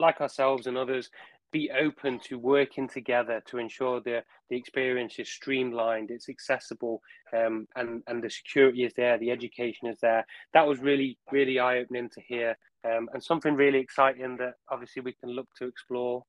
like 0.00 0.20
ourselves 0.20 0.68
and 0.68 0.78
others 0.78 1.10
be 1.52 1.70
open 1.70 2.18
to 2.28 2.38
working 2.38 2.88
together 2.88 3.42
to 3.46 3.58
ensure 3.58 4.00
the, 4.00 4.22
the 4.50 4.56
experience 4.56 5.18
is 5.18 5.28
streamlined, 5.28 6.10
it's 6.10 6.28
accessible, 6.28 7.00
um, 7.36 7.66
and, 7.76 8.02
and 8.06 8.22
the 8.22 8.30
security 8.30 8.84
is 8.84 8.92
there, 8.96 9.18
the 9.18 9.30
education 9.30 9.88
is 9.88 9.98
there. 10.00 10.24
That 10.52 10.66
was 10.66 10.80
really, 10.80 11.18
really 11.32 11.58
eye 11.58 11.78
opening 11.78 12.10
to 12.10 12.20
hear, 12.20 12.56
um, 12.84 13.08
and 13.12 13.22
something 13.22 13.54
really 13.54 13.78
exciting 13.78 14.36
that 14.38 14.54
obviously 14.70 15.02
we 15.02 15.12
can 15.12 15.30
look 15.30 15.48
to 15.58 15.66
explore 15.66 16.22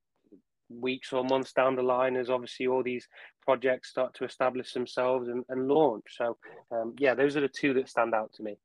weeks 0.70 1.12
or 1.12 1.24
months 1.24 1.52
down 1.52 1.74
the 1.74 1.82
line 1.82 2.16
as 2.16 2.30
obviously 2.30 2.66
all 2.66 2.82
these 2.82 3.08
projects 3.42 3.90
start 3.90 4.14
to 4.14 4.24
establish 4.24 4.72
themselves 4.72 5.28
and, 5.28 5.44
and 5.48 5.68
launch. 5.68 6.04
So, 6.16 6.36
um, 6.70 6.94
yeah, 6.98 7.14
those 7.14 7.36
are 7.36 7.40
the 7.40 7.48
two 7.48 7.74
that 7.74 7.88
stand 7.88 8.14
out 8.14 8.32
to 8.34 8.42
me. 8.42 8.56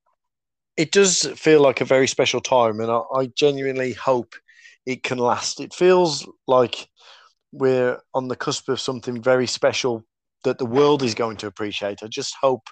It 0.78 0.92
does 0.92 1.26
feel 1.36 1.62
like 1.62 1.82
a 1.82 1.86
very 1.86 2.08
special 2.08 2.42
time, 2.42 2.80
and 2.80 2.92
I, 2.92 3.02
I 3.16 3.26
genuinely 3.36 3.94
hope 3.94 4.36
it 4.86 5.04
can 5.04 5.18
last. 5.18 5.60
It 5.60 5.74
feels 5.74 6.28
like 6.48 6.88
we're 7.52 8.00
on 8.14 8.28
the 8.28 8.36
cusp 8.36 8.70
of 8.70 8.80
something 8.80 9.22
very 9.22 9.48
special 9.48 10.04
that 10.44 10.58
the 10.58 10.66
world 10.66 11.02
is 11.02 11.16
going 11.16 11.38
to 11.38 11.48
appreciate. 11.48 12.04
I 12.04 12.08
just 12.08 12.36
hope 12.40 12.68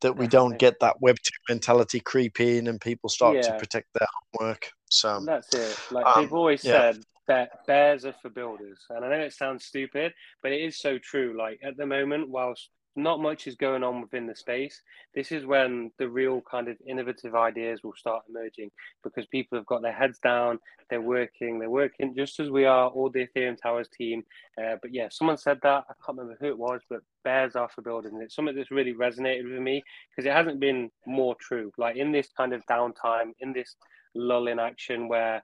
that 0.00 0.16
we 0.16 0.28
don't 0.28 0.58
get 0.58 0.78
that 0.80 1.00
Web 1.00 1.16
two 1.22 1.52
mentality 1.52 1.98
creep 1.98 2.40
in 2.40 2.68
and 2.68 2.80
people 2.80 3.08
start 3.08 3.36
yeah. 3.36 3.42
to 3.42 3.58
protect 3.58 3.88
their 3.94 4.06
homework. 4.38 4.70
So 4.90 5.24
that's 5.26 5.52
it. 5.54 5.76
Like 5.90 6.06
um, 6.06 6.12
they've 6.16 6.32
always 6.32 6.62
yeah. 6.62 6.92
said, 6.92 7.02
that 7.26 7.66
bears 7.66 8.04
are 8.04 8.14
for 8.22 8.30
builders, 8.30 8.78
and 8.90 9.04
I 9.04 9.08
know 9.08 9.20
it 9.24 9.32
sounds 9.32 9.64
stupid, 9.64 10.12
but 10.42 10.52
it 10.52 10.60
is 10.60 10.78
so 10.78 10.98
true. 10.98 11.34
Like 11.36 11.58
at 11.64 11.76
the 11.76 11.84
moment, 11.84 12.28
whilst 12.28 12.70
not 12.96 13.20
much 13.20 13.46
is 13.46 13.54
going 13.54 13.82
on 13.82 14.00
within 14.00 14.26
the 14.26 14.34
space. 14.34 14.82
This 15.14 15.32
is 15.32 15.44
when 15.46 15.90
the 15.98 16.08
real 16.08 16.42
kind 16.50 16.68
of 16.68 16.76
innovative 16.86 17.34
ideas 17.34 17.80
will 17.82 17.94
start 17.94 18.24
emerging 18.28 18.70
because 19.04 19.26
people 19.26 19.58
have 19.58 19.66
got 19.66 19.82
their 19.82 19.92
heads 19.92 20.18
down, 20.18 20.58
they're 20.88 21.00
working, 21.00 21.58
they're 21.58 21.70
working 21.70 22.14
just 22.14 22.40
as 22.40 22.50
we 22.50 22.64
are, 22.64 22.88
all 22.88 23.10
the 23.10 23.26
Ethereum 23.26 23.56
Towers 23.60 23.88
team. 23.96 24.22
Uh, 24.58 24.76
but 24.80 24.92
yeah, 24.92 25.08
someone 25.10 25.36
said 25.36 25.58
that. 25.62 25.84
I 25.88 25.94
can't 26.04 26.18
remember 26.18 26.36
who 26.40 26.48
it 26.48 26.58
was, 26.58 26.80
but 26.88 27.00
bears 27.24 27.56
are 27.56 27.68
for 27.68 27.82
building. 27.82 28.18
It's 28.22 28.34
something 28.34 28.54
that's 28.54 28.70
really 28.70 28.94
resonated 28.94 29.50
with 29.50 29.60
me 29.60 29.82
because 30.10 30.26
it 30.26 30.32
hasn't 30.32 30.60
been 30.60 30.90
more 31.06 31.36
true. 31.40 31.72
Like 31.78 31.96
in 31.96 32.12
this 32.12 32.28
kind 32.36 32.52
of 32.52 32.64
downtime, 32.66 33.32
in 33.40 33.52
this 33.52 33.76
lull 34.14 34.48
in 34.48 34.58
action 34.58 35.08
where 35.08 35.42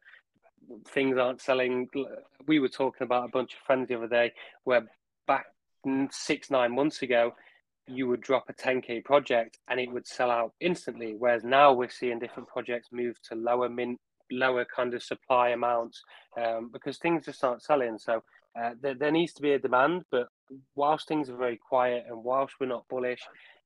things 0.88 1.18
aren't 1.18 1.40
selling. 1.40 1.88
We 2.46 2.58
were 2.58 2.68
talking 2.68 3.04
about 3.04 3.24
a 3.24 3.32
bunch 3.32 3.54
of 3.54 3.60
friends 3.60 3.88
the 3.88 3.96
other 3.96 4.08
day 4.08 4.32
where 4.64 4.86
back 5.26 5.46
six, 6.10 6.50
nine 6.50 6.74
months 6.74 7.02
ago, 7.02 7.34
you 7.86 8.06
would 8.08 8.20
drop 8.20 8.44
a 8.48 8.54
10k 8.54 9.04
project 9.04 9.58
and 9.68 9.80
it 9.80 9.90
would 9.92 10.06
sell 10.06 10.30
out 10.30 10.52
instantly. 10.60 11.14
Whereas 11.18 11.44
now 11.44 11.72
we're 11.72 11.90
seeing 11.90 12.18
different 12.18 12.48
projects 12.48 12.88
move 12.92 13.16
to 13.28 13.34
lower 13.34 13.68
mint, 13.68 13.98
lower 14.30 14.64
kind 14.64 14.94
of 14.94 15.02
supply 15.02 15.50
amounts 15.50 16.02
um, 16.40 16.70
because 16.72 16.98
things 16.98 17.24
just 17.24 17.42
aren't 17.44 17.62
selling. 17.62 17.98
So 17.98 18.22
uh, 18.60 18.70
there, 18.80 18.94
there 18.94 19.10
needs 19.10 19.32
to 19.34 19.42
be 19.42 19.52
a 19.52 19.58
demand, 19.58 20.04
but 20.10 20.28
whilst 20.74 21.08
things 21.08 21.28
are 21.30 21.36
very 21.36 21.58
quiet 21.58 22.04
and 22.08 22.22
whilst 22.22 22.54
we're 22.60 22.66
not 22.66 22.86
bullish, 22.88 23.20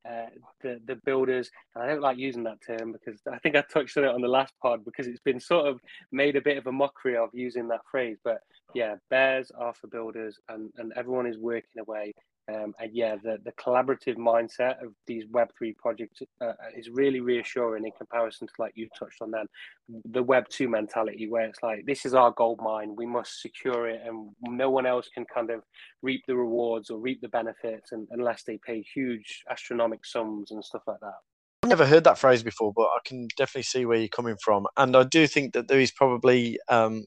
uh, 0.09 0.27
the 0.63 0.81
the 0.87 0.97
builders, 1.05 1.51
and 1.75 1.83
I 1.83 1.89
don't 1.89 2.01
like 2.01 2.17
using 2.17 2.45
that 2.45 2.59
term 2.65 2.93
because 2.93 3.21
I 3.33 3.39
think 3.39 3.57
I 3.57 3.63
touched 3.63 3.97
on 3.97 4.05
it 4.05 4.15
on 4.15 4.21
the 4.21 4.29
last 4.29 4.55
pod 4.63 4.85
because 4.85 5.07
it's 5.09 5.21
been 5.21 5.41
sort 5.41 5.67
of 5.67 5.81
made 6.13 6.37
a 6.37 6.41
bit 6.41 6.59
of 6.59 6.67
a 6.67 6.73
mockery 6.73 7.17
of 7.17 7.31
using 7.33 7.67
that 7.69 7.81
phrase. 7.91 8.19
But 8.23 8.39
yeah, 8.75 8.97
bears 9.11 9.51
are 9.59 9.75
for 9.75 9.89
builders, 9.89 10.39
and 10.49 10.71
and 10.77 10.93
everyone 10.97 11.27
is 11.27 11.39
working 11.39 11.81
away. 11.81 12.13
Um, 12.53 12.75
and 12.79 12.91
yeah, 12.93 13.17
the, 13.17 13.39
the 13.45 13.53
collaborative 13.53 14.17
mindset 14.17 14.83
of 14.83 14.93
these 15.07 15.25
Web3 15.27 15.77
projects 15.77 16.23
uh, 16.41 16.53
is 16.77 16.89
really 16.91 17.21
reassuring 17.21 17.85
in 17.85 17.91
comparison 17.93 18.47
to, 18.47 18.53
like 18.59 18.73
you 18.77 18.89
touched 18.97 19.21
on 19.21 19.33
then, 19.33 19.47
the 20.13 20.23
Web2 20.23 20.69
mentality, 20.69 21.29
where 21.29 21.47
it's 21.47 21.63
like, 21.63 21.85
this 21.87 22.07
is 22.07 22.15
our 22.15 22.31
gold 22.31 22.61
mine, 22.63 22.95
we 22.97 23.07
must 23.07 23.41
secure 23.43 23.89
it, 23.89 24.01
and 24.07 24.31
no 24.43 24.71
one 24.71 24.87
else 24.87 25.09
can 25.13 25.25
kind 25.33 25.51
of 25.51 25.63
reap 26.03 26.23
the 26.29 26.37
rewards 26.37 26.89
or 26.89 27.01
reap 27.01 27.21
the 27.21 27.29
benefits 27.29 27.91
and, 27.91 28.07
unless 28.13 28.45
they 28.45 28.59
pay 28.65 28.85
huge 28.95 29.43
astronomical 29.51 30.03
sums 30.05 30.53
and 30.53 30.65
stuff 30.65 30.83
like 30.87 31.01
that. 31.01 31.15
I've 31.65 31.71
never 31.71 31.87
heard 31.87 32.05
that 32.05 32.19
phrase 32.19 32.45
before, 32.45 32.73
but 32.77 32.85
I 32.85 32.99
can 33.05 33.27
definitely 33.37 33.65
see 33.65 33.87
where 33.87 33.99
you're 33.99 34.09
coming 34.09 34.37
from. 34.41 34.67
And 34.77 34.97
I 34.97 35.03
do 35.03 35.27
think 35.27 35.53
that 35.55 35.67
there 35.67 35.81
is 35.81 35.91
probably 35.91 36.61
um, 36.69 37.07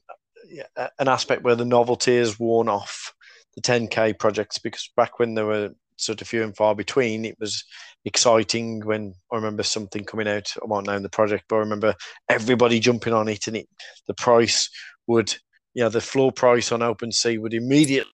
an 0.98 1.08
aspect 1.08 1.44
where 1.44 1.54
the 1.54 1.64
novelty 1.64 2.12
is 2.12 2.38
worn 2.38 2.68
off 2.68 3.14
the 3.60 3.72
10k 3.72 4.18
projects 4.18 4.58
because 4.58 4.90
back 4.96 5.18
when 5.18 5.34
they 5.34 5.42
were 5.42 5.70
sort 5.96 6.22
of 6.22 6.28
few 6.28 6.42
and 6.42 6.56
far 6.56 6.74
between, 6.74 7.24
it 7.24 7.36
was 7.38 7.64
exciting 8.04 8.80
when 8.84 9.14
I 9.32 9.36
remember 9.36 9.62
something 9.62 10.04
coming 10.04 10.28
out. 10.28 10.52
I 10.62 10.66
won't 10.66 10.86
name 10.86 11.02
the 11.02 11.10
project, 11.10 11.44
but 11.48 11.56
I 11.56 11.60
remember 11.60 11.94
everybody 12.28 12.80
jumping 12.80 13.12
on 13.12 13.28
it, 13.28 13.46
and 13.46 13.56
it 13.56 13.68
the 14.06 14.14
price 14.14 14.70
would, 15.06 15.34
you 15.74 15.82
know, 15.82 15.88
the 15.88 16.00
floor 16.00 16.32
price 16.32 16.72
on 16.72 16.80
OpenSea 16.80 17.40
would 17.40 17.54
immediately 17.54 18.10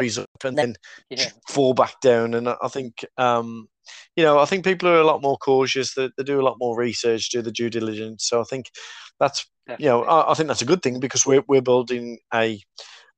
rise 0.00 0.18
up 0.18 0.28
and 0.44 0.56
then 0.56 0.74
yeah. 1.10 1.30
fall 1.48 1.74
back 1.74 2.00
down. 2.00 2.34
And 2.34 2.48
I 2.48 2.68
think, 2.68 3.04
um, 3.18 3.68
you 4.16 4.24
know, 4.24 4.38
I 4.38 4.44
think 4.44 4.64
people 4.64 4.88
are 4.88 5.00
a 5.00 5.06
lot 5.06 5.22
more 5.22 5.36
cautious. 5.38 5.94
They, 5.94 6.10
they 6.16 6.24
do 6.24 6.40
a 6.40 6.42
lot 6.42 6.56
more 6.58 6.78
research, 6.78 7.30
do 7.30 7.42
the 7.42 7.52
due 7.52 7.70
diligence. 7.70 8.26
So 8.28 8.40
I 8.40 8.44
think 8.44 8.70
that's, 9.18 9.46
Definitely. 9.66 9.84
you 9.84 9.90
know, 9.90 10.02
I, 10.04 10.30
I, 10.30 10.34
think 10.34 10.48
that's 10.48 10.62
a 10.62 10.66
good 10.66 10.82
thing 10.82 11.00
because 11.00 11.26
we're 11.26 11.44
we're 11.46 11.62
building 11.62 12.18
a 12.32 12.60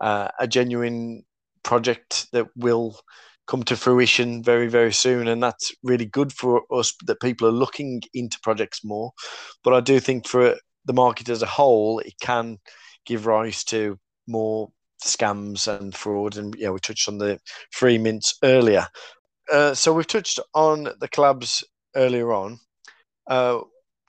uh, 0.01 0.29
a 0.38 0.47
genuine 0.47 1.23
project 1.62 2.27
that 2.33 2.46
will 2.57 2.98
come 3.46 3.62
to 3.64 3.77
fruition 3.77 4.42
very 4.42 4.68
very 4.68 4.92
soon 4.92 5.29
and 5.29 5.42
that's 5.42 5.72
really 5.83 6.07
good 6.07 6.33
for 6.33 6.62
us 6.70 6.94
that 7.07 7.20
people 7.20 7.46
are 7.46 7.53
looking 7.53 8.01
into 8.14 8.38
projects 8.42 8.85
more. 8.85 9.12
But 9.64 9.75
i 9.75 9.81
do 9.81 10.01
think 10.01 10.27
for 10.27 10.57
the 10.85 10.92
market 10.92 11.29
as 11.29 11.42
a 11.42 11.46
whole 11.46 11.98
it 12.01 12.14
can 12.20 12.59
give 13.05 13.27
rise 13.27 13.64
to 13.64 13.98
more 14.27 14.70
scams 15.05 15.66
and 15.66 15.94
fraud 15.94 16.37
and 16.37 16.55
yeah 16.57 16.70
we 16.70 16.79
touched 16.79 17.09
on 17.09 17.18
the 17.18 17.38
free 17.72 17.98
mints 17.98 18.38
earlier. 18.42 18.87
Uh, 19.53 19.75
so 19.75 19.92
we've 19.92 20.07
touched 20.07 20.38
on 20.55 20.85
the 20.85 21.09
collabs 21.09 21.64
earlier 21.96 22.33
on. 22.33 22.59
Uh, 23.27 23.61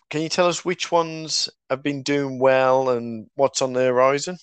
can 0.09 0.21
you 0.21 0.29
tell 0.29 0.47
us 0.47 0.63
which 0.63 0.91
ones 0.91 1.49
have 1.71 1.81
been 1.81 2.03
doing 2.03 2.37
well 2.37 2.89
and 2.91 3.27
what's 3.35 3.63
on 3.63 3.73
the 3.73 3.81
horizon 3.81 4.37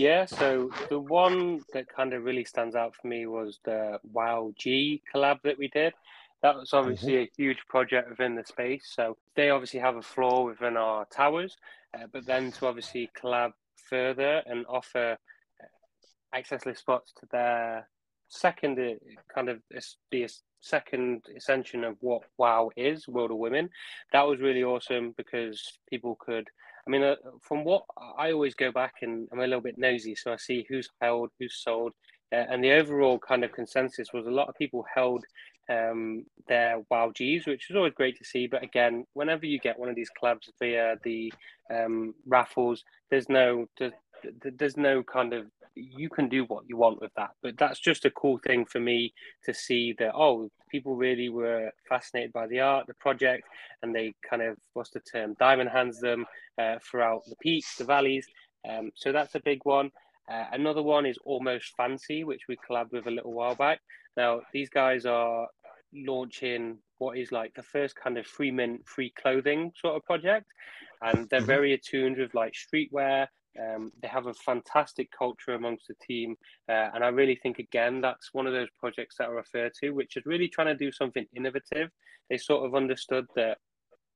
yeah, 0.00 0.24
so 0.24 0.70
the 0.88 0.98
one 0.98 1.60
that 1.74 1.86
kind 1.94 2.14
of 2.14 2.24
really 2.24 2.44
stands 2.44 2.74
out 2.74 2.96
for 2.96 3.06
me 3.06 3.26
was 3.26 3.60
the 3.64 3.98
WoW 4.02 4.52
G 4.58 5.02
collab 5.14 5.42
that 5.44 5.58
we 5.58 5.68
did. 5.68 5.92
That 6.42 6.56
was 6.56 6.72
obviously 6.72 7.12
mm-hmm. 7.12 7.24
a 7.24 7.30
huge 7.36 7.58
project 7.68 8.08
within 8.08 8.34
the 8.34 8.44
space. 8.44 8.90
So 8.94 9.18
they 9.36 9.50
obviously 9.50 9.80
have 9.80 9.96
a 9.96 10.02
floor 10.02 10.46
within 10.46 10.78
our 10.78 11.04
towers, 11.14 11.54
uh, 11.92 12.06
but 12.10 12.24
then 12.24 12.50
to 12.52 12.66
obviously 12.66 13.10
collab 13.14 13.50
further 13.90 14.42
and 14.46 14.64
offer 14.70 15.18
uh, 15.62 15.66
access 16.34 16.64
list 16.64 16.80
spots 16.80 17.12
to 17.20 17.26
their 17.30 17.86
second 18.28 18.78
uh, 18.78 18.94
kind 19.34 19.50
of 19.50 19.60
the 20.10 20.30
second 20.60 21.24
ascension 21.36 21.84
of 21.84 21.98
what 22.00 22.22
WoW 22.38 22.70
is, 22.74 23.06
World 23.06 23.32
of 23.32 23.36
Women. 23.36 23.68
That 24.14 24.26
was 24.26 24.40
really 24.40 24.64
awesome 24.64 25.12
because 25.14 25.78
people 25.90 26.16
could 26.18 26.48
I 26.86 26.90
mean, 26.90 27.02
uh, 27.02 27.16
from 27.40 27.64
what 27.64 27.84
I 28.18 28.32
always 28.32 28.54
go 28.54 28.72
back 28.72 28.94
and 29.02 29.28
I'm 29.32 29.40
a 29.40 29.46
little 29.46 29.60
bit 29.60 29.78
nosy, 29.78 30.14
so 30.14 30.32
I 30.32 30.36
see 30.36 30.66
who's 30.68 30.88
held, 31.00 31.30
who's 31.38 31.56
sold, 31.62 31.92
Uh, 32.32 32.46
and 32.48 32.62
the 32.62 32.72
overall 32.80 33.18
kind 33.18 33.44
of 33.44 33.50
consensus 33.52 34.12
was 34.12 34.26
a 34.26 34.30
lot 34.30 34.48
of 34.48 34.54
people 34.54 34.84
held 34.94 35.24
um, 35.68 36.24
their 36.46 36.80
WoW 36.88 37.08
Gs, 37.10 37.46
which 37.46 37.70
is 37.70 37.76
always 37.76 37.92
great 37.94 38.16
to 38.18 38.24
see. 38.24 38.46
But 38.46 38.62
again, 38.62 39.04
whenever 39.14 39.46
you 39.46 39.58
get 39.58 39.78
one 39.78 39.88
of 39.90 39.96
these 39.96 40.10
clubs 40.18 40.48
via 40.60 40.96
the 41.02 41.32
um, 41.70 42.14
raffles, 42.26 42.84
there's 43.10 43.28
no 43.28 43.66
there's 44.42 44.76
no 44.76 45.02
kind 45.02 45.32
of 45.32 45.46
you 45.76 46.08
can 46.08 46.28
do 46.28 46.44
what 46.44 46.64
you 46.68 46.76
want 46.76 47.00
with 47.00 47.12
that. 47.16 47.30
But 47.42 47.56
that's 47.56 47.78
just 47.78 48.04
a 48.04 48.10
cool 48.10 48.38
thing 48.38 48.64
for 48.64 48.80
me 48.80 49.14
to 49.44 49.54
see 49.54 49.94
that 49.98 50.14
oh, 50.14 50.50
people 50.70 50.96
really 50.96 51.28
were 51.28 51.70
fascinated 51.88 52.32
by 52.32 52.46
the 52.46 52.60
art, 52.60 52.86
the 52.86 52.94
project, 52.94 53.46
and 53.82 53.94
they 53.94 54.14
kind 54.28 54.42
of 54.42 54.56
what's 54.74 54.90
the 54.90 55.00
term, 55.00 55.36
diamond 55.38 55.70
hands 55.70 56.00
them 56.00 56.26
uh, 56.58 56.76
throughout 56.88 57.22
the 57.28 57.36
peaks, 57.36 57.76
the 57.76 57.84
valleys. 57.84 58.26
Um, 58.68 58.90
so 58.94 59.12
that's 59.12 59.34
a 59.34 59.40
big 59.40 59.60
one. 59.64 59.90
Uh, 60.30 60.44
another 60.52 60.82
one 60.82 61.06
is 61.06 61.18
Almost 61.24 61.74
Fancy, 61.76 62.24
which 62.24 62.42
we 62.48 62.56
collabed 62.56 62.92
with 62.92 63.06
a 63.06 63.10
little 63.10 63.32
while 63.32 63.54
back. 63.54 63.80
Now, 64.16 64.42
these 64.52 64.68
guys 64.68 65.06
are 65.06 65.48
launching 65.92 66.78
what 66.98 67.18
is 67.18 67.32
like 67.32 67.52
the 67.54 67.62
first 67.62 67.96
kind 67.96 68.16
of 68.16 68.26
free 68.26 68.50
mint, 68.50 68.86
free 68.86 69.12
clothing 69.20 69.72
sort 69.80 69.96
of 69.96 70.04
project. 70.04 70.46
And 71.02 71.28
they're 71.30 71.40
mm-hmm. 71.40 71.46
very 71.46 71.72
attuned 71.72 72.18
with 72.18 72.34
like 72.34 72.52
streetwear. 72.52 73.26
Um, 73.58 73.90
they 74.00 74.08
have 74.08 74.26
a 74.26 74.34
fantastic 74.34 75.10
culture 75.10 75.54
amongst 75.54 75.88
the 75.88 75.94
team. 76.06 76.36
Uh, 76.68 76.90
and 76.94 77.02
I 77.04 77.08
really 77.08 77.36
think, 77.36 77.58
again, 77.58 78.00
that's 78.00 78.32
one 78.32 78.46
of 78.46 78.52
those 78.52 78.68
projects 78.78 79.16
that 79.16 79.28
I 79.28 79.32
refer 79.32 79.70
to, 79.80 79.90
which 79.90 80.16
is 80.16 80.26
really 80.26 80.48
trying 80.48 80.68
to 80.68 80.84
do 80.84 80.92
something 80.92 81.26
innovative. 81.34 81.90
They 82.28 82.38
sort 82.38 82.64
of 82.64 82.74
understood 82.74 83.26
that 83.34 83.58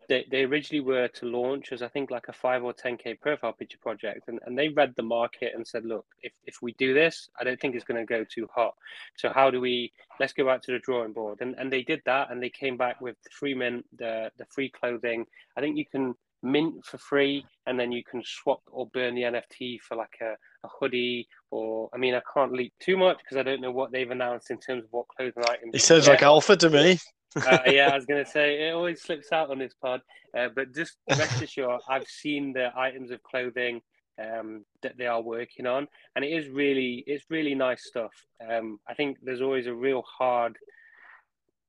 they, 0.09 0.27
they 0.31 0.43
originally 0.43 0.85
were 0.85 1.09
to 1.09 1.27
launch 1.27 1.73
as 1.73 1.83
I 1.83 1.89
think 1.89 2.11
like 2.11 2.29
a 2.29 2.33
five 2.33 2.63
or 2.63 2.73
ten 2.73 2.97
k 2.97 3.15
profile 3.15 3.53
picture 3.53 3.79
project, 3.81 4.29
and, 4.29 4.39
and 4.45 4.57
they 4.57 4.69
read 4.69 4.93
the 4.97 5.03
market 5.03 5.53
and 5.55 5.67
said, 5.67 5.85
look, 5.85 6.07
if, 6.23 6.33
if 6.45 6.57
we 6.63 6.75
do 6.75 6.95
this, 6.95 7.29
I 7.41 7.45
don't 7.45 7.59
think 7.59 7.75
it's 7.75 7.85
going 7.85 8.01
to 8.01 8.07
go 8.07 8.25
too 8.25 8.47
hot. 8.55 8.75
So 9.17 9.31
how 9.31 9.51
do 9.51 9.61
we? 9.61 9.93
Let's 10.21 10.33
go 10.33 10.45
back 10.45 10.63
to 10.63 10.73
the 10.73 10.79
drawing 10.79 11.13
board, 11.13 11.39
and 11.41 11.55
and 11.59 11.73
they 11.73 11.83
did 11.83 12.03
that, 12.05 12.31
and 12.31 12.43
they 12.43 12.51
came 12.51 12.77
back 12.77 13.01
with 13.01 13.17
the 13.25 13.31
free 13.31 13.55
mint, 13.55 13.87
the 13.97 14.31
the 14.37 14.45
free 14.47 14.71
clothing. 14.71 15.25
I 15.57 15.61
think 15.61 15.77
you 15.77 15.87
can 15.87 16.15
mint 16.45 16.85
for 16.85 16.99
free, 16.99 17.45
and 17.67 17.79
then 17.79 17.91
you 17.91 18.03
can 18.05 18.23
swap 18.25 18.61
or 18.71 18.87
burn 18.89 19.15
the 19.15 19.23
NFT 19.23 19.81
for 19.81 19.97
like 19.97 20.17
a, 20.21 20.35
a 20.65 20.69
hoodie, 20.79 21.27
or 21.51 21.89
I 21.93 21.99
mean, 21.99 22.15
I 22.15 22.23
can't 22.33 22.53
leak 22.53 22.73
too 22.81 22.97
much 22.97 23.19
because 23.19 23.37
I 23.37 23.43
don't 23.43 23.61
know 23.61 23.73
what 23.73 23.91
they've 23.91 24.11
announced 24.11 24.51
in 24.51 24.59
terms 24.59 24.85
of 24.85 24.93
what 24.93 25.09
clothing 25.09 25.45
items. 25.49 25.75
It 25.75 25.83
sounds 25.83 26.07
like 26.07 26.23
alpha 26.23 26.57
to 26.57 26.71
me 26.71 26.99
uh, 27.47 27.59
yeah, 27.67 27.89
I 27.89 27.97
was 27.97 28.07
going 28.07 28.25
to 28.25 28.31
say 28.31 28.69
it 28.69 28.73
always 28.73 29.03
slips 29.03 29.33
out 29.33 29.51
on 29.51 29.59
this 29.59 29.75
pod, 29.83 30.01
uh, 30.37 30.49
but 30.55 30.75
just 30.75 30.97
rest 31.11 31.43
assured, 31.43 31.81
I've 31.89 32.07
seen 32.07 32.53
the 32.53 32.71
items 32.77 33.11
of 33.11 33.23
clothing 33.23 33.81
um, 34.23 34.65
that 34.83 34.97
they 34.97 35.07
are 35.07 35.21
working 35.21 35.67
on, 35.67 35.89
and 36.15 36.25
it 36.25 36.29
is 36.29 36.49
really 36.49 37.03
it's 37.07 37.25
really 37.31 37.55
nice 37.55 37.85
stuff. 37.87 38.13
Um, 38.49 38.79
I 38.89 38.95
think 38.95 39.19
there's 39.23 39.43
always 39.43 39.67
a 39.67 39.75
real 39.75 40.03
hard. 40.03 40.57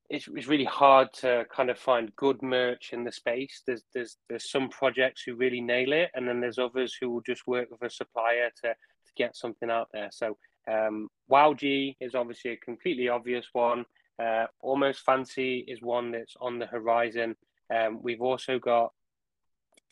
It's, 0.10 0.28
it's 0.28 0.48
really 0.48 0.65
hard 0.65 1.08
to 1.22 1.46
kind 1.56 1.70
of 1.70 1.80
find 1.80 2.15
good 2.15 2.41
merch 2.41 2.91
in 2.94 3.04
the 3.04 3.12
space. 3.12 3.63
There's 3.65 3.84
there's 3.94 4.18
there's 4.30 4.52
some 4.52 4.70
projects 4.70 5.24
who 5.24 5.36
really 5.36 5.62
nail 5.62 5.94
it, 5.94 6.12
and 6.13 6.28
then 6.28 6.39
there's 6.39 6.60
others 6.60 6.96
who 7.00 7.10
will 7.10 7.22
just 7.22 7.48
work 7.48 7.70
with 7.72 7.82
a 7.82 7.89
supplier 7.89 8.50
to 8.63 8.70
to 8.70 9.12
get 9.18 9.36
something 9.36 9.70
out 9.70 9.89
there. 9.94 10.10
So 10.12 10.38
um, 10.72 11.10
WowG 11.30 11.96
is 12.00 12.15
obviously 12.15 12.52
a 12.52 12.58
completely 12.58 13.10
obvious 13.10 13.48
one. 13.54 13.86
Uh, 14.22 14.46
Almost 14.62 15.02
Fancy 15.02 15.65
is 15.68 15.82
one 15.82 16.12
that's 16.12 16.36
on 16.39 16.60
the 16.60 16.68
horizon. 16.68 17.36
Um, 17.74 18.00
we've 18.02 18.22
also 18.22 18.60
got 18.60 18.91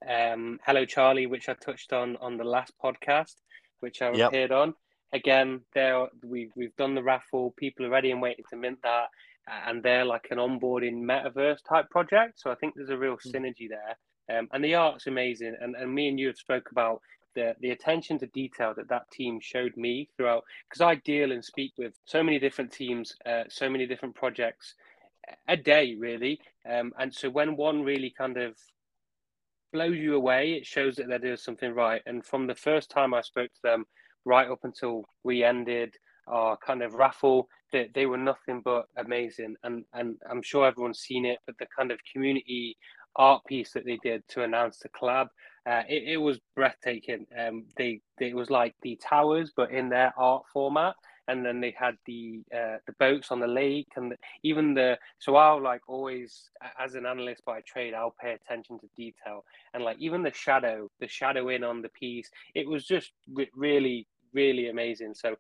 um, 0.08 0.60
Hello 0.66 0.86
Charlie, 0.86 1.28
which 1.28 1.50
I 1.50 1.54
touched 1.54 1.94
on 1.94 2.18
on 2.18 2.38
the 2.38 2.44
last 2.44 2.74
podcast, 2.84 3.36
which 3.80 4.02
I 4.02 4.12
yep. 4.12 4.30
appeared 4.30 4.52
on. 4.52 4.74
Again, 5.12 5.62
there 5.74 6.08
we 6.24 6.50
we've 6.56 6.76
done 6.76 6.96
the 6.96 7.04
raffle. 7.04 7.54
People 7.58 7.86
are 7.86 7.90
ready 7.90 8.12
and 8.12 8.22
waiting 8.22 8.46
to 8.50 8.56
mint 8.56 8.80
that, 8.84 9.10
and 9.48 9.84
they're 9.84 10.06
like 10.06 10.28
an 10.32 10.38
onboarding 10.38 11.02
metaverse 11.02 11.60
type 11.68 11.90
project. 11.90 12.40
So 12.40 12.52
I 12.52 12.56
think 12.56 12.74
there's 12.76 12.90
a 12.90 12.98
real 12.98 13.18
hmm. 13.22 13.30
synergy 13.30 13.70
there. 13.70 13.98
Um, 14.38 14.48
and 14.54 14.64
the 14.64 14.76
art's 14.76 15.08
amazing. 15.08 15.56
And, 15.60 15.76
and 15.76 15.94
me 15.94 16.08
and 16.08 16.20
you 16.20 16.28
have 16.28 16.38
spoke 16.38 16.70
about 16.72 17.02
the 17.36 17.56
the 17.62 17.72
attention 17.72 18.20
to 18.20 18.28
detail 18.28 18.74
that 18.76 18.90
that 18.90 19.10
team 19.12 19.40
showed 19.42 19.76
me 19.76 20.08
throughout 20.16 20.44
because 20.70 20.82
I 20.82 20.96
deal 20.96 21.32
and 21.32 21.44
speak 21.44 21.74
with 21.78 21.94
so 22.06 22.24
many 22.24 22.40
different 22.40 22.72
teams, 22.72 23.16
uh, 23.26 23.44
so 23.50 23.70
many 23.70 23.88
different 23.88 24.16
projects 24.16 24.76
a 25.48 25.58
day 25.58 25.96
really, 25.98 26.40
um, 26.70 26.94
and 27.00 27.14
so 27.14 27.30
when 27.30 27.56
one 27.56 27.82
really 27.82 28.14
kind 28.16 28.38
of 28.38 28.56
blows 29.72 29.98
you 29.98 30.16
away, 30.16 30.54
it 30.54 30.66
shows 30.66 30.96
that 30.96 31.08
they're 31.08 31.18
doing 31.18 31.38
something 31.38 31.74
right. 31.74 32.02
And 32.06 32.26
from 32.26 32.46
the 32.46 32.56
first 32.56 32.92
time 32.92 33.14
I 33.14 33.22
spoke 33.22 33.52
to 33.54 33.62
them, 33.64 33.86
right 34.26 34.50
up 34.50 34.60
until 34.64 35.06
we 35.24 35.44
ended 35.44 35.96
our 36.28 36.58
kind 36.58 36.84
of 36.84 36.94
raffle, 36.94 37.48
they, 37.74 37.90
they 37.94 38.06
were 38.06 38.18
nothing 38.18 38.62
but 38.64 38.86
amazing. 38.96 39.58
And 39.64 39.84
and 39.94 40.16
I'm 40.32 40.42
sure 40.42 40.66
everyone's 40.66 41.00
seen 41.00 41.26
it, 41.26 41.40
but 41.46 41.58
the 41.60 41.68
kind 41.78 41.92
of 41.92 42.00
community 42.12 42.78
art 43.18 43.44
piece 43.46 43.74
that 43.74 43.86
they 43.86 44.00
did 44.02 44.24
to 44.30 44.44
announce 44.44 44.80
the 44.80 44.90
collab 44.90 45.28
uh, 45.66 45.84
it, 45.88 46.04
it, 46.14 46.18
was 46.18 46.40
breathtaking. 46.56 47.26
Um, 47.40 47.66
they, 47.78 48.02
they, 48.18 48.30
it 48.30 48.36
was 48.36 48.50
like 48.50 48.76
the 48.82 49.00
towers, 49.02 49.52
but 49.56 49.72
in 49.72 49.90
their 49.90 50.14
art 50.18 50.44
format. 50.52 50.96
And 51.30 51.46
then 51.46 51.62
they 51.62 51.74
had 51.78 51.96
the 52.06 52.42
uh, 52.54 52.80
the 52.86 52.92
boats 53.00 53.32
on 53.32 53.40
the 53.40 53.48
lake, 53.48 53.88
and 53.96 54.12
the, 54.12 54.18
even 54.44 54.74
the. 54.74 54.98
So 55.20 55.38
I'll 55.38 55.62
like 55.62 55.80
always, 55.88 56.50
as 56.78 56.96
an 56.96 57.06
analyst 57.06 57.46
by 57.46 57.62
trade, 57.62 57.94
I'll 57.94 58.14
pay 58.22 58.34
attention 58.34 58.78
to 58.80 58.90
detail, 58.98 59.46
and 59.74 59.86
like 59.86 59.96
even 60.00 60.22
the 60.22 60.34
shadow, 60.34 60.90
the 61.00 61.08
shadow 61.08 61.48
in 61.48 61.64
on 61.64 61.82
the 61.82 61.88
piece, 61.88 62.30
it 62.56 62.68
was 62.68 62.86
just 62.86 63.14
re- 63.34 63.50
really, 63.56 64.06
really 64.34 64.68
amazing. 64.68 65.14
So 65.14 65.38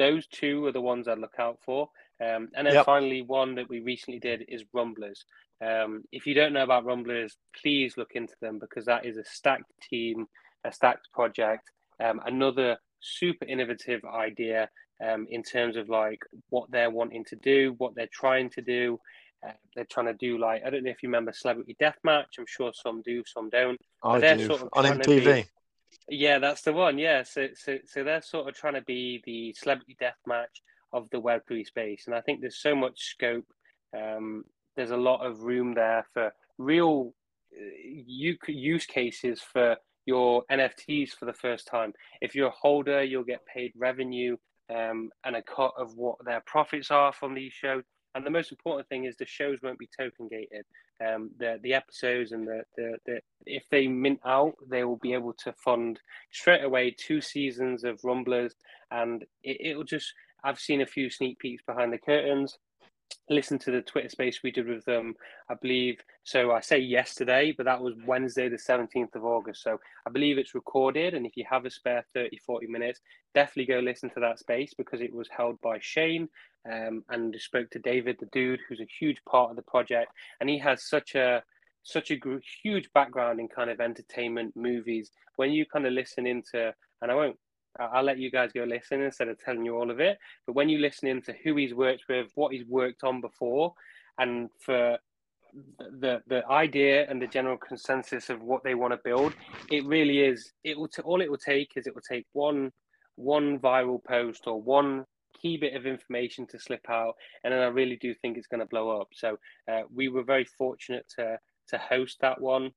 those 0.00 0.26
two 0.26 0.64
are 0.64 0.72
the 0.72 0.80
ones 0.80 1.06
I 1.06 1.14
look 1.14 1.34
out 1.38 1.58
for. 1.62 1.90
Um, 2.22 2.48
and 2.54 2.66
then 2.66 2.74
yep. 2.74 2.86
finally, 2.86 3.20
one 3.20 3.54
that 3.56 3.68
we 3.68 3.80
recently 3.80 4.18
did 4.18 4.46
is 4.48 4.64
Rumblers. 4.72 5.26
Um, 5.62 6.04
if 6.10 6.26
you 6.26 6.32
don't 6.32 6.54
know 6.54 6.64
about 6.64 6.86
Rumblers, 6.86 7.36
please 7.60 7.98
look 7.98 8.12
into 8.14 8.32
them 8.40 8.58
because 8.58 8.86
that 8.86 9.04
is 9.04 9.18
a 9.18 9.24
stacked 9.24 9.70
team, 9.88 10.26
a 10.64 10.72
stacked 10.72 11.12
project, 11.12 11.70
um, 12.02 12.18
another 12.24 12.78
super 13.00 13.44
innovative 13.44 14.02
idea 14.06 14.70
um, 15.06 15.26
in 15.28 15.42
terms 15.42 15.76
of 15.76 15.90
like 15.90 16.20
what 16.48 16.70
they're 16.70 16.90
wanting 16.90 17.24
to 17.26 17.36
do, 17.36 17.74
what 17.76 17.94
they're 17.94 18.08
trying 18.10 18.48
to 18.50 18.62
do. 18.62 18.98
Uh, 19.46 19.52
they're 19.74 19.86
trying 19.86 20.06
to 20.06 20.14
do 20.14 20.38
like 20.38 20.62
I 20.66 20.70
don't 20.70 20.84
know 20.84 20.90
if 20.90 21.02
you 21.02 21.08
remember 21.08 21.32
Celebrity 21.32 21.76
Deathmatch. 21.80 22.38
I'm 22.38 22.46
sure 22.46 22.72
some 22.74 23.02
do, 23.02 23.22
some 23.26 23.50
don't. 23.50 23.80
I 24.02 24.36
do. 24.36 24.46
Sort 24.46 24.62
of 24.62 24.68
on 24.72 24.84
MTV. 24.84 25.46
Yeah, 26.08 26.38
that's 26.38 26.62
the 26.62 26.72
one. 26.72 26.98
Yeah, 26.98 27.22
so 27.22 27.48
so 27.54 27.78
so 27.86 28.04
they're 28.04 28.22
sort 28.22 28.48
of 28.48 28.54
trying 28.54 28.74
to 28.74 28.82
be 28.82 29.22
the 29.24 29.54
Celebrity 29.58 29.96
death 30.00 30.18
match 30.26 30.62
of 30.92 31.08
the 31.10 31.20
Web3 31.20 31.64
space, 31.66 32.04
and 32.06 32.14
I 32.16 32.20
think 32.20 32.40
there's 32.40 32.60
so 32.60 32.74
much 32.74 32.98
scope 32.98 33.46
um, 33.96 34.44
there's 34.76 34.90
a 34.90 34.96
lot 34.96 35.24
of 35.24 35.42
room 35.42 35.74
there 35.74 36.06
for 36.12 36.32
real 36.58 37.12
uh, 37.54 37.64
use 38.06 38.86
cases 38.86 39.40
for 39.40 39.76
your 40.06 40.44
NFTs 40.50 41.10
for 41.10 41.26
the 41.26 41.32
first 41.32 41.66
time. 41.66 41.92
If 42.20 42.34
you're 42.34 42.48
a 42.48 42.50
holder, 42.50 43.02
you'll 43.02 43.24
get 43.24 43.44
paid 43.46 43.72
revenue 43.76 44.36
um, 44.74 45.10
and 45.24 45.36
a 45.36 45.42
cut 45.42 45.72
of 45.76 45.96
what 45.96 46.16
their 46.24 46.42
profits 46.46 46.90
are 46.90 47.12
from 47.12 47.34
these 47.34 47.52
shows. 47.52 47.82
And 48.14 48.26
the 48.26 48.30
most 48.30 48.50
important 48.50 48.88
thing 48.88 49.04
is 49.04 49.16
the 49.16 49.26
shows 49.26 49.58
won't 49.62 49.78
be 49.78 49.88
token 49.98 50.28
gated. 50.28 50.66
Um, 51.06 51.30
the 51.38 51.58
the 51.62 51.74
episodes 51.74 52.32
and 52.32 52.46
the, 52.46 52.62
the, 52.76 52.96
the 53.06 53.20
if 53.46 53.64
they 53.70 53.86
mint 53.86 54.20
out, 54.26 54.54
they 54.68 54.84
will 54.84 54.98
be 54.98 55.14
able 55.14 55.32
to 55.44 55.52
fund 55.52 56.00
straight 56.32 56.64
away 56.64 56.90
two 56.90 57.20
seasons 57.20 57.84
of 57.84 58.00
Rumblers, 58.04 58.54
and 58.90 59.24
it, 59.42 59.58
it'll 59.60 59.84
just. 59.84 60.12
I've 60.42 60.58
seen 60.58 60.80
a 60.80 60.86
few 60.86 61.10
sneak 61.10 61.38
peeks 61.38 61.62
behind 61.66 61.92
the 61.92 61.98
curtains 61.98 62.56
listen 63.28 63.58
to 63.60 63.70
the 63.70 63.82
Twitter 63.82 64.08
space 64.08 64.40
we 64.42 64.50
did 64.50 64.66
with 64.66 64.84
them, 64.84 65.14
I 65.48 65.54
believe. 65.54 66.00
So 66.24 66.52
I 66.52 66.60
say 66.60 66.78
yesterday, 66.78 67.54
but 67.56 67.64
that 67.64 67.80
was 67.80 67.94
Wednesday, 68.06 68.48
the 68.48 68.56
17th 68.56 69.14
of 69.14 69.24
August. 69.24 69.62
So 69.62 69.78
I 70.06 70.10
believe 70.10 70.38
it's 70.38 70.54
recorded. 70.54 71.14
And 71.14 71.24
if 71.24 71.36
you 71.36 71.44
have 71.48 71.64
a 71.64 71.70
spare 71.70 72.04
30, 72.14 72.38
40 72.38 72.66
minutes, 72.66 73.00
definitely 73.34 73.72
go 73.72 73.80
listen 73.80 74.10
to 74.10 74.20
that 74.20 74.38
space 74.38 74.74
because 74.76 75.00
it 75.00 75.14
was 75.14 75.28
held 75.28 75.60
by 75.60 75.78
Shane 75.80 76.28
um, 76.70 77.04
and 77.08 77.34
spoke 77.38 77.70
to 77.70 77.78
David, 77.78 78.16
the 78.18 78.26
dude, 78.32 78.60
who's 78.68 78.80
a 78.80 78.88
huge 78.98 79.22
part 79.28 79.50
of 79.50 79.56
the 79.56 79.62
project. 79.62 80.12
And 80.40 80.50
he 80.50 80.58
has 80.58 80.88
such 80.88 81.14
a 81.14 81.42
such 81.82 82.10
a 82.10 82.20
huge 82.62 82.92
background 82.92 83.40
in 83.40 83.48
kind 83.48 83.70
of 83.70 83.80
entertainment 83.80 84.54
movies 84.54 85.10
when 85.36 85.50
you 85.50 85.64
kind 85.64 85.86
of 85.86 85.92
listen 85.94 86.26
into 86.26 86.72
and 87.00 87.10
i 87.10 87.14
won't 87.14 87.38
I'll 87.78 88.02
let 88.02 88.18
you 88.18 88.30
guys 88.30 88.50
go 88.52 88.64
listen 88.64 89.00
instead 89.02 89.28
of 89.28 89.38
telling 89.38 89.64
you 89.64 89.76
all 89.76 89.90
of 89.90 90.00
it. 90.00 90.18
But 90.46 90.54
when 90.54 90.68
you 90.68 90.78
listen 90.78 91.08
into 91.08 91.34
who 91.44 91.56
he's 91.56 91.74
worked 91.74 92.04
with, 92.08 92.30
what 92.34 92.52
he's 92.52 92.66
worked 92.66 93.04
on 93.04 93.20
before, 93.20 93.74
and 94.18 94.50
for 94.58 94.98
the 95.78 96.22
the 96.28 96.46
idea 96.48 97.08
and 97.08 97.20
the 97.20 97.26
general 97.26 97.56
consensus 97.56 98.30
of 98.30 98.42
what 98.42 98.64
they 98.64 98.74
want 98.74 98.92
to 98.92 99.00
build, 99.04 99.34
it 99.70 99.84
really 99.86 100.20
is. 100.20 100.52
It 100.64 100.78
will 100.78 100.88
t- 100.88 101.02
all 101.02 101.20
it 101.20 101.30
will 101.30 101.38
take 101.38 101.72
is 101.76 101.86
it 101.86 101.94
will 101.94 102.02
take 102.02 102.26
one 102.32 102.72
one 103.16 103.58
viral 103.58 104.02
post 104.02 104.46
or 104.46 104.60
one 104.60 105.04
key 105.40 105.56
bit 105.56 105.74
of 105.74 105.86
information 105.86 106.46
to 106.48 106.58
slip 106.58 106.88
out, 106.88 107.14
and 107.44 107.52
then 107.52 107.60
I 107.60 107.66
really 107.66 107.96
do 107.96 108.14
think 108.14 108.36
it's 108.36 108.46
going 108.46 108.60
to 108.60 108.66
blow 108.66 109.00
up. 109.00 109.08
So 109.12 109.38
uh, 109.70 109.82
we 109.92 110.08
were 110.08 110.24
very 110.24 110.44
fortunate 110.44 111.06
to 111.18 111.38
to 111.68 111.78
host 111.78 112.18
that 112.20 112.40
one. 112.40 112.72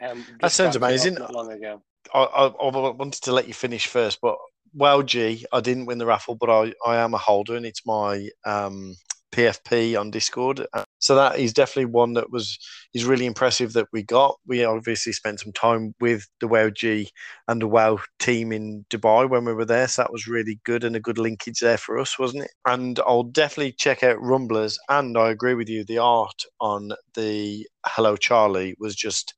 Um, 0.00 0.24
that 0.40 0.52
sounds 0.52 0.76
amazing. 0.76 1.14
Not 1.14 1.34
long 1.34 1.52
ago. 1.52 1.82
I, 2.12 2.22
I, 2.22 2.46
I, 2.46 2.90
wanted 2.90 3.22
to 3.22 3.32
let 3.32 3.48
you 3.48 3.54
finish 3.54 3.86
first, 3.86 4.18
but 4.20 4.36
WoW 4.74 5.02
G, 5.02 5.44
I 5.52 5.60
didn't 5.60 5.86
win 5.86 5.98
the 5.98 6.06
raffle, 6.06 6.34
but 6.34 6.50
I, 6.50 6.72
I 6.86 6.96
am 6.96 7.14
a 7.14 7.18
holder, 7.18 7.56
and 7.56 7.64
it's 7.64 7.86
my 7.86 8.28
um, 8.44 8.96
PFP 9.34 9.98
on 9.98 10.10
Discord. 10.10 10.64
So 11.00 11.16
that 11.16 11.38
is 11.38 11.52
definitely 11.52 11.86
one 11.86 12.14
that 12.14 12.30
was 12.30 12.56
is 12.94 13.04
really 13.04 13.26
impressive 13.26 13.72
that 13.72 13.88
we 13.92 14.02
got. 14.04 14.36
We 14.46 14.64
obviously 14.64 15.12
spent 15.12 15.40
some 15.40 15.52
time 15.52 15.94
with 16.00 16.26
the 16.40 16.46
WoW 16.46 16.70
G 16.70 17.10
and 17.48 17.60
the 17.60 17.66
WoW 17.66 17.98
team 18.20 18.52
in 18.52 18.86
Dubai 18.90 19.28
when 19.28 19.44
we 19.44 19.52
were 19.52 19.64
there, 19.64 19.88
so 19.88 20.02
that 20.02 20.12
was 20.12 20.28
really 20.28 20.60
good 20.64 20.84
and 20.84 20.94
a 20.94 21.00
good 21.00 21.18
linkage 21.18 21.58
there 21.60 21.78
for 21.78 21.98
us, 21.98 22.18
wasn't 22.18 22.44
it? 22.44 22.52
And 22.66 23.00
I'll 23.00 23.24
definitely 23.24 23.72
check 23.72 24.02
out 24.04 24.22
Rumblers. 24.22 24.78
And 24.88 25.18
I 25.18 25.30
agree 25.30 25.54
with 25.54 25.68
you, 25.68 25.84
the 25.84 25.98
art 25.98 26.44
on 26.60 26.92
the 27.14 27.66
Hello 27.86 28.16
Charlie 28.16 28.76
was 28.78 28.94
just 28.94 29.34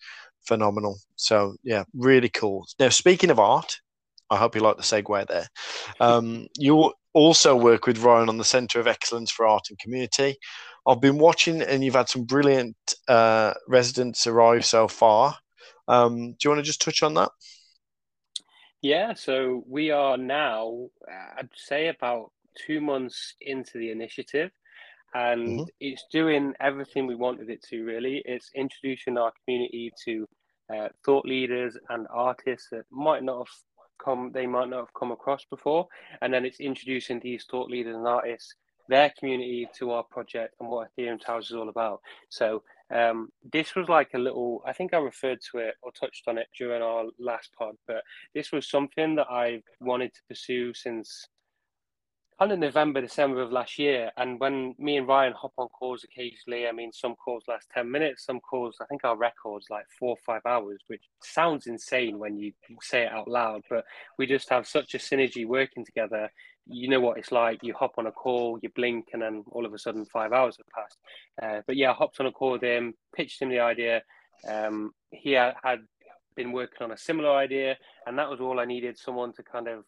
phenomenal. 0.47 0.99
So 1.17 1.57
yeah, 1.63 1.85
really 1.95 2.29
cool. 2.29 2.67
Now 2.79 2.89
speaking 2.89 3.31
of 3.31 3.39
art, 3.39 3.79
I 4.31 4.37
hope 4.37 4.55
you 4.55 4.61
like 4.61 4.77
the 4.77 4.83
segue 4.83 5.27
there. 5.27 5.49
Um, 6.01 6.47
you 6.57 6.93
also 7.13 7.57
work 7.57 7.87
with 7.87 7.99
Ryan 7.99 8.29
on 8.29 8.39
the 8.39 8.45
Centre 8.45 8.81
of 8.81 8.87
Excellence 8.87 9.31
for 9.31 9.47
Art 9.47 9.67
and 9.71 9.79
Community. 9.79 10.37
I've 10.87 11.01
been 11.01 11.19
watching, 11.19 11.63
and 11.63 11.83
you've 11.83 11.95
had 11.95 12.09
some 12.09 12.25
brilliant 12.25 12.77
uh, 13.09 13.55
residents 13.67 14.27
arrive 14.27 14.65
so 14.65 14.87
far. 14.87 15.37
Um, 15.89 16.33
do 16.33 16.37
you 16.45 16.51
want 16.51 16.61
to 16.61 16.67
just 16.67 16.83
touch 16.83 17.03
on 17.03 17.15
that? 17.15 17.31
Yeah, 18.83 19.15
so 19.15 19.65
we 19.67 19.91
are 19.91 20.17
now, 20.17 20.89
I'd 21.39 21.49
say, 21.57 21.89
about 21.89 22.31
two 22.67 22.81
months 22.81 23.35
into 23.41 23.79
the 23.79 23.91
initiative, 23.91 24.51
and 25.17 25.49
mm-hmm. 25.49 25.63
it's 25.81 26.05
doing 26.13 26.53
everything 26.61 27.07
we 27.07 27.15
wanted 27.15 27.49
it 27.49 27.63
to. 27.71 27.85
Really, 27.85 28.23
it's 28.27 28.51
introducing 28.55 29.17
our 29.17 29.33
community 29.45 29.91
to 30.05 30.29
uh, 30.75 30.89
thought 31.05 31.25
leaders 31.25 31.77
and 31.89 32.07
artists 32.11 32.69
that 32.71 32.85
might 32.91 33.23
not 33.23 33.39
have 33.39 33.55
come 34.05 34.31
they 34.35 34.47
might 34.47 34.69
not 34.69 34.81
have 34.81 34.95
come 34.99 35.11
across 35.11 35.45
before 35.49 35.87
and 36.21 36.35
then 36.35 36.45
it's 36.45 36.61
introducing 36.61 37.19
these 37.21 37.47
thought 37.51 37.71
leaders 37.71 37.97
and 37.97 38.07
artists 38.07 38.55
their 38.91 39.11
community 39.19 39.67
to 39.75 39.91
our 39.91 40.03
project 40.03 40.55
and 40.61 40.69
what 40.69 40.89
ethereum 40.99 41.19
towers 41.19 41.47
is 41.47 41.57
all 41.57 41.71
about 41.71 42.01
so 42.29 42.63
um, 42.95 43.31
this 43.53 43.75
was 43.75 43.89
like 43.89 44.11
a 44.13 44.19
little 44.19 44.63
i 44.67 44.73
think 44.73 44.93
i 44.93 44.99
referred 44.99 45.39
to 45.41 45.59
it 45.59 45.77
or 45.83 45.91
touched 45.93 46.25
on 46.29 46.37
it 46.37 46.47
during 46.59 46.83
our 46.83 47.07
last 47.19 47.51
pod 47.59 47.75
but 47.87 48.03
this 48.35 48.53
was 48.53 48.69
something 48.69 49.15
that 49.15 49.31
I've 49.31 49.63
wanted 49.81 50.13
to 50.13 50.21
pursue 50.29 50.75
since 50.75 51.27
kind 52.39 52.53
of 52.53 52.59
November, 52.59 53.01
December 53.01 53.41
of 53.41 53.53
last 53.53 53.79
year. 53.79 54.11
And 54.17 54.39
when 54.39 54.75
me 54.79 54.99
and 54.99 55.09
Ryan 55.09 55.33
hop 55.33 55.53
on 55.57 55.69
calls 55.69 56.05
occasionally, 56.05 56.67
I 56.67 56.73
mean, 56.73 56.93
some 56.93 57.15
calls 57.15 57.45
last 57.49 57.69
10 57.75 57.91
minutes, 57.91 58.27
some 58.27 58.41
calls, 58.41 58.77
I 58.81 58.85
think 58.87 59.05
our 59.05 59.17
record's 59.17 59.67
like 59.71 59.87
four 59.99 60.11
or 60.11 60.17
five 60.27 60.43
hours, 60.47 60.81
which 60.89 61.03
sounds 61.23 61.67
insane 61.67 62.19
when 62.19 62.37
you 62.37 62.53
say 62.83 63.05
it 63.05 63.13
out 63.13 63.29
loud, 63.29 63.63
but 63.71 63.85
we 64.19 64.27
just 64.27 64.51
have 64.51 64.67
such 64.67 64.95
a 64.95 64.99
synergy 64.99 65.47
working 65.47 65.85
together. 65.85 66.31
You 66.67 66.89
know 66.89 67.01
what 67.01 67.19
it's 67.19 67.33
like. 67.33 67.61
You 67.63 67.75
hop 67.75 67.95
on 67.97 68.07
a 68.07 68.13
call, 68.13 68.59
you 68.63 68.69
blink, 68.75 69.07
and 69.13 69.23
then 69.23 69.45
all 69.53 69.65
of 69.65 69.73
a 69.73 69.79
sudden 69.79 70.05
five 70.05 70.33
hours 70.33 70.59
have 70.59 70.67
passed. 70.75 70.99
Uh, 71.41 71.63
but 71.67 71.77
yeah, 71.77 71.93
I 71.93 71.95
hopped 71.95 72.21
on 72.21 72.27
a 72.27 72.33
call 72.33 72.53
with 72.53 72.63
him, 72.63 72.95
pitched 73.15 73.41
him 73.41 73.49
the 73.49 73.61
idea. 73.61 74.03
Um, 74.47 74.93
he 75.11 75.33
had 75.33 75.81
been 76.35 76.53
working 76.53 76.83
on 76.83 76.93
a 76.93 76.99
similar 76.99 77.31
idea, 77.31 77.77
and 78.07 78.19
that 78.19 78.29
was 78.29 78.41
all 78.41 78.61
I 78.61 78.67
needed 78.67 78.99
someone 78.99 79.33
to 79.35 79.43
kind 79.43 79.69
of 79.69 79.85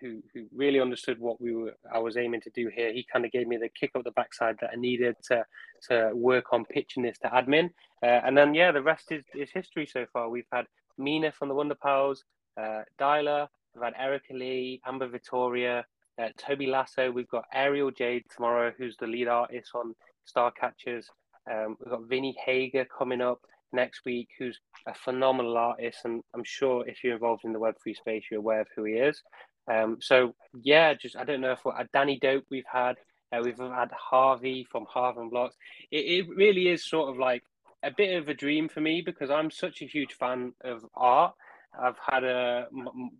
who 0.00 0.22
who 0.32 0.46
really 0.54 0.80
understood 0.80 1.18
what 1.18 1.40
we 1.40 1.54
were 1.54 1.74
I 1.92 1.98
was 1.98 2.16
aiming 2.16 2.40
to 2.42 2.50
do 2.50 2.68
here. 2.74 2.92
He 2.92 3.06
kind 3.12 3.24
of 3.24 3.32
gave 3.32 3.46
me 3.46 3.56
the 3.56 3.68
kick 3.68 3.92
up 3.94 4.04
the 4.04 4.10
backside 4.12 4.56
that 4.60 4.70
I 4.72 4.76
needed 4.76 5.16
to 5.28 5.44
to 5.88 6.10
work 6.14 6.52
on 6.52 6.64
pitching 6.64 7.02
this 7.02 7.18
to 7.18 7.28
admin. 7.28 7.70
Uh, 8.02 8.20
and 8.24 8.36
then 8.36 8.54
yeah, 8.54 8.72
the 8.72 8.82
rest 8.82 9.12
is, 9.12 9.24
is 9.34 9.50
history 9.50 9.86
so 9.86 10.06
far. 10.12 10.28
We've 10.28 10.44
had 10.52 10.66
Mina 10.98 11.32
from 11.32 11.48
the 11.48 11.54
Wonder 11.54 11.74
Pals, 11.74 12.24
uh, 12.60 12.82
Dyla, 12.98 13.48
we've 13.74 13.84
had 13.84 13.94
Erica 13.98 14.32
Lee, 14.32 14.80
Amber 14.86 15.08
Victoria, 15.08 15.84
uh, 16.20 16.28
Toby 16.36 16.66
Lasso. 16.66 17.10
We've 17.10 17.28
got 17.28 17.44
Ariel 17.52 17.90
Jade 17.90 18.24
tomorrow, 18.34 18.72
who's 18.76 18.96
the 18.98 19.06
lead 19.06 19.28
artist 19.28 19.70
on 19.74 19.94
Starcatchers. 20.28 21.06
Um, 21.50 21.76
we've 21.80 21.90
got 21.90 22.08
Vinnie 22.08 22.36
Hager 22.44 22.86
coming 22.86 23.20
up 23.20 23.40
next 23.74 24.04
week, 24.04 24.28
who's 24.38 24.58
a 24.86 24.94
phenomenal 24.94 25.56
artist, 25.56 26.00
and 26.04 26.22
I'm 26.34 26.44
sure 26.44 26.86
if 26.88 27.02
you're 27.02 27.14
involved 27.14 27.44
in 27.44 27.52
the 27.52 27.58
Web3 27.58 27.96
space, 27.96 28.24
you're 28.30 28.40
aware 28.40 28.62
of 28.62 28.68
who 28.74 28.84
he 28.84 28.94
is. 28.94 29.22
Um, 29.70 29.98
so 30.00 30.34
yeah, 30.62 30.94
just 30.94 31.16
I 31.16 31.24
don't 31.24 31.40
know 31.40 31.52
if 31.52 31.66
uh, 31.66 31.84
Danny 31.92 32.18
Dope 32.20 32.44
we've 32.50 32.64
had, 32.70 32.96
uh, 33.32 33.40
we've 33.42 33.58
had 33.58 33.90
Harvey 33.92 34.66
from 34.70 34.86
Harvey 34.88 35.28
Blocks. 35.30 35.56
It, 35.90 36.26
it 36.26 36.28
really 36.28 36.68
is 36.68 36.84
sort 36.84 37.10
of 37.10 37.18
like 37.18 37.42
a 37.82 37.90
bit 37.90 38.16
of 38.16 38.28
a 38.28 38.34
dream 38.34 38.68
for 38.68 38.80
me 38.80 39.02
because 39.02 39.30
I'm 39.30 39.50
such 39.50 39.82
a 39.82 39.86
huge 39.86 40.14
fan 40.14 40.52
of 40.62 40.84
art 40.94 41.34
I've 41.80 41.98
had 41.98 42.24
a 42.24 42.66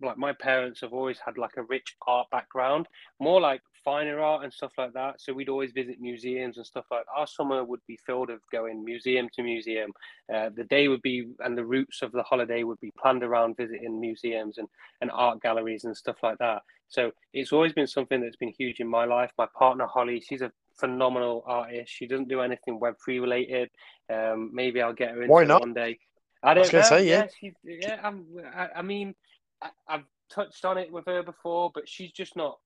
like 0.03 0.19
my 0.19 0.33
parents 0.33 0.81
have 0.81 0.93
always 0.93 1.19
had 1.25 1.39
like 1.39 1.57
a 1.57 1.63
rich 1.63 1.97
art 2.07 2.29
background, 2.31 2.87
more 3.21 3.41
like 3.41 3.61
finer 3.85 4.21
art 4.21 4.45
and 4.45 4.53
stuff 4.53 4.73
like 4.79 4.93
that. 4.95 5.21
So 5.21 5.33
we'd 5.33 5.49
always 5.49 5.73
visit 5.73 6.01
museums 6.01 6.57
and 6.57 6.67
stuff 6.67 6.87
like. 6.91 7.05
That. 7.07 7.21
Our 7.21 7.27
summer 7.27 7.65
would 7.65 7.81
be 7.87 7.99
filled 8.07 8.31
of 8.31 8.41
going 8.51 8.85
museum 8.85 9.29
to 9.35 9.43
museum. 9.43 9.93
Uh, 10.33 10.51
the 10.55 10.65
day 10.65 10.89
would 10.89 11.03
be 11.03 11.27
and 11.41 11.57
the 11.57 11.65
routes 11.65 12.03
of 12.03 12.13
the 12.13 12.23
holiday 12.23 12.63
would 12.63 12.81
be 12.81 12.93
planned 12.99 13.23
around 13.23 13.57
visiting 13.57 14.01
museums 14.01 14.59
and 14.59 14.69
and 15.01 15.11
art 15.13 15.41
galleries 15.41 15.85
and 15.85 15.97
stuff 15.97 16.17
like 16.23 16.39
that. 16.39 16.63
So 16.89 17.11
it's 17.33 17.53
always 17.53 17.73
been 17.73 17.87
something 17.87 18.21
that's 18.21 18.37
been 18.37 18.53
huge 18.57 18.81
in 18.81 18.89
my 18.89 19.05
life. 19.05 19.31
My 19.37 19.47
partner 19.59 19.87
Holly, 19.87 20.21
she's 20.21 20.43
a 20.43 20.53
phenomenal 20.79 21.43
artist. 21.47 21.93
She 21.93 22.07
doesn't 22.07 22.29
do 22.29 22.41
anything 22.41 22.79
Web 22.79 22.95
three 23.05 23.19
related. 23.19 23.71
Um, 24.13 24.51
maybe 24.53 24.81
I'll 24.81 24.93
get 24.93 25.11
her 25.11 25.27
not? 25.27 25.61
one 25.61 25.75
day. 25.75 25.99
I 26.43 26.55
don't 26.55 26.73
I 26.75 26.79
know. 26.79 26.85
Say, 26.85 27.09
yeah, 27.09 27.27
yeah, 27.43 27.51
yeah 27.65 28.01
I'm, 28.03 28.27
I, 28.55 28.69
I 28.77 28.83
mean, 28.83 29.15
I, 29.63 29.71
I've 29.89 30.05
touched 30.31 30.65
on 30.65 30.77
it 30.77 30.93
with 30.93 31.07
her 31.07 31.23
before, 31.23 31.71
but 31.75 31.89
she's 31.89 32.13
just 32.13 32.37
not 32.37 32.59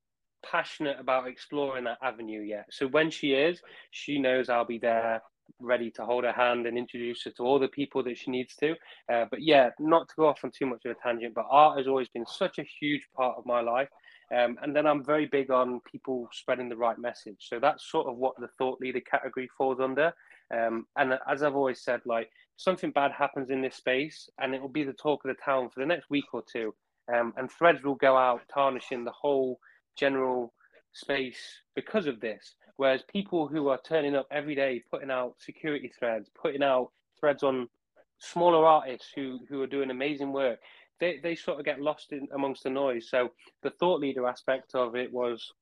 passionate 0.42 0.98
about 0.98 1.28
exploring 1.28 1.84
that 1.84 1.98
avenue 2.02 2.40
yet. 2.40 2.66
So 2.70 2.86
when 2.86 3.10
she 3.10 3.32
is, 3.32 3.60
she 3.90 4.18
knows 4.18 4.48
I'll 4.48 4.64
be 4.64 4.78
there 4.78 5.22
ready 5.60 5.90
to 5.90 6.04
hold 6.04 6.24
her 6.24 6.32
hand 6.32 6.66
and 6.66 6.76
introduce 6.76 7.24
her 7.24 7.30
to 7.30 7.42
all 7.42 7.58
the 7.58 7.68
people 7.68 8.02
that 8.04 8.18
she 8.18 8.30
needs 8.30 8.54
to. 8.56 8.74
Uh, 9.12 9.24
but 9.30 9.42
yeah, 9.42 9.70
not 9.78 10.08
to 10.08 10.14
go 10.16 10.28
off 10.28 10.44
on 10.44 10.50
too 10.50 10.66
much 10.66 10.84
of 10.84 10.92
a 10.92 10.94
tangent, 11.02 11.34
but 11.34 11.46
art 11.50 11.78
has 11.78 11.88
always 11.88 12.08
been 12.08 12.26
such 12.26 12.58
a 12.58 12.66
huge 12.80 13.02
part 13.16 13.36
of 13.38 13.46
my 13.46 13.60
life. 13.60 13.88
Um, 14.36 14.58
and 14.62 14.76
then 14.76 14.86
I'm 14.86 15.02
very 15.02 15.26
big 15.26 15.50
on 15.50 15.80
people 15.90 16.28
spreading 16.32 16.68
the 16.68 16.76
right 16.76 16.98
message. 16.98 17.36
So 17.40 17.58
that's 17.58 17.90
sort 17.90 18.06
of 18.08 18.16
what 18.16 18.34
the 18.38 18.48
thought 18.58 18.80
leader 18.80 19.00
category 19.00 19.48
falls 19.56 19.80
under. 19.80 20.12
Um, 20.54 20.86
and 20.96 21.18
as 21.28 21.42
I've 21.42 21.56
always 21.56 21.82
said, 21.82 22.00
like 22.04 22.30
something 22.56 22.90
bad 22.90 23.12
happens 23.12 23.50
in 23.50 23.62
this 23.62 23.76
space, 23.76 24.28
and 24.38 24.54
it 24.54 24.60
will 24.60 24.68
be 24.68 24.84
the 24.84 24.92
talk 24.92 25.24
of 25.24 25.34
the 25.34 25.42
town 25.42 25.70
for 25.70 25.80
the 25.80 25.86
next 25.86 26.10
week 26.10 26.26
or 26.32 26.42
two. 26.50 26.74
Um, 27.12 27.32
and 27.38 27.50
threads 27.50 27.82
will 27.82 27.94
go 27.94 28.18
out 28.18 28.42
tarnishing 28.52 29.04
the 29.04 29.12
whole 29.12 29.58
general 29.98 30.52
space 30.92 31.38
because 31.74 32.06
of 32.06 32.20
this. 32.20 32.54
Whereas 32.76 33.02
people 33.02 33.48
who 33.48 33.68
are 33.68 33.80
turning 33.84 34.14
up 34.14 34.26
every 34.30 34.54
day, 34.54 34.82
putting 34.90 35.10
out 35.10 35.34
security 35.38 35.90
threads, 35.98 36.30
putting 36.40 36.62
out 36.62 36.90
threads 37.18 37.42
on 37.42 37.68
smaller 38.18 38.64
artists 38.64 39.08
who 39.14 39.40
who 39.48 39.60
are 39.62 39.66
doing 39.66 39.90
amazing 39.90 40.32
work, 40.32 40.60
they 41.00 41.18
they 41.22 41.34
sort 41.34 41.58
of 41.58 41.64
get 41.64 41.80
lost 41.80 42.12
in 42.12 42.28
amongst 42.34 42.62
the 42.62 42.70
noise. 42.70 43.08
So 43.10 43.32
the 43.62 43.70
thought 43.70 44.00
leader 44.00 44.26
aspect 44.26 44.74
of 44.74 44.94
it 44.94 45.12
was 45.12 45.52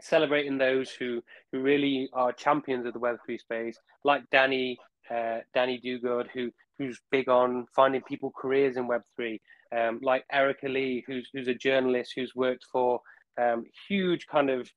celebrating 0.00 0.58
those 0.58 0.90
who 0.90 1.22
who 1.52 1.60
really 1.60 2.08
are 2.12 2.32
champions 2.32 2.86
of 2.86 2.92
the 2.92 3.00
Web3 3.00 3.38
space, 3.38 3.78
like 4.04 4.28
Danny 4.30 4.78
uh, 5.10 5.38
Danny 5.54 5.80
Duguid, 5.80 6.28
who 6.32 6.50
who's 6.78 7.00
big 7.10 7.28
on 7.28 7.66
finding 7.74 8.02
people 8.02 8.32
careers 8.36 8.76
in 8.76 8.86
Web 8.86 9.02
three, 9.14 9.40
um, 9.76 9.98
like 10.02 10.24
Erica 10.30 10.68
Lee, 10.68 11.04
who's 11.06 11.28
who's 11.32 11.48
a 11.48 11.54
journalist 11.54 12.12
who's 12.14 12.34
worked 12.34 12.64
for 12.64 13.00
um, 13.38 13.64
huge 13.88 14.26
kind 14.26 14.50
of 14.50 14.70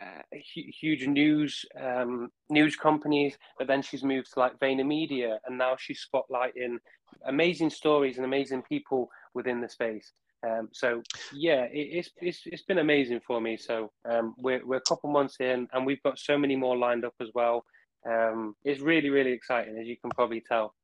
uh, 0.00 0.22
huge 0.80 1.06
news 1.06 1.64
um, 1.80 2.28
news 2.50 2.76
companies, 2.76 3.36
but 3.58 3.66
then 3.66 3.82
she's 3.82 4.02
moved 4.02 4.32
to 4.32 4.40
like 4.40 4.58
VaynerMedia, 4.58 5.38
and 5.46 5.56
now 5.56 5.76
she's 5.78 6.06
spotlighting 6.06 6.78
amazing 7.26 7.70
stories 7.70 8.16
and 8.16 8.24
amazing 8.24 8.62
people 8.62 9.08
within 9.34 9.60
the 9.60 9.68
space. 9.68 10.12
Um, 10.46 10.68
so 10.72 11.02
yeah, 11.32 11.64
it, 11.64 11.88
it's 11.92 12.10
it's 12.16 12.40
it's 12.46 12.62
been 12.62 12.78
amazing 12.78 13.20
for 13.26 13.40
me. 13.40 13.56
So 13.56 13.90
um, 14.08 14.34
we're 14.36 14.66
we're 14.66 14.76
a 14.76 14.88
couple 14.88 15.10
months 15.10 15.36
in, 15.40 15.68
and 15.72 15.86
we've 15.86 16.02
got 16.02 16.18
so 16.18 16.36
many 16.36 16.56
more 16.56 16.76
lined 16.76 17.04
up 17.04 17.14
as 17.20 17.28
well. 17.34 17.64
Um, 18.08 18.54
it's 18.64 18.80
really 18.80 19.10
really 19.10 19.32
exciting, 19.32 19.78
as 19.78 19.86
you 19.86 19.96
can 19.96 20.10
probably 20.10 20.42
tell. 20.46 20.74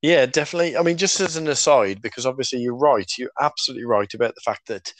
Yeah, 0.00 0.26
definitely. 0.26 0.76
I 0.76 0.82
mean, 0.82 0.96
just 0.96 1.18
as 1.18 1.36
an 1.36 1.48
aside, 1.48 2.00
because 2.00 2.24
obviously 2.24 2.60
you're 2.60 2.76
right, 2.76 3.10
you're 3.18 3.32
absolutely 3.40 3.84
right 3.84 4.12
about 4.14 4.36
the 4.36 4.40
fact 4.42 4.68
that 4.68 4.92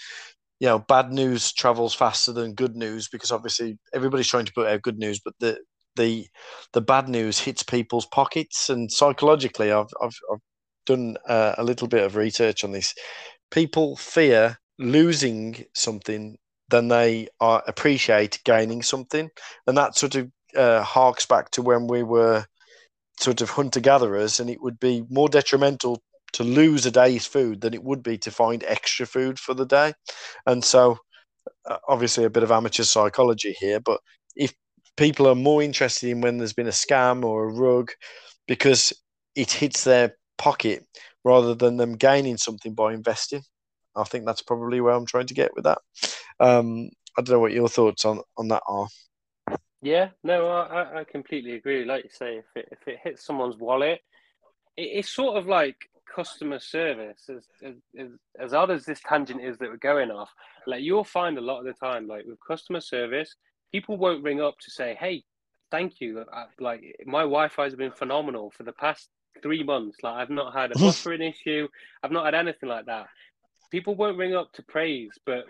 you 0.60 0.66
know 0.68 0.78
bad 0.80 1.12
news 1.12 1.52
travels 1.52 1.94
faster 1.94 2.32
than 2.32 2.54
good 2.54 2.76
news 2.76 3.08
because 3.08 3.30
obviously 3.32 3.78
everybody's 3.94 4.28
trying 4.28 4.44
to 4.46 4.52
put 4.52 4.66
out 4.66 4.82
good 4.82 4.98
news, 4.98 5.20
but 5.24 5.34
the 5.40 5.58
the 5.96 6.26
the 6.72 6.80
bad 6.80 7.08
news 7.08 7.38
hits 7.40 7.62
people's 7.62 8.06
pockets 8.06 8.68
and 8.70 8.90
psychologically, 8.90 9.72
I've 9.72 9.90
I've, 10.02 10.16
I've 10.32 10.40
done 10.86 11.16
uh, 11.28 11.54
a 11.58 11.64
little 11.64 11.88
bit 11.88 12.04
of 12.04 12.16
research 12.16 12.64
on 12.64 12.72
this. 12.72 12.94
People 13.50 13.96
fear 13.96 14.58
losing 14.78 15.64
something 15.74 16.38
than 16.70 16.88
they 16.88 17.28
are 17.40 17.62
appreciate 17.66 18.40
gaining 18.44 18.82
something, 18.82 19.30
and 19.66 19.76
that 19.76 19.96
sort 19.96 20.14
of 20.14 20.30
uh, 20.56 20.82
harks 20.82 21.26
back 21.26 21.50
to 21.52 21.62
when 21.62 21.86
we 21.86 22.02
were 22.02 22.46
sort 23.20 23.40
of 23.40 23.50
hunter 23.50 23.80
gatherers, 23.80 24.40
and 24.40 24.50
it 24.50 24.62
would 24.62 24.78
be 24.80 25.04
more 25.10 25.28
detrimental 25.28 26.02
to 26.32 26.44
lose 26.44 26.86
a 26.86 26.90
day's 26.90 27.26
food 27.26 27.60
than 27.60 27.74
it 27.74 27.82
would 27.82 28.02
be 28.02 28.18
to 28.18 28.30
find 28.30 28.64
extra 28.66 29.06
food 29.06 29.38
for 29.38 29.54
the 29.54 29.66
day. 29.66 29.92
And 30.46 30.62
so, 30.64 30.98
uh, 31.66 31.78
obviously, 31.88 32.24
a 32.24 32.30
bit 32.30 32.42
of 32.42 32.52
amateur 32.52 32.84
psychology 32.84 33.54
here, 33.58 33.80
but 33.80 34.00
if 34.36 34.54
people 34.96 35.28
are 35.28 35.34
more 35.34 35.62
interested 35.62 36.10
in 36.10 36.20
when 36.20 36.38
there's 36.38 36.52
been 36.52 36.66
a 36.66 36.70
scam 36.70 37.24
or 37.24 37.44
a 37.44 37.52
rug 37.52 37.92
because 38.46 38.92
it 39.36 39.50
hits 39.50 39.84
their 39.84 40.16
pocket 40.36 40.84
rather 41.24 41.54
than 41.54 41.76
them 41.76 41.94
gaining 41.96 42.36
something 42.36 42.74
by 42.74 42.92
investing. 42.92 43.42
I 43.96 44.04
think 44.04 44.26
that's 44.26 44.42
probably 44.42 44.80
where 44.80 44.94
I'm 44.94 45.06
trying 45.06 45.26
to 45.26 45.34
get 45.34 45.54
with 45.54 45.64
that. 45.64 45.78
Um, 46.40 46.90
I 47.16 47.22
don't 47.22 47.34
know 47.34 47.40
what 47.40 47.52
your 47.52 47.68
thoughts 47.68 48.04
on, 48.04 48.20
on 48.36 48.48
that 48.48 48.62
are. 48.66 48.88
Yeah, 49.82 50.10
no, 50.24 50.48
I, 50.48 51.00
I 51.00 51.04
completely 51.04 51.54
agree. 51.54 51.84
Like 51.84 52.04
you 52.04 52.10
say, 52.10 52.38
if 52.38 52.44
it, 52.56 52.68
if 52.72 52.88
it 52.88 52.98
hits 53.02 53.24
someone's 53.24 53.56
wallet, 53.56 54.00
it, 54.76 54.82
it's 54.82 55.10
sort 55.10 55.36
of 55.36 55.46
like 55.46 55.76
customer 56.14 56.58
service. 56.58 57.28
As, 57.28 57.44
as 57.94 58.08
as 58.38 58.54
odd 58.54 58.70
as 58.70 58.84
this 58.84 59.00
tangent 59.00 59.42
is 59.42 59.58
that 59.58 59.68
we're 59.68 59.76
going 59.76 60.10
off, 60.10 60.30
like 60.66 60.82
you'll 60.82 61.04
find 61.04 61.38
a 61.38 61.42
lot 61.42 61.60
of 61.60 61.64
the 61.64 61.72
time, 61.72 62.06
like 62.06 62.24
with 62.26 62.38
customer 62.46 62.80
service, 62.80 63.34
people 63.72 63.96
won't 63.96 64.24
ring 64.24 64.40
up 64.40 64.58
to 64.60 64.70
say, 64.70 64.96
"Hey, 64.98 65.24
thank 65.70 66.00
you." 66.00 66.20
Uh, 66.20 66.36
uh, 66.36 66.46
like 66.60 66.82
my 67.06 67.20
Wi-Fi 67.20 67.64
has 67.64 67.74
been 67.74 67.92
phenomenal 67.92 68.50
for 68.50 68.62
the 68.62 68.72
past 68.72 69.08
three 69.42 69.62
months. 69.62 69.98
Like 70.02 70.14
I've 70.14 70.30
not 70.30 70.54
had 70.54 70.72
a 70.72 70.74
buffering 70.78 71.28
issue. 71.28 71.68
I've 72.02 72.12
not 72.12 72.24
had 72.24 72.34
anything 72.34 72.68
like 72.68 72.86
that. 72.86 73.06
People 73.70 73.94
won't 73.94 74.16
ring 74.16 74.34
up 74.34 74.50
to 74.54 74.62
praise, 74.62 75.10
but 75.26 75.44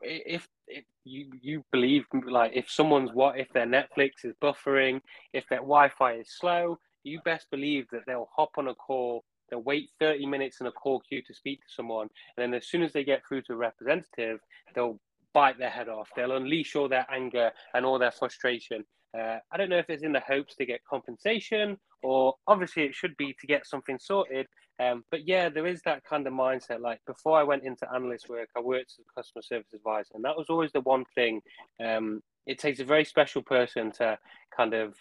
if, 0.00 0.48
if 0.66 0.84
you 1.04 1.30
you 1.42 1.64
believe 1.70 2.04
like 2.26 2.52
if 2.54 2.70
someone's 2.70 3.12
what 3.12 3.38
if 3.38 3.48
their 3.52 3.66
Netflix 3.66 4.24
is 4.24 4.34
buffering, 4.42 5.00
if 5.32 5.44
their 5.48 5.58
Wi-Fi 5.58 6.14
is 6.14 6.28
slow, 6.30 6.78
you 7.04 7.20
best 7.24 7.50
believe 7.50 7.86
that 7.92 8.02
they'll 8.06 8.28
hop 8.34 8.50
on 8.56 8.68
a 8.68 8.74
call. 8.74 9.24
They'll 9.50 9.62
wait 9.62 9.90
30 10.00 10.26
minutes 10.26 10.60
in 10.60 10.66
a 10.66 10.72
call 10.72 11.00
queue 11.00 11.22
to 11.22 11.34
speak 11.34 11.60
to 11.60 11.72
someone. 11.74 12.08
And 12.36 12.52
then 12.52 12.54
as 12.54 12.66
soon 12.66 12.82
as 12.82 12.92
they 12.92 13.04
get 13.04 13.22
through 13.26 13.42
to 13.42 13.52
a 13.54 13.56
representative, 13.56 14.40
they'll 14.74 15.00
bite 15.34 15.58
their 15.58 15.70
head 15.70 15.88
off. 15.88 16.08
They'll 16.16 16.36
unleash 16.36 16.74
all 16.76 16.88
their 16.88 17.06
anger 17.10 17.50
and 17.74 17.84
all 17.84 17.98
their 17.98 18.12
frustration. 18.12 18.84
Uh, 19.18 19.38
I 19.50 19.56
don't 19.56 19.70
know 19.70 19.78
if 19.78 19.88
it's 19.88 20.02
in 20.02 20.12
the 20.12 20.20
hopes 20.20 20.54
to 20.56 20.66
get 20.66 20.80
compensation 20.88 21.78
or 22.02 22.34
obviously 22.46 22.84
it 22.84 22.94
should 22.94 23.16
be 23.16 23.34
to 23.40 23.46
get 23.46 23.66
something 23.66 23.98
sorted. 23.98 24.46
Um, 24.80 25.04
but 25.10 25.26
yeah, 25.26 25.48
there 25.48 25.66
is 25.66 25.80
that 25.84 26.04
kind 26.04 26.26
of 26.26 26.32
mindset. 26.32 26.80
Like 26.80 27.00
before 27.06 27.38
I 27.38 27.42
went 27.42 27.64
into 27.64 27.92
analyst 27.92 28.28
work, 28.28 28.48
I 28.56 28.60
worked 28.60 28.92
as 28.98 29.04
a 29.04 29.20
customer 29.20 29.42
service 29.42 29.72
advisor, 29.74 30.12
and 30.14 30.24
that 30.24 30.36
was 30.36 30.46
always 30.48 30.70
the 30.72 30.82
one 30.82 31.04
thing. 31.14 31.40
Um, 31.84 32.22
it 32.46 32.58
takes 32.58 32.80
a 32.80 32.84
very 32.84 33.04
special 33.04 33.42
person 33.42 33.90
to 33.92 34.18
kind 34.56 34.74
of 34.74 34.94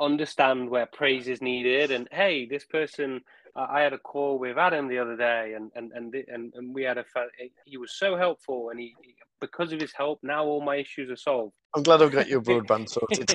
understand 0.00 0.70
where 0.70 0.86
praise 0.86 1.28
is 1.28 1.40
needed. 1.40 1.90
And 1.90 2.08
hey, 2.10 2.46
this 2.46 2.64
person, 2.64 3.20
uh, 3.56 3.66
I 3.70 3.80
had 3.80 3.92
a 3.92 3.98
call 3.98 4.38
with 4.38 4.58
Adam 4.58 4.88
the 4.88 4.98
other 4.98 5.16
day, 5.16 5.54
and 5.56 5.70
and 5.74 5.92
and 5.92 6.14
and, 6.28 6.52
and 6.54 6.74
we 6.74 6.82
had 6.82 6.98
a 6.98 7.04
he 7.64 7.76
was 7.76 7.92
so 7.92 8.16
helpful, 8.16 8.70
and 8.70 8.80
he, 8.80 8.94
he 9.02 9.14
because 9.40 9.72
of 9.72 9.80
his 9.80 9.92
help, 9.92 10.20
now 10.22 10.44
all 10.44 10.62
my 10.62 10.76
issues 10.76 11.10
are 11.10 11.16
solved. 11.16 11.52
I'm 11.74 11.82
glad 11.82 12.02
I've 12.02 12.12
got 12.12 12.28
your 12.28 12.40
broadband 12.40 12.88
sorted. 12.90 13.30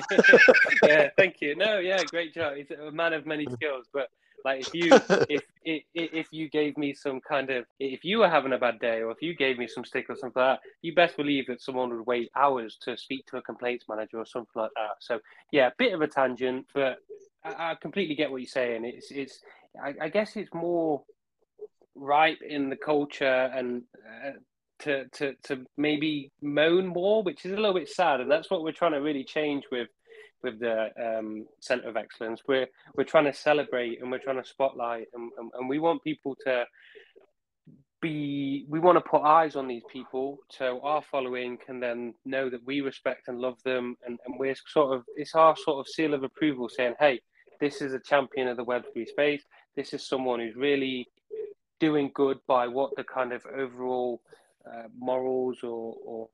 yeah, 0.84 1.10
thank 1.16 1.36
you. 1.40 1.54
No, 1.54 1.78
yeah, 1.78 2.02
great 2.04 2.34
job. 2.34 2.56
He's 2.56 2.70
a 2.70 2.90
man 2.90 3.12
of 3.12 3.26
many 3.26 3.46
skills, 3.52 3.86
but 3.92 4.08
like 4.44 4.60
if 4.66 4.74
you 4.74 4.90
if, 5.28 5.42
if 5.64 5.82
if 5.94 6.26
you 6.30 6.48
gave 6.48 6.76
me 6.76 6.94
some 6.94 7.20
kind 7.20 7.50
of 7.50 7.64
if 7.78 8.04
you 8.04 8.18
were 8.18 8.28
having 8.28 8.52
a 8.52 8.58
bad 8.58 8.78
day 8.78 9.02
or 9.02 9.10
if 9.10 9.22
you 9.22 9.34
gave 9.34 9.58
me 9.58 9.66
some 9.66 9.84
stick 9.84 10.06
or 10.08 10.16
something 10.16 10.40
like 10.42 10.58
that, 10.58 10.68
you 10.82 10.94
best 10.94 11.16
believe 11.16 11.46
that 11.46 11.62
someone 11.62 11.90
would 11.90 12.06
wait 12.06 12.30
hours 12.36 12.76
to 12.82 12.96
speak 12.96 13.26
to 13.26 13.36
a 13.36 13.42
complaints 13.42 13.86
manager 13.88 14.18
or 14.18 14.26
something 14.26 14.62
like 14.62 14.70
that. 14.76 14.96
So 15.00 15.20
yeah, 15.52 15.68
a 15.68 15.72
bit 15.78 15.92
of 15.92 16.00
a 16.00 16.08
tangent, 16.08 16.66
but 16.74 16.98
I, 17.44 17.72
I 17.72 17.74
completely 17.80 18.14
get 18.14 18.30
what 18.30 18.40
you're 18.40 18.48
saying. 18.48 18.84
It's 18.84 19.10
it's 19.10 19.40
I, 19.82 19.94
I 20.02 20.08
guess 20.08 20.36
it's 20.36 20.52
more 20.52 21.02
ripe 21.94 22.40
in 22.42 22.70
the 22.70 22.76
culture 22.76 23.50
and 23.54 23.82
uh, 24.26 24.30
to, 24.80 25.06
to 25.08 25.34
to 25.44 25.64
maybe 25.76 26.30
moan 26.42 26.86
more, 26.86 27.22
which 27.22 27.44
is 27.44 27.52
a 27.52 27.56
little 27.56 27.74
bit 27.74 27.88
sad, 27.88 28.20
and 28.20 28.30
that's 28.30 28.50
what 28.50 28.62
we're 28.62 28.72
trying 28.72 28.92
to 28.92 29.00
really 29.00 29.24
change 29.24 29.64
with 29.70 29.88
with 30.42 30.60
the 30.60 30.88
um, 31.00 31.46
Centre 31.60 31.88
of 31.88 31.96
Excellence. 31.96 32.42
We're 32.46 32.66
we're 32.96 33.04
trying 33.04 33.26
to 33.26 33.32
celebrate 33.32 34.00
and 34.00 34.10
we're 34.10 34.18
trying 34.18 34.42
to 34.42 34.48
spotlight, 34.48 35.06
and, 35.14 35.30
and, 35.38 35.50
and 35.58 35.68
we 35.68 35.78
want 35.78 36.02
people 36.02 36.36
to 36.44 36.64
be. 38.00 38.66
We 38.68 38.80
want 38.80 38.96
to 38.96 39.08
put 39.08 39.22
eyes 39.22 39.56
on 39.56 39.68
these 39.68 39.84
people, 39.90 40.38
so 40.50 40.80
our 40.82 41.02
following 41.02 41.58
can 41.64 41.80
then 41.80 42.14
know 42.24 42.50
that 42.50 42.64
we 42.64 42.80
respect 42.80 43.28
and 43.28 43.38
love 43.40 43.62
them, 43.64 43.96
and, 44.06 44.18
and 44.26 44.38
we're 44.38 44.56
sort 44.66 44.96
of 44.96 45.04
it's 45.16 45.34
our 45.34 45.56
sort 45.56 45.80
of 45.80 45.88
seal 45.88 46.14
of 46.14 46.22
approval, 46.22 46.68
saying, 46.68 46.94
"Hey, 46.98 47.20
this 47.60 47.82
is 47.82 47.92
a 47.92 48.00
champion 48.00 48.48
of 48.48 48.56
the 48.56 48.64
Web 48.64 48.84
three 48.92 49.06
space. 49.06 49.42
This 49.76 49.92
is 49.92 50.06
someone 50.06 50.40
who's 50.40 50.56
really 50.56 51.08
doing 51.78 52.10
good 52.14 52.38
by 52.46 52.68
what 52.68 52.90
the 52.96 53.04
kind 53.04 53.32
of 53.32 53.44
overall 53.46 54.20
uh, 54.66 54.88
morals 54.96 55.58
or, 55.62 55.96
or 56.04 56.28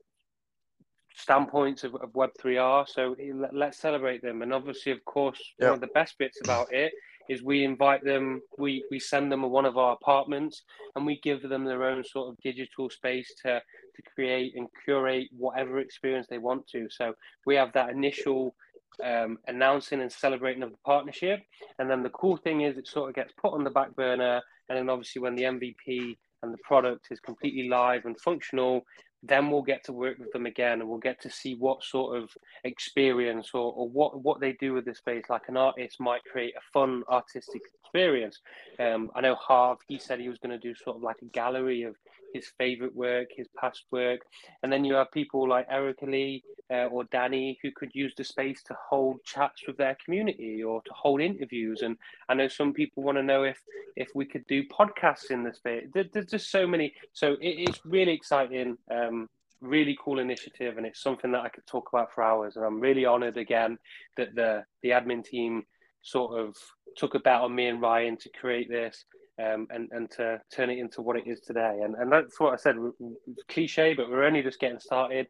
standpoints 1.16 1.82
of, 1.82 1.94
of 1.96 2.12
Web3 2.12 2.62
are. 2.62 2.86
So 2.86 3.16
let's 3.52 3.78
celebrate 3.78 4.22
them. 4.22 4.42
And 4.42 4.52
obviously, 4.52 4.92
of 4.92 5.04
course, 5.04 5.40
one 5.58 5.72
of 5.72 5.80
the 5.80 5.88
best 5.88 6.16
bits 6.18 6.38
about 6.44 6.72
it 6.72 6.92
is 7.28 7.42
we 7.42 7.64
invite 7.64 8.04
them, 8.04 8.40
we, 8.58 8.84
we 8.90 9.00
send 9.00 9.32
them 9.32 9.42
one 9.42 9.64
of 9.64 9.78
our 9.78 9.94
apartments 9.94 10.62
and 10.94 11.04
we 11.04 11.18
give 11.22 11.42
them 11.42 11.64
their 11.64 11.84
own 11.84 12.04
sort 12.04 12.28
of 12.28 12.36
digital 12.42 12.88
space 12.88 13.34
to, 13.42 13.60
to 13.60 14.02
create 14.14 14.52
and 14.56 14.68
curate 14.84 15.28
whatever 15.36 15.78
experience 15.78 16.26
they 16.28 16.38
want 16.38 16.66
to. 16.68 16.86
So 16.90 17.14
we 17.46 17.56
have 17.56 17.72
that 17.72 17.90
initial 17.90 18.54
um, 19.02 19.38
announcing 19.48 20.02
and 20.02 20.12
celebrating 20.12 20.62
of 20.62 20.70
the 20.70 20.78
partnership. 20.84 21.40
And 21.78 21.90
then 21.90 22.02
the 22.02 22.10
cool 22.10 22.36
thing 22.36 22.60
is 22.60 22.76
it 22.76 22.86
sort 22.86 23.08
of 23.08 23.14
gets 23.16 23.32
put 23.40 23.54
on 23.54 23.64
the 23.64 23.70
back 23.70 23.96
burner. 23.96 24.40
And 24.68 24.78
then 24.78 24.90
obviously 24.90 25.22
when 25.22 25.34
the 25.34 25.44
MVP 25.44 26.16
and 26.42 26.52
the 26.52 26.58
product 26.62 27.08
is 27.10 27.20
completely 27.20 27.68
live 27.68 28.04
and 28.04 28.20
functional, 28.20 28.82
then 29.28 29.50
we'll 29.50 29.62
get 29.62 29.84
to 29.84 29.92
work 29.92 30.18
with 30.18 30.32
them 30.32 30.46
again 30.46 30.80
and 30.80 30.88
we'll 30.88 30.98
get 30.98 31.20
to 31.22 31.30
see 31.30 31.54
what 31.54 31.82
sort 31.82 32.16
of 32.16 32.30
experience 32.64 33.50
or, 33.54 33.72
or 33.72 33.88
what, 33.88 34.22
what 34.22 34.40
they 34.40 34.52
do 34.52 34.72
with 34.72 34.84
the 34.84 34.94
space. 34.94 35.24
Like 35.28 35.48
an 35.48 35.56
artist 35.56 36.00
might 36.00 36.24
create 36.24 36.54
a 36.56 36.72
fun 36.72 37.02
artistic 37.08 37.62
experience. 37.82 38.40
Um, 38.78 39.10
I 39.14 39.20
know 39.20 39.34
Harv, 39.34 39.78
he 39.88 39.98
said 39.98 40.20
he 40.20 40.28
was 40.28 40.38
going 40.38 40.58
to 40.58 40.58
do 40.58 40.74
sort 40.74 40.96
of 40.96 41.02
like 41.02 41.22
a 41.22 41.26
gallery 41.26 41.82
of 41.82 41.96
his 42.32 42.52
favorite 42.58 42.94
work, 42.94 43.28
his 43.36 43.48
past 43.58 43.84
work. 43.90 44.20
And 44.62 44.72
then 44.72 44.84
you 44.84 44.94
have 44.94 45.10
people 45.12 45.48
like 45.48 45.66
Erica 45.70 46.06
Lee 46.06 46.42
uh, 46.70 46.86
or 46.86 47.04
Danny 47.04 47.58
who 47.62 47.70
could 47.74 47.90
use 47.94 48.12
the 48.16 48.24
space 48.24 48.62
to 48.64 48.76
hold 48.88 49.22
chats 49.24 49.62
with 49.66 49.76
their 49.76 49.96
community 50.04 50.62
or 50.62 50.82
to 50.82 50.92
hold 50.92 51.20
interviews. 51.20 51.82
And 51.82 51.96
I 52.28 52.34
know 52.34 52.48
some 52.48 52.72
people 52.72 53.02
want 53.02 53.18
to 53.18 53.22
know 53.22 53.44
if 53.44 53.58
if 53.96 54.08
we 54.14 54.26
could 54.26 54.46
do 54.46 54.64
podcasts 54.64 55.30
in 55.30 55.42
the 55.42 55.54
space. 55.54 55.86
There, 55.94 56.04
there's 56.12 56.26
just 56.26 56.50
so 56.50 56.66
many. 56.66 56.94
So 57.12 57.32
it, 57.32 57.68
it's 57.68 57.80
really 57.84 58.12
exciting. 58.12 58.76
Um, 58.90 59.28
really 59.62 59.96
cool 60.02 60.18
initiative 60.18 60.76
and 60.76 60.86
it's 60.86 61.02
something 61.02 61.32
that 61.32 61.40
I 61.40 61.48
could 61.48 61.66
talk 61.66 61.88
about 61.90 62.12
for 62.12 62.22
hours 62.22 62.56
and 62.56 62.64
I'm 62.64 62.78
really 62.78 63.06
honored 63.06 63.38
again 63.38 63.78
that 64.18 64.34
the 64.34 64.64
the 64.82 64.90
admin 64.90 65.24
team 65.24 65.64
sort 66.02 66.38
of 66.38 66.54
took 66.96 67.14
a 67.14 67.18
bet 67.18 67.40
on 67.40 67.54
me 67.54 67.66
and 67.66 67.80
Ryan 67.80 68.16
to 68.18 68.28
create 68.30 68.68
this 68.68 69.04
um, 69.42 69.66
and 69.70 69.88
and 69.92 70.10
to 70.12 70.40
turn 70.52 70.70
it 70.70 70.78
into 70.78 71.02
what 71.02 71.16
it 71.16 71.26
is 71.26 71.40
today. 71.40 71.80
And 71.82 71.94
and 71.94 72.10
that's 72.10 72.38
what 72.40 72.52
I 72.52 72.56
said. 72.56 72.76
Cliche, 73.48 73.94
but 73.94 74.10
we're 74.10 74.24
only 74.24 74.42
just 74.42 74.60
getting 74.60 74.80
started. 74.80 75.26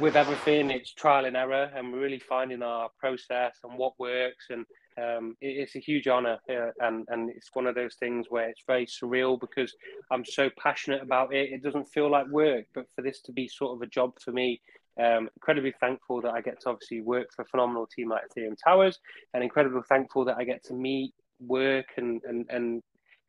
With 0.00 0.16
everything, 0.16 0.70
it's 0.70 0.94
trial 0.94 1.26
and 1.26 1.36
error, 1.36 1.70
and 1.74 1.92
we're 1.92 2.00
really 2.00 2.18
finding 2.18 2.62
our 2.62 2.88
process 2.98 3.58
and 3.64 3.76
what 3.76 3.92
works. 3.98 4.46
And 4.48 4.64
um, 4.96 5.36
it, 5.42 5.58
it's 5.58 5.76
a 5.76 5.78
huge 5.78 6.08
honor, 6.08 6.38
uh, 6.48 6.70
and 6.80 7.06
and 7.08 7.28
it's 7.30 7.50
one 7.52 7.66
of 7.66 7.74
those 7.74 7.96
things 7.96 8.26
where 8.30 8.48
it's 8.48 8.62
very 8.66 8.86
surreal 8.86 9.38
because 9.38 9.74
I'm 10.10 10.24
so 10.24 10.48
passionate 10.58 11.02
about 11.02 11.34
it. 11.34 11.52
It 11.52 11.62
doesn't 11.62 11.84
feel 11.84 12.10
like 12.10 12.26
work, 12.28 12.64
but 12.74 12.86
for 12.94 13.02
this 13.02 13.20
to 13.22 13.32
be 13.32 13.46
sort 13.46 13.76
of 13.76 13.82
a 13.82 13.86
job 13.86 14.12
for 14.20 14.32
me 14.32 14.60
um, 15.00 15.28
incredibly 15.36 15.74
thankful 15.80 16.20
that 16.22 16.32
I 16.32 16.40
get 16.40 16.60
to 16.62 16.70
obviously 16.70 17.00
work 17.00 17.32
for 17.34 17.42
a 17.42 17.46
phenomenal 17.46 17.86
team 17.86 18.08
like 18.08 18.22
Ethereum 18.28 18.56
Towers, 18.62 18.98
and 19.32 19.42
incredibly 19.42 19.82
thankful 19.88 20.24
that 20.26 20.36
I 20.38 20.44
get 20.44 20.64
to 20.64 20.74
meet, 20.74 21.12
work, 21.40 21.86
and 21.96 22.20
and 22.24 22.46
and 22.48 22.82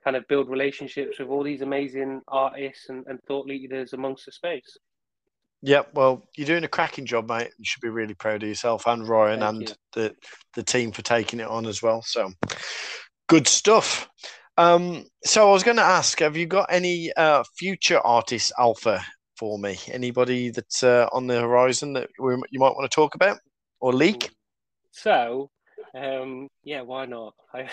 kind 0.05 0.15
of 0.15 0.27
build 0.27 0.49
relationships 0.49 1.19
with 1.19 1.27
all 1.29 1.43
these 1.43 1.61
amazing 1.61 2.21
artists 2.27 2.89
and, 2.89 3.03
and 3.07 3.19
thought 3.27 3.47
leaders 3.47 3.93
amongst 3.93 4.25
the 4.25 4.31
space. 4.31 4.77
Yeah, 5.61 5.81
well, 5.95 6.21
you're 6.37 6.45
doing 6.45 6.63
a 6.63 6.69
cracking 6.69 7.07
job, 7.07 7.27
mate. 7.27 7.49
You 7.57 7.65
should 7.65 7.81
be 7.81 7.89
really 7.89 8.13
proud 8.13 8.43
of 8.43 8.49
yourself 8.49 8.85
and 8.85 9.07
Ryan 9.07 9.39
Thank 9.39 9.49
and 9.49 9.69
you. 9.69 9.75
the 9.93 10.15
the 10.53 10.63
team 10.63 10.91
for 10.91 11.01
taking 11.01 11.39
it 11.39 11.47
on 11.47 11.65
as 11.65 11.81
well. 11.81 12.03
So, 12.03 12.31
good 13.27 13.47
stuff. 13.47 14.07
Um, 14.57 15.05
so 15.23 15.49
I 15.49 15.51
was 15.51 15.63
going 15.63 15.77
to 15.77 15.83
ask, 15.83 16.19
have 16.19 16.37
you 16.37 16.45
got 16.45 16.67
any 16.69 17.11
uh, 17.17 17.43
future 17.57 17.99
artists 17.99 18.51
alpha 18.59 19.03
for 19.37 19.57
me? 19.57 19.77
Anybody 19.91 20.51
that's 20.51 20.83
uh, 20.83 21.09
on 21.11 21.27
the 21.27 21.41
horizon 21.41 21.93
that 21.93 22.09
we, 22.19 22.35
you 22.51 22.59
might 22.59 22.75
want 22.75 22.89
to 22.89 22.95
talk 22.95 23.15
about 23.15 23.39
or 23.81 23.91
leak? 23.91 24.29
So 24.91 25.49
um, 25.95 26.49
yeah, 26.63 26.81
why 26.81 27.05
not? 27.05 27.33
I, 27.53 27.69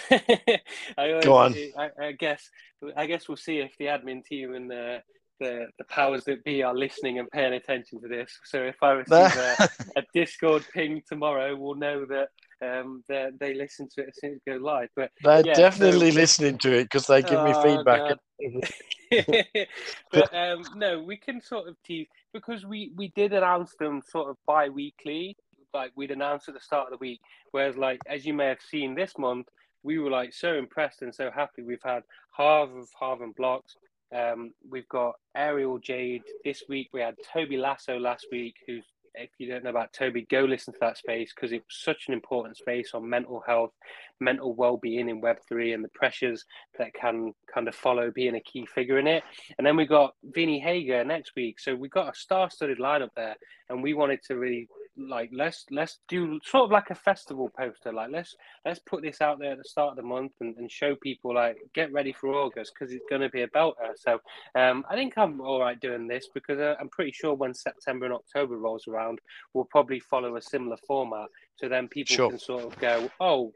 I, 0.99 1.21
Go 1.23 1.37
on. 1.37 1.55
I, 1.77 1.91
I, 2.01 2.13
guess 2.13 2.49
I 2.97 3.07
guess 3.07 3.29
we'll 3.29 3.37
see 3.37 3.59
if 3.59 3.73
the 3.79 3.87
admin 3.87 4.25
team 4.25 4.55
and 4.55 4.71
the 4.71 5.03
the, 5.41 5.67
the 5.79 5.85
powers 5.85 6.25
that 6.25 6.45
be 6.45 6.63
are 6.63 6.75
listening 6.75 7.19
and 7.19 7.29
paying 7.31 7.53
attention 7.53 8.01
to 8.01 8.09
this. 8.09 8.39
So 8.45 8.63
if 8.63 8.77
I 8.81 8.93
receive 8.93 9.37
a, 9.37 9.69
a 9.97 10.03
Discord 10.15 10.65
ping 10.73 11.03
tomorrow, 11.09 11.57
we'll 11.57 11.75
know 11.75 12.07
that 12.07 12.29
um, 12.63 13.03
they 13.09 13.55
listen 13.55 13.89
to 13.95 14.03
it 14.03 14.09
as 14.09 14.21
soon 14.21 14.33
as 14.33 14.37
it 14.37 14.51
goes 14.51 14.61
live. 14.61 14.89
But 14.95 15.11
they're 15.23 15.45
yeah, 15.45 15.55
definitely 15.55 16.13
so, 16.13 16.21
listening 16.21 16.59
to 16.59 16.73
it 16.73 16.85
because 16.85 17.07
they 17.07 17.23
give 17.23 17.43
me 17.43 17.53
Oh, 17.55 17.63
feedback. 17.63 18.19
but 20.13 20.35
um, 20.35 20.63
no, 20.77 21.03
we 21.03 21.17
can 21.17 21.41
sort 21.41 21.69
of 21.69 21.77
tease 21.85 22.07
because 22.33 22.65
we 22.65 22.93
we 22.97 23.09
did 23.17 23.33
announce 23.33 23.75
them 23.79 24.01
sort 24.09 24.31
of 24.31 24.37
bi-weekly. 24.47 25.37
Like 25.75 25.93
we'd 25.97 26.11
announce 26.11 26.49
at 26.49 26.55
the 26.55 26.61
start 26.61 26.93
of 26.93 26.99
the 26.99 27.03
week. 27.03 27.21
Whereas, 27.51 27.77
like 27.77 28.01
as 28.07 28.27
you 28.27 28.35
may 28.35 28.47
have 28.47 28.61
seen 28.61 28.95
this 28.95 29.17
month, 29.19 29.49
we 29.83 29.99
were 29.99 30.11
like 30.11 30.33
so 30.33 30.55
impressed 30.55 31.03
and 31.03 31.15
so 31.15 31.31
happy. 31.31 31.63
We've 31.63 31.83
had 31.83 32.03
half 32.37 32.69
of 32.69 32.89
Harvard 32.99 33.35
blocks. 33.35 33.77
Um, 34.15 34.53
we've 34.69 34.89
got 34.89 35.15
Ariel 35.35 35.79
Jade 35.79 36.23
this 36.45 36.65
week. 36.69 36.91
We 36.93 37.01
had 37.01 37.17
Toby 37.33 37.57
Lasso 37.57 37.99
last 37.99 38.27
week, 38.31 38.57
who's 38.67 38.85
if 39.15 39.31
you 39.39 39.49
don't 39.49 39.65
know 39.65 39.71
about 39.71 39.93
Toby, 39.93 40.27
go 40.31 40.41
listen 40.41 40.73
to 40.73 40.79
that 40.81 40.97
space 40.97 41.33
because 41.35 41.53
it 41.53 41.59
was 41.59 41.77
such 41.83 42.09
an 42.09 42.15
important 42.15 42.57
space 42.57 42.93
on 42.95 43.09
mental 43.09 43.43
health, 43.47 43.73
mental 44.21 44.55
well-being 44.55 45.09
in 45.09 45.21
Web3 45.21 45.75
and 45.75 45.85
the 45.85 45.91
pressures 45.95 46.45
that 46.79 46.95
can 46.95 47.35
kind 47.53 47.69
of 47.69 47.75
follow 47.75 48.11
being 48.11 48.37
a 48.37 48.41
key 48.41 48.67
figure 48.67 48.99
in 48.99 49.07
it. 49.07 49.23
And 49.59 49.67
then 49.67 49.77
we 49.77 49.87
got 49.87 50.15
Vinnie 50.25 50.61
Hager 50.61 51.05
next 51.05 51.33
week. 51.37 51.61
So 51.61 51.75
we 51.75 51.89
got 51.89 52.15
a 52.15 52.19
star-studded 52.19 52.79
lineup 52.79 53.11
there 53.15 53.37
and 53.69 53.83
we 53.83 53.95
wanted 53.95 54.23
to 54.29 54.37
really 54.37 54.69
like 54.97 55.31
let's 55.33 55.65
let's 55.71 56.01
do 56.09 56.39
sort 56.45 56.65
of 56.65 56.71
like 56.71 56.91
a 56.91 56.95
festival 56.95 57.51
poster 57.57 57.93
like 57.93 58.11
let's 58.11 58.35
let's 58.67 58.81
put 58.81 59.03
this 59.03 59.23
out 59.23 59.39
there 59.39 59.53
at 59.53 59.59
the 59.59 59.65
start 59.65 59.91
of 59.91 59.97
the 59.97 60.03
month 60.03 60.33
and, 60.41 60.57
and 60.59 60.71
show 60.71 60.95
people 60.97 61.35
like 61.35 61.57
get 61.75 61.93
ready 61.93 62.13
for 62.13 62.35
august 62.35 62.73
because 62.75 62.93
it's 62.93 63.05
going 63.09 63.23
to 63.23 63.31
be 63.31 63.43
a 63.43 63.49
belter 63.49 63.75
so 63.97 64.19
um, 64.55 64.85
i 64.91 64.95
think 64.95 65.17
i'm 65.17 65.41
all 65.41 65.61
right 65.61 65.81
doing 65.81 66.07
this 66.07 66.29
because 66.35 66.59
uh, 66.59 66.75
i'm 66.79 66.91
pretty 66.91 67.13
sure 67.13 67.35
when 67.35 67.55
september 67.55 68.05
and 68.05 68.15
october 68.15 68.59
rolls 68.59 68.87
around 68.87 69.19
we'll 69.55 69.65
probably 69.65 69.99
follow 69.99 70.37
a 70.37 70.43
similar 70.43 70.77
format 70.87 71.29
so 71.57 71.69
then 71.69 71.89
people 71.89 72.15
Sure. 72.15 72.31
can 72.31 72.39
sort 72.39 72.65
of 72.65 72.79
go 72.79 73.11
oh 73.21 73.53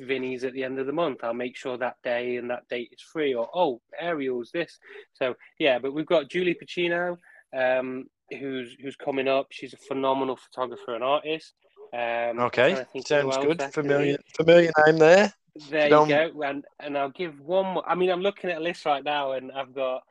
Vinnie's 0.00 0.42
at 0.42 0.52
the 0.54 0.64
end 0.64 0.80
of 0.80 0.86
the 0.86 0.92
month. 0.92 1.20
I'll 1.22 1.34
make 1.34 1.56
sure 1.56 1.78
that 1.78 1.96
day 2.02 2.36
and 2.36 2.50
that 2.50 2.66
date 2.68 2.90
is 2.92 3.00
free. 3.00 3.32
Or 3.32 3.48
oh, 3.54 3.80
Ariel's 4.00 4.50
this. 4.52 4.78
So 5.12 5.34
yeah, 5.60 5.78
but 5.78 5.94
we've 5.94 6.04
got 6.04 6.28
Julie 6.28 6.56
Pacino, 6.60 7.16
um, 7.56 8.06
who's 8.30 8.76
who's 8.80 8.96
coming 8.96 9.28
up. 9.28 9.48
She's 9.50 9.74
a 9.74 9.78
phenomenal 9.78 10.36
photographer 10.36 10.94
and 10.94 11.04
artist. 11.04 11.54
Um, 11.92 12.38
Okay, 12.40 12.72
trying 12.72 12.76
to 12.76 12.90
think 12.92 13.08
who 13.08 13.32
sounds 13.32 13.36
good. 13.38 13.62
Familiar, 13.72 14.16
familiar 14.36 14.72
name 14.86 14.98
there. 14.98 15.32
There 15.70 15.84
you 15.84 16.08
go. 16.08 16.42
And 16.42 16.64
and 16.80 16.98
I'll 16.98 17.10
give 17.10 17.38
one 17.40 17.66
more. 17.74 17.88
I 17.88 17.94
mean, 17.94 18.10
I'm 18.10 18.20
looking 18.22 18.50
at 18.50 18.58
a 18.58 18.60
list 18.60 18.84
right 18.86 19.04
now, 19.04 19.32
and 19.32 19.52
I've 19.52 19.72
got 19.74 20.02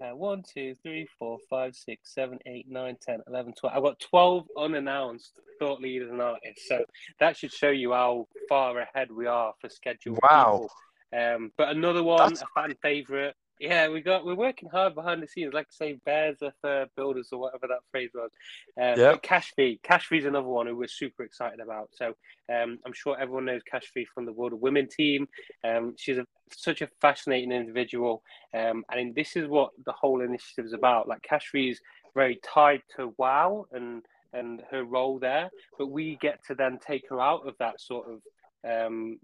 uh, 0.00 0.14
one, 0.14 0.42
two, 0.42 0.74
three, 0.82 1.08
four, 1.18 1.38
five, 1.50 1.74
six, 1.74 2.14
seven, 2.14 2.38
eight, 2.46 2.66
nine, 2.68 2.96
ten, 3.00 3.20
eleven, 3.26 3.52
twelve. 3.54 3.76
I've 3.76 3.82
got 3.82 3.98
twelve 3.98 4.46
unannounced 4.56 5.40
thought 5.58 5.80
leaders 5.80 6.10
and 6.10 6.22
artists. 6.22 6.68
So 6.68 6.84
that 7.18 7.36
should 7.36 7.52
show 7.52 7.70
you 7.70 7.92
how 7.92 8.28
far 8.48 8.78
ahead 8.78 9.10
we 9.10 9.26
are 9.26 9.52
for 9.60 9.68
schedule. 9.68 10.18
Wow. 10.30 10.68
Um, 11.16 11.52
but 11.58 11.68
another 11.70 12.02
one, 12.04 12.18
That's- 12.18 12.42
a 12.42 12.46
fan 12.60 12.74
favorite. 12.80 13.34
Yeah, 13.62 13.90
we 13.90 14.00
got 14.00 14.24
we're 14.24 14.34
working 14.34 14.68
hard 14.68 14.96
behind 14.96 15.22
the 15.22 15.28
scenes, 15.28 15.54
like 15.54 15.68
I 15.70 15.72
say, 15.72 15.92
bears 16.04 16.38
are 16.42 16.52
for 16.60 16.86
builders 16.96 17.28
or 17.30 17.38
whatever 17.38 17.68
that 17.68 17.78
phrase 17.92 18.10
was. 18.12 18.32
Uh, 18.76 19.00
Yeah. 19.00 19.16
Cash 19.22 19.52
Fee, 19.54 19.78
Cash 19.84 20.08
Fee's 20.08 20.24
another 20.24 20.48
one 20.48 20.66
who 20.66 20.74
we're 20.76 20.88
super 20.88 21.22
excited 21.22 21.60
about. 21.60 21.90
So 21.92 22.08
um, 22.52 22.80
I'm 22.84 22.92
sure 22.92 23.16
everyone 23.16 23.44
knows 23.44 23.62
Cash 23.62 23.86
Fee 23.94 24.04
from 24.12 24.26
the 24.26 24.32
World 24.32 24.52
of 24.52 24.58
Women 24.58 24.88
team. 24.88 25.28
Um, 25.62 25.94
she's 25.96 26.18
a, 26.18 26.26
such 26.50 26.82
a 26.82 26.88
fascinating 27.00 27.52
individual, 27.52 28.24
um, 28.52 28.84
and 28.90 29.14
this 29.14 29.36
is 29.36 29.46
what 29.46 29.70
the 29.86 29.92
whole 29.92 30.22
initiative 30.22 30.64
is 30.64 30.72
about. 30.72 31.06
Like 31.06 31.22
Cash 31.22 31.50
fee 31.52 31.70
is 31.70 31.80
very 32.16 32.40
tied 32.42 32.82
to 32.96 33.14
WoW 33.16 33.66
and 33.70 34.02
and 34.32 34.64
her 34.72 34.82
role 34.82 35.20
there, 35.20 35.50
but 35.78 35.86
we 35.86 36.18
get 36.20 36.44
to 36.48 36.56
then 36.56 36.80
take 36.84 37.08
her 37.10 37.20
out 37.20 37.46
of 37.46 37.54
that 37.60 37.80
sort 37.80 38.08
of 38.10 38.22
um, 38.68 39.20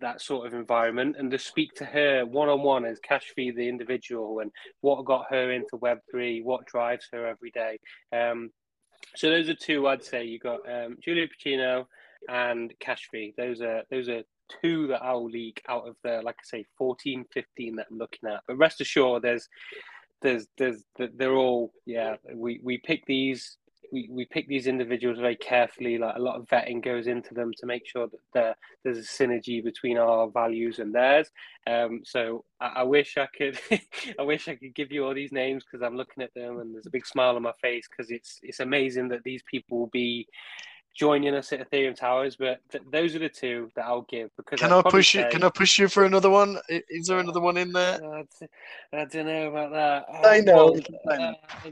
that 0.00 0.20
sort 0.20 0.46
of 0.46 0.54
environment 0.54 1.16
and 1.18 1.30
to 1.30 1.38
speak 1.38 1.72
to 1.74 1.84
her 1.84 2.24
one 2.26 2.48
on 2.48 2.62
one 2.62 2.84
as 2.84 2.98
Cash 3.00 3.32
Fee, 3.34 3.50
the 3.50 3.68
individual, 3.68 4.40
and 4.40 4.50
what 4.80 5.04
got 5.04 5.26
her 5.30 5.52
into 5.52 5.76
Web 5.76 5.98
three, 6.10 6.42
what 6.42 6.66
drives 6.66 7.06
her 7.12 7.26
every 7.26 7.50
day. 7.50 7.78
Um, 8.12 8.50
so 9.16 9.30
those 9.30 9.48
are 9.48 9.54
two 9.54 9.86
I'd 9.86 10.04
say. 10.04 10.24
You 10.24 10.38
got 10.38 10.60
um, 10.70 10.96
Julia 11.02 11.26
Pacino 11.26 11.86
and 12.28 12.72
Cash 12.80 13.08
Fee. 13.10 13.34
Those 13.36 13.60
are 13.60 13.82
those 13.90 14.08
are 14.08 14.22
two 14.62 14.86
that 14.88 15.02
I'll 15.02 15.28
leak 15.28 15.62
out 15.68 15.86
of 15.86 15.96
the 16.02 16.20
like 16.22 16.36
I 16.38 16.44
say 16.44 16.64
14, 16.76 17.24
15 17.32 17.76
that 17.76 17.86
I'm 17.90 17.98
looking 17.98 18.28
at. 18.28 18.42
But 18.46 18.58
rest 18.58 18.80
assured, 18.80 19.22
there's 19.22 19.48
there's 20.22 20.46
there's 20.56 20.84
they're 20.96 21.34
all 21.36 21.72
yeah. 21.86 22.16
We 22.34 22.60
we 22.62 22.78
pick 22.78 23.06
these. 23.06 23.56
We, 23.92 24.08
we 24.10 24.24
pick 24.26 24.46
these 24.48 24.66
individuals 24.66 25.18
very 25.18 25.36
carefully. 25.36 25.98
Like 25.98 26.16
a 26.16 26.20
lot 26.20 26.36
of 26.36 26.46
vetting 26.46 26.82
goes 26.82 27.06
into 27.06 27.34
them 27.34 27.52
to 27.58 27.66
make 27.66 27.86
sure 27.86 28.06
that 28.08 28.20
there, 28.34 28.56
there's 28.84 28.98
a 28.98 29.02
synergy 29.02 29.62
between 29.62 29.96
our 29.98 30.28
values 30.28 30.78
and 30.78 30.94
theirs. 30.94 31.30
Um, 31.66 32.02
so 32.04 32.44
I, 32.60 32.66
I 32.76 32.82
wish 32.82 33.16
I 33.16 33.26
could, 33.36 33.58
I 34.18 34.22
wish 34.22 34.48
I 34.48 34.56
could 34.56 34.74
give 34.74 34.92
you 34.92 35.04
all 35.06 35.14
these 35.14 35.32
names 35.32 35.64
because 35.64 35.84
I'm 35.84 35.96
looking 35.96 36.22
at 36.22 36.34
them 36.34 36.60
and 36.60 36.74
there's 36.74 36.86
a 36.86 36.90
big 36.90 37.06
smile 37.06 37.36
on 37.36 37.42
my 37.42 37.52
face 37.62 37.86
because 37.88 38.10
it's 38.10 38.38
it's 38.42 38.60
amazing 38.60 39.08
that 39.08 39.24
these 39.24 39.42
people 39.50 39.78
will 39.78 39.86
be 39.92 40.26
joining 40.96 41.34
us 41.34 41.52
at 41.52 41.60
Ethereum 41.70 41.94
Towers. 41.94 42.34
But 42.36 42.58
th- 42.72 42.82
those 42.90 43.14
are 43.14 43.20
the 43.20 43.28
two 43.28 43.70
that 43.76 43.84
I'll 43.84 44.06
give 44.08 44.30
because 44.36 44.60
Can 44.60 44.72
I'd 44.72 44.84
I 44.86 44.90
push 44.90 45.14
you? 45.14 45.22
say- 45.22 45.30
Can 45.30 45.44
I 45.44 45.48
push 45.50 45.78
you 45.78 45.88
for 45.88 46.04
another 46.04 46.28
one? 46.30 46.58
Is 46.68 47.06
there 47.06 47.20
another 47.20 47.40
one 47.40 47.56
in 47.56 47.72
there? 47.72 48.00
I 48.92 49.04
don't 49.04 49.26
know 49.26 49.48
about 49.48 49.70
that. 49.72 50.06
I 50.12 50.18
Uh, 50.18 50.28
I 50.28 50.40
know. 50.40 50.76
uh, 51.10 51.70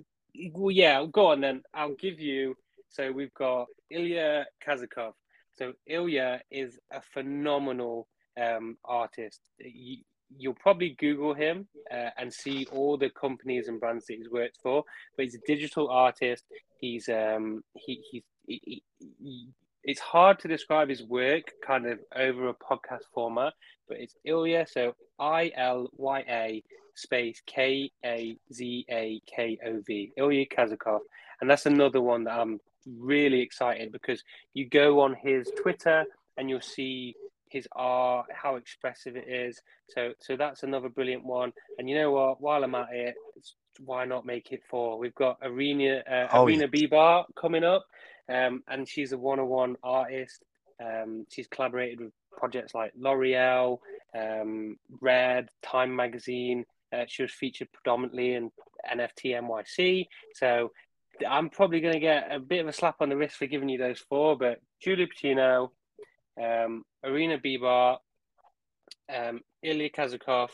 well, 0.52 0.70
yeah, 0.70 1.04
go 1.10 1.26
on 1.28 1.40
then. 1.40 1.62
I'll 1.74 1.94
give 1.94 2.20
you. 2.20 2.56
So 2.88 3.12
we've 3.12 3.34
got 3.34 3.66
Ilya 3.90 4.46
Kazakov. 4.66 5.12
So 5.54 5.72
Ilya 5.86 6.40
is 6.50 6.78
a 6.92 7.00
phenomenal 7.14 8.08
um, 8.40 8.76
artist. 8.84 9.40
You, 9.58 9.98
you'll 10.36 10.54
probably 10.54 10.96
Google 10.98 11.34
him 11.34 11.68
uh, 11.90 12.10
and 12.18 12.32
see 12.32 12.66
all 12.72 12.96
the 12.96 13.10
companies 13.10 13.68
and 13.68 13.80
brands 13.80 14.06
that 14.06 14.16
he's 14.16 14.30
worked 14.30 14.58
for. 14.62 14.84
But 15.16 15.24
he's 15.24 15.34
a 15.34 15.46
digital 15.46 15.88
artist. 15.88 16.44
He's 16.80 17.08
um, 17.08 17.62
he, 17.74 18.02
he's 18.10 18.22
he, 18.46 18.60
he, 18.64 18.82
he, 18.98 19.48
it's 19.82 20.00
hard 20.00 20.38
to 20.40 20.48
describe 20.48 20.88
his 20.88 21.02
work 21.02 21.52
kind 21.64 21.86
of 21.86 21.98
over 22.14 22.48
a 22.48 22.54
podcast 22.54 23.04
format, 23.14 23.52
but 23.88 23.98
it's 23.98 24.16
Ilya. 24.24 24.66
So 24.68 24.94
I 25.18 25.52
L 25.56 25.88
Y 25.96 26.24
A 26.28 26.62
space 26.96 27.40
K 27.46 27.90
A 28.04 28.36
Z 28.52 28.86
A 28.90 29.20
K 29.26 29.58
O 29.64 29.82
V. 29.86 30.12
Ilya 30.16 30.46
Kazakov. 30.46 31.00
And 31.40 31.48
that's 31.50 31.66
another 31.66 32.00
one 32.00 32.24
that 32.24 32.38
I'm 32.38 32.60
really 32.98 33.40
excited 33.40 33.92
because 33.92 34.22
you 34.54 34.68
go 34.68 35.00
on 35.00 35.14
his 35.14 35.50
Twitter 35.60 36.04
and 36.36 36.48
you'll 36.48 36.60
see 36.60 37.14
his 37.48 37.68
art, 37.72 38.26
how 38.32 38.56
expressive 38.56 39.16
it 39.16 39.28
is. 39.28 39.60
So 39.88 40.12
so 40.20 40.36
that's 40.36 40.62
another 40.62 40.88
brilliant 40.88 41.24
one. 41.24 41.52
And 41.78 41.88
you 41.88 41.96
know 41.96 42.10
what? 42.10 42.40
While 42.40 42.64
I'm 42.64 42.74
at 42.74 42.88
it, 42.92 43.14
why 43.80 44.04
not 44.04 44.26
make 44.26 44.52
it 44.52 44.62
four? 44.68 44.98
We've 44.98 45.14
got 45.14 45.38
Arena 45.42 46.02
uh, 46.10 46.28
Oh, 46.32 46.44
Arena 46.44 46.68
Bibar 46.68 47.24
coming 47.34 47.64
up, 47.64 47.84
um, 48.28 48.62
and 48.68 48.88
she's 48.88 49.12
a 49.12 49.18
one-on-one 49.18 49.76
artist. 49.82 50.42
Um, 50.84 51.26
she's 51.30 51.46
collaborated 51.46 52.00
with 52.00 52.12
projects 52.36 52.74
like 52.74 52.92
L'Oreal, 52.98 53.78
um, 54.14 54.76
Red, 55.00 55.48
Time 55.62 55.94
Magazine. 55.94 56.64
Uh, 56.96 57.04
she 57.06 57.22
was 57.22 57.32
featured 57.32 57.68
predominantly 57.72 58.34
in 58.34 58.50
NFT 58.90 59.34
NYC. 59.40 60.06
So 60.34 60.72
I'm 61.28 61.50
probably 61.50 61.80
going 61.80 61.94
to 61.94 62.00
get 62.00 62.28
a 62.30 62.38
bit 62.38 62.60
of 62.60 62.68
a 62.68 62.72
slap 62.72 62.96
on 63.00 63.08
the 63.08 63.16
wrist 63.16 63.36
for 63.36 63.46
giving 63.46 63.68
you 63.68 63.78
those 63.78 63.98
four. 63.98 64.36
But 64.36 64.60
Julie 64.82 65.08
Pacino, 65.08 65.70
um, 66.42 66.84
Arena 67.04 67.38
Bibar, 67.38 67.98
um, 69.14 69.40
Ilya 69.62 69.90
Kazakov, 69.90 70.50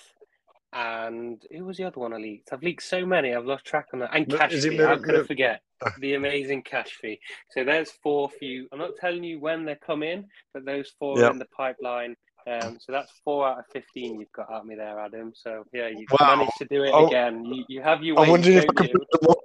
and 0.72 1.43
who 1.51 1.64
was 1.64 1.76
the 1.76 1.84
other 1.84 2.01
one 2.01 2.14
I 2.14 2.16
leaked? 2.16 2.51
I've 2.53 2.62
leaked 2.62 2.82
so 2.82 3.05
many, 3.05 3.34
I've 3.34 3.45
lost 3.45 3.64
track 3.66 3.88
on 3.93 4.01
that. 4.01 4.14
And 4.14 4.28
Cash 4.28 4.53
Fee, 4.53 4.76
how 4.78 4.97
could 4.97 5.16
I 5.16 5.22
forget? 5.24 5.61
Ah. 5.84 5.93
The 5.99 6.14
amazing 6.14 6.62
Cash 6.62 6.97
Fee. 7.01 7.20
So 7.51 7.64
there's 7.64 7.90
four 7.90 8.30
for 8.30 8.45
you. 8.45 8.68
I'm 8.72 8.78
not 8.78 8.97
telling 8.99 9.22
you 9.24 9.38
when 9.38 9.64
they 9.66 9.74
come 9.74 10.03
in, 10.03 10.26
but 10.55 10.64
those 10.64 10.90
four 10.99 11.18
Yep. 11.18 11.28
are 11.28 11.32
in 11.32 11.38
the 11.38 11.45
pipeline. 11.47 12.16
Um, 12.47 12.78
so 12.80 12.93
that's 12.93 13.11
four 13.24 13.47
out 13.49 13.59
of 13.61 13.64
15 13.72 14.18
you've 14.20 14.32
got 14.32 14.53
at 14.53 14.64
me 14.66 14.74
there, 14.74 14.99
Adam. 14.99 15.32
So 15.34 15.64
yeah, 15.72 15.88
you 15.88 16.07
Wow. 16.11 16.36
managed 16.36 16.57
to 16.59 16.64
do 16.66 16.82
it 16.84 16.90
Oh, 16.93 17.07
again. 17.07 17.45
You, 17.45 17.64
you 17.68 17.82
have 17.82 18.03
your 18.03 18.18
I 18.18 18.22
ways, 18.22 18.30
wondered 18.30 18.55
if 18.55 18.64
I 18.70 18.72
could 18.72 18.90
you? 18.90 18.99
put 18.99 19.20
them 19.20 19.30
up. 19.30 19.38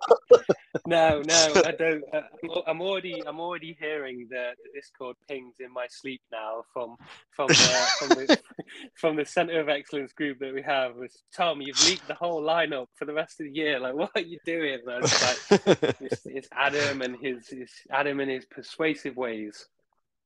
No, 0.88 1.22
no, 1.26 1.62
I 1.66 1.72
don't. 1.78 2.04
Uh, 2.14 2.22
I'm- 2.66 2.82
already, 2.82 3.22
I'm 3.26 3.40
already 3.40 3.76
hearing 3.80 4.28
the, 4.30 4.52
the 4.64 4.70
Discord 4.80 5.16
pings 5.28 5.56
in 5.60 5.72
my 5.74 5.86
sleep 5.90 6.22
now 6.32 6.64
from 6.74 6.96
from 7.32 7.48
the, 7.50 7.86
from 8.00 8.10
the 8.10 8.38
from 8.96 9.16
the 9.16 9.26
Center 9.26 9.60
of 9.60 9.70
Excellence 9.70 10.14
group 10.14 10.40
that 10.40 10.54
we 10.54 10.62
have. 10.62 10.94
It's, 11.02 11.24
Tom, 11.36 11.62
you've 11.62 11.80
leaked 11.82 12.08
the 12.08 12.14
whole 12.16 12.42
lineup 12.42 12.88
for 12.96 13.06
the 13.06 13.14
rest 13.14 13.40
of 13.40 13.46
the 13.48 13.54
year. 13.54 13.80
Like, 13.80 13.96
what 13.96 14.12
are 14.16 14.22
you 14.22 14.40
doing? 14.46 14.80
I 14.88 15.00
like, 15.00 15.92
it's, 16.00 16.22
it's 16.26 16.48
Adam 16.54 17.02
and 17.02 17.18
his, 17.22 17.48
his 17.50 17.72
Adam 17.92 18.20
and 18.20 18.32
his 18.32 18.46
persuasive 18.46 19.18
ways. 19.18 19.68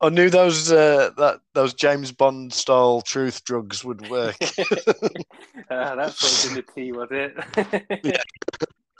I 0.02 0.10
knew 0.10 0.30
those 0.30 0.72
uh, 0.72 1.12
that 1.18 1.42
those 1.54 1.74
James 1.74 2.12
Bond 2.12 2.52
style 2.54 3.02
truth 3.02 3.44
drugs 3.44 3.86
would 3.86 4.10
work. 4.10 4.36
uh, 4.42 5.96
that's 5.96 6.22
what 6.22 6.32
was 6.32 6.48
in 6.48 6.56
the 6.56 6.66
tea, 6.76 6.92
was 6.92 7.10
it? 7.12 8.22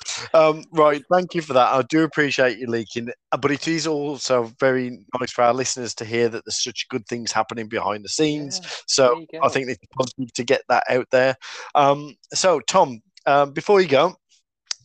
um, 0.34 0.64
right, 0.72 1.02
thank 1.12 1.34
you 1.34 1.42
for 1.42 1.54
that. 1.54 1.74
I 1.74 1.82
do 1.84 2.04
appreciate 2.04 2.60
you 2.60 2.68
leaking, 2.68 3.10
uh, 3.32 3.38
but 3.38 3.52
it 3.52 3.68
is 3.68 3.88
also 3.88 4.52
very 4.60 5.06
nice 5.20 5.32
for 5.32 5.44
our 5.44 5.54
listeners 5.54 5.96
to 5.96 6.06
hear 6.06 6.30
that 6.30 6.44
there's 6.46 6.64
such 6.64 6.88
good 6.90 7.08
things 7.08 7.32
happening 7.32 7.68
behind 7.68 8.06
the 8.06 8.10
scenes. 8.10 8.60
Yeah, 8.62 8.70
so 8.88 9.26
I 9.42 9.50
think 9.50 9.70
it's 9.70 9.80
positive 9.98 10.32
to 10.34 10.44
get 10.44 10.62
that 10.70 10.84
out 10.88 11.08
there. 11.12 11.36
Um, 11.74 12.16
so, 12.34 12.60
Tom, 12.60 13.02
um, 13.26 13.54
before 13.54 13.82
you 13.82 13.88
go, 13.88 14.16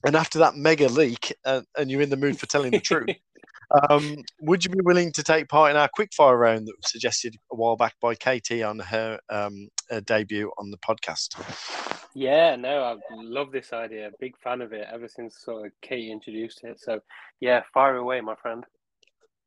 and 0.05 0.17
after 0.17 0.39
that 0.39 0.55
mega 0.55 0.89
leak, 0.89 1.35
uh, 1.45 1.63
and 1.77 1.91
you're 1.91 2.01
in 2.01 2.11
the 2.11 2.17
mood 2.17 2.39
for 2.39 2.47
telling 2.47 2.71
the 2.71 2.81
truth, 2.81 3.09
um, 3.71 4.17
would 4.41 4.65
you 4.65 4.71
be 4.71 4.81
willing 4.83 5.13
to 5.13 5.23
take 5.23 5.49
part 5.49 5.71
in 5.71 5.77
our 5.77 5.89
quickfire 5.99 6.39
round 6.39 6.67
that 6.67 6.77
was 6.77 6.91
suggested 6.91 7.37
a 7.53 7.57
while 7.57 7.77
back 7.77 7.95
by 8.01 8.15
Katie 8.15 8.63
on 8.63 8.79
her, 8.79 9.19
um, 9.29 9.69
her 9.91 10.01
debut 10.01 10.53
on 10.59 10.71
the 10.71 10.79
podcast? 10.79 12.09
Yeah, 12.15 12.57
no, 12.57 12.83
I 12.83 12.97
love 13.15 13.53
this 13.53 13.73
idea. 13.73 14.11
Big 14.21 14.39
fan 14.39 14.63
of 14.63 14.73
it 14.73 14.87
ever 14.93 15.09
since 15.09 15.43
sort 15.43 15.67
of 15.67 15.73
Kate 15.83 16.11
introduced 16.11 16.65
it. 16.65 16.81
So, 16.81 17.01
yeah, 17.41 17.63
fire 17.75 17.97
away, 17.97 18.21
my 18.21 18.37
friend. 18.37 18.65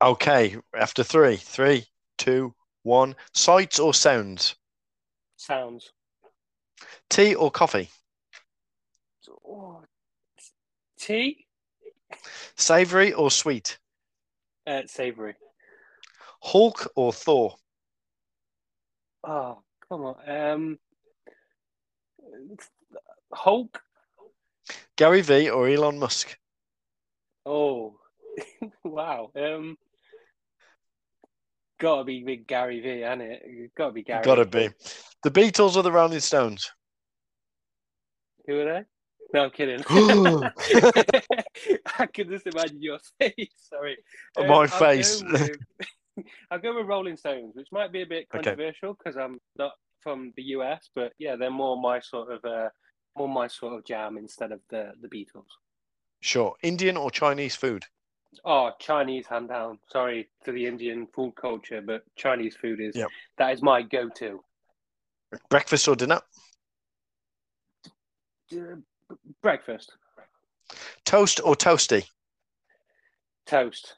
Okay, 0.01 0.55
after 0.77 1.03
three, 1.03 1.35
three, 1.35 1.85
two, 2.17 2.53
one. 2.83 3.15
Sights 3.33 3.79
or 3.79 3.93
sounds? 3.93 4.55
Sounds. 5.35 5.91
Tea 7.09 7.35
or 7.35 7.51
coffee? 7.51 7.89
Oh, 9.45 9.81
tea, 10.97 11.47
Savory 12.55 13.13
or 13.13 13.31
sweet? 13.31 13.77
Uh, 14.67 14.81
savory. 14.85 15.35
Hulk 16.41 16.91
or 16.95 17.11
Thor? 17.11 17.55
Oh, 19.27 19.61
come 19.87 20.01
on. 20.01 20.15
Um, 20.29 20.79
Hulk. 23.33 23.81
Gary 24.95 25.21
Vee 25.21 25.49
or 25.49 25.67
Elon 25.67 25.99
Musk? 25.99 26.37
Oh, 27.45 27.99
wow. 28.83 29.31
Um, 29.35 29.77
gotta 31.79 32.03
be 32.03 32.23
big 32.23 32.47
Gary 32.47 32.79
Vee, 32.81 33.03
ain't 33.03 33.21
it? 33.21 33.71
Gotta 33.75 33.93
be 33.93 34.03
Gary. 34.03 34.23
Gotta 34.23 34.45
be. 34.45 34.69
The 35.23 35.31
Beatles 35.31 35.75
or 35.75 35.83
the 35.83 35.91
Rolling 35.91 36.19
Stones? 36.19 36.71
Who 38.45 38.59
are 38.59 38.65
they? 38.65 38.85
No, 39.33 39.43
I'm 39.43 39.51
kidding. 39.51 39.83
I 41.99 42.05
can 42.07 42.29
just 42.29 42.47
imagine 42.47 42.81
your 42.81 42.99
face. 43.19 43.49
Sorry. 43.57 43.97
Um, 44.37 44.47
My 44.47 44.61
I'll 44.61 44.67
face. 44.67 45.21
Go 45.21 45.31
with, 45.31 45.57
I'll 46.51 46.59
go 46.59 46.75
with 46.75 46.87
Rolling 46.87 47.17
Stones, 47.17 47.55
which 47.55 47.67
might 47.71 47.91
be 47.91 48.01
a 48.01 48.05
bit 48.07 48.27
controversial 48.29 48.95
because 48.95 49.17
I'm 49.17 49.39
not 49.57 49.73
from 50.01 50.33
the 50.35 50.43
US, 50.43 50.89
but 50.95 51.13
yeah, 51.19 51.35
they're 51.35 51.51
more 51.51 51.79
my 51.79 51.99
sort 51.99 52.31
of 52.31 52.43
uh, 52.45 52.69
more 53.17 53.29
my 53.29 53.47
sort 53.47 53.73
of 53.73 53.85
jam 53.85 54.17
instead 54.17 54.51
of 54.51 54.61
the 54.69 54.93
the 55.01 55.07
Beatles. 55.07 55.45
Sure. 56.21 56.55
Indian 56.63 56.97
or 56.97 57.11
Chinese 57.11 57.55
food? 57.55 57.85
Oh, 58.45 58.71
Chinese 58.79 59.25
hand 59.27 59.49
down. 59.49 59.79
Sorry 59.91 60.29
to 60.45 60.51
the 60.51 60.65
Indian 60.65 61.07
food 61.13 61.33
culture, 61.35 61.81
but 61.81 62.03
Chinese 62.15 62.55
food 62.55 62.79
is 62.79 62.95
Yep. 62.95 63.09
that 63.37 63.53
is 63.53 63.61
my 63.61 63.81
go-to. 63.81 64.43
Breakfast 65.49 65.87
or 65.87 65.95
dinner? 65.95 66.19
Breakfast, 69.41 69.91
Toast 71.05 71.41
or 71.43 71.55
toasty? 71.55 72.05
toast. 73.45 73.95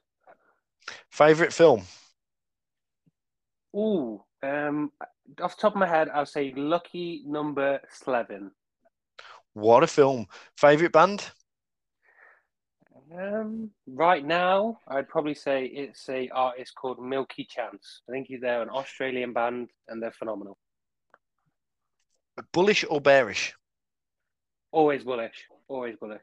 Favorite 1.11 1.51
film? 1.51 1.83
Ooh, 3.75 4.23
um, 4.43 4.91
off 5.41 5.55
the 5.55 5.61
top 5.61 5.73
of 5.73 5.79
my 5.79 5.87
head, 5.87 6.09
I'll 6.09 6.25
say 6.25 6.53
Lucky 6.55 7.23
Number 7.25 7.81
Slevin. 7.91 8.51
What 9.53 9.83
a 9.83 9.87
film. 9.87 10.27
Favorite 10.57 10.93
band? 10.93 11.29
Um, 13.13 13.71
right 13.87 14.25
now, 14.25 14.77
I'd 14.87 15.09
probably 15.09 15.35
say 15.35 15.65
it's 15.65 16.07
a 16.07 16.29
artist 16.29 16.73
called 16.75 17.03
Milky 17.03 17.45
Chance. 17.49 18.03
I 18.07 18.13
think 18.13 18.29
they're 18.41 18.61
an 18.61 18.69
Australian 18.69 19.33
band, 19.33 19.69
and 19.89 20.01
they're 20.01 20.13
phenomenal. 20.13 20.57
Bullish 22.53 22.85
or 22.89 23.01
bearish? 23.01 23.53
Always 24.71 25.03
bullish, 25.03 25.47
always 25.67 25.95
bullish. 25.97 26.21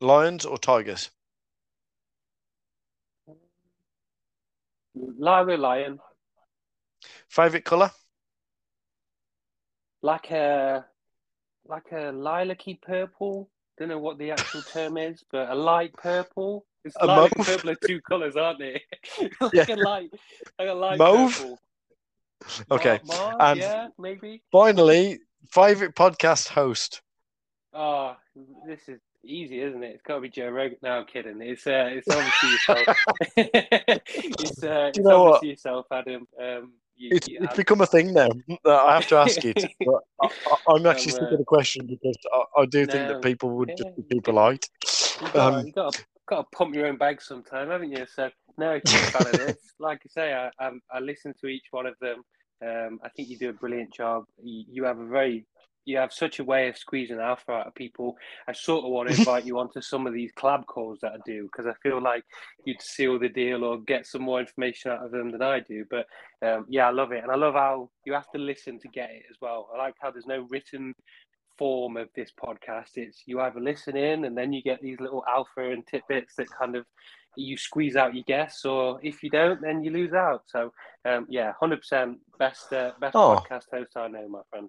Lions 0.00 0.44
or 0.44 0.58
tigers? 0.58 1.10
Lyra 4.94 5.56
Lion, 5.56 5.98
Favorite 7.28 7.64
color? 7.64 7.90
like 10.02 10.30
a 10.30 10.84
like 11.66 11.90
a 11.92 12.12
lilac-y 12.12 12.78
purple. 12.80 13.50
Don't 13.78 13.88
know 13.88 13.98
what 13.98 14.18
the 14.18 14.30
actual 14.30 14.62
term 14.62 14.96
is, 14.96 15.22
but 15.32 15.50
a 15.50 15.54
light 15.54 15.92
purple. 15.94 16.64
It's 16.84 16.96
A 17.00 17.06
lilac 17.06 17.36
mauve? 17.36 17.46
purple 17.46 17.70
are 17.70 17.74
two 17.86 18.00
colours, 18.02 18.36
aren't 18.36 18.58
they? 18.60 18.80
like 19.40 19.52
Yeah. 19.52 19.74
a 19.74 19.76
light, 19.76 20.10
like 20.58 20.68
a 20.68 20.72
light 20.74 20.98
Mauve? 20.98 21.32
purple. 21.34 21.58
Okay. 22.70 23.00
Ma- 23.04 23.14
mauve, 23.32 23.40
And- 23.40 23.60
yeah, 23.60 23.88
maybe. 23.98 24.42
Finally, 24.52 25.18
favorite 25.50 25.94
podcast 25.96 26.48
host? 26.48 27.02
Oh, 27.76 28.16
this 28.66 28.88
is 28.88 29.00
easy, 29.22 29.60
isn't 29.60 29.82
it? 29.82 29.88
It's 29.94 30.02
got 30.02 30.14
to 30.16 30.20
be 30.22 30.30
Joe 30.30 30.48
Rogan. 30.48 30.78
No, 30.82 30.90
I'm 30.92 31.06
kidding. 31.06 31.42
It's 31.42 31.66
uh, 31.66 31.90
it's 31.92 32.08
obviously 32.08 32.50
yourself. 32.52 32.96
it's 33.36 34.64
uh, 34.64 34.86
it's 34.88 34.98
you 34.98 35.04
know 35.04 35.24
what? 35.24 35.42
yourself, 35.42 35.86
Adam. 35.92 36.26
Um, 36.40 36.72
you, 36.96 37.10
It's, 37.12 37.28
you 37.28 37.36
it's 37.36 37.48
have- 37.48 37.56
become 37.56 37.82
a 37.82 37.86
thing 37.86 38.14
now. 38.14 38.28
I 38.64 38.94
have 38.94 39.06
to 39.08 39.16
ask 39.16 39.36
but 39.84 40.02
I, 40.22 40.28
I'm 40.68 40.86
actually 40.86 41.18
Um, 41.18 41.24
uh, 41.24 41.28
of 41.32 41.38
the 41.38 41.44
question 41.44 41.86
because 41.86 42.16
I, 42.32 42.62
I 42.62 42.66
do 42.66 42.86
think 42.86 43.08
that 43.08 43.20
people 43.22 43.50
would 43.50 43.72
just 43.76 43.94
be 43.96 44.02
yeah. 44.08 44.14
too 44.14 44.20
polite. 44.22 44.70
you 45.20 45.28
got 45.32 45.54
Um, 45.54 45.66
you 45.66 45.72
got 45.72 45.92
to, 45.92 46.04
got 46.26 46.50
to 46.50 46.56
pump 46.56 46.74
your 46.74 46.86
own 46.86 46.96
bag 46.96 47.20
sometime, 47.20 47.68
haven't 47.68 47.92
you? 47.92 48.06
So 48.06 48.30
no, 48.56 48.72
huge 48.72 48.88
fan 49.12 49.26
of 49.26 49.32
this. 49.32 49.74
Like 49.78 50.00
I 50.06 50.08
say, 50.08 50.32
I, 50.32 50.50
I 50.58 50.70
I 50.90 51.00
listen 51.00 51.34
to 51.42 51.46
each 51.48 51.66
one 51.70 51.84
of 51.84 51.94
them. 52.00 52.22
Um, 52.66 53.00
I 53.04 53.10
think 53.10 53.28
you 53.28 53.36
do 53.36 53.50
a 53.50 53.52
brilliant 53.52 53.92
job. 53.92 54.24
You, 54.42 54.64
you 54.70 54.84
have 54.84 54.98
a 54.98 55.04
very 55.06 55.44
you 55.86 55.96
have 55.96 56.12
such 56.12 56.38
a 56.40 56.44
way 56.44 56.68
of 56.68 56.76
squeezing 56.76 57.18
alpha 57.20 57.52
out 57.52 57.66
of 57.68 57.74
people. 57.74 58.16
I 58.46 58.52
sort 58.52 58.84
of 58.84 58.90
want 58.90 59.08
to 59.08 59.16
invite 59.16 59.46
you 59.46 59.58
onto 59.58 59.80
some 59.80 60.06
of 60.06 60.12
these 60.12 60.32
collab 60.38 60.66
calls 60.66 60.98
that 61.00 61.12
I 61.12 61.18
do 61.24 61.44
because 61.44 61.66
I 61.66 61.74
feel 61.82 62.02
like 62.02 62.24
you'd 62.64 62.82
seal 62.82 63.18
the 63.18 63.28
deal 63.30 63.64
or 63.64 63.78
get 63.80 64.06
some 64.06 64.22
more 64.22 64.40
information 64.40 64.90
out 64.90 65.04
of 65.04 65.12
them 65.12 65.30
than 65.30 65.42
I 65.42 65.60
do. 65.60 65.84
But 65.88 66.06
um, 66.46 66.66
yeah, 66.68 66.88
I 66.88 66.90
love 66.90 67.12
it, 67.12 67.22
and 67.22 67.32
I 67.32 67.36
love 67.36 67.54
how 67.54 67.88
you 68.04 68.12
have 68.12 68.30
to 68.32 68.38
listen 68.38 68.78
to 68.80 68.88
get 68.88 69.10
it 69.10 69.22
as 69.30 69.36
well. 69.40 69.68
I 69.74 69.78
like 69.78 69.94
how 70.02 70.10
there's 70.10 70.26
no 70.26 70.46
written 70.50 70.92
form 71.58 71.96
of 71.96 72.08
this 72.14 72.32
podcast. 72.38 72.96
It's 72.96 73.22
you 73.26 73.40
either 73.40 73.60
listen 73.60 73.96
in 73.96 74.26
and 74.26 74.36
then 74.36 74.52
you 74.52 74.62
get 74.62 74.82
these 74.82 75.00
little 75.00 75.24
alpha 75.28 75.70
and 75.70 75.86
tidbits 75.86 76.34
that 76.36 76.48
kind 76.50 76.76
of 76.76 76.84
you 77.38 77.56
squeeze 77.56 77.96
out 77.96 78.14
your 78.14 78.24
guess, 78.26 78.64
or 78.64 78.98
if 79.02 79.22
you 79.22 79.30
don't, 79.30 79.60
then 79.62 79.82
you 79.84 79.90
lose 79.90 80.12
out. 80.12 80.42
So 80.46 80.72
um, 81.04 81.26
yeah, 81.30 81.52
hundred 81.60 81.78
percent 81.78 82.18
best 82.38 82.72
uh, 82.72 82.92
best 83.00 83.14
Oh. 83.14 83.36
podcast 83.48 83.64
host 83.72 83.96
I 83.96 84.08
know, 84.08 84.28
my 84.28 84.40
friend. 84.50 84.68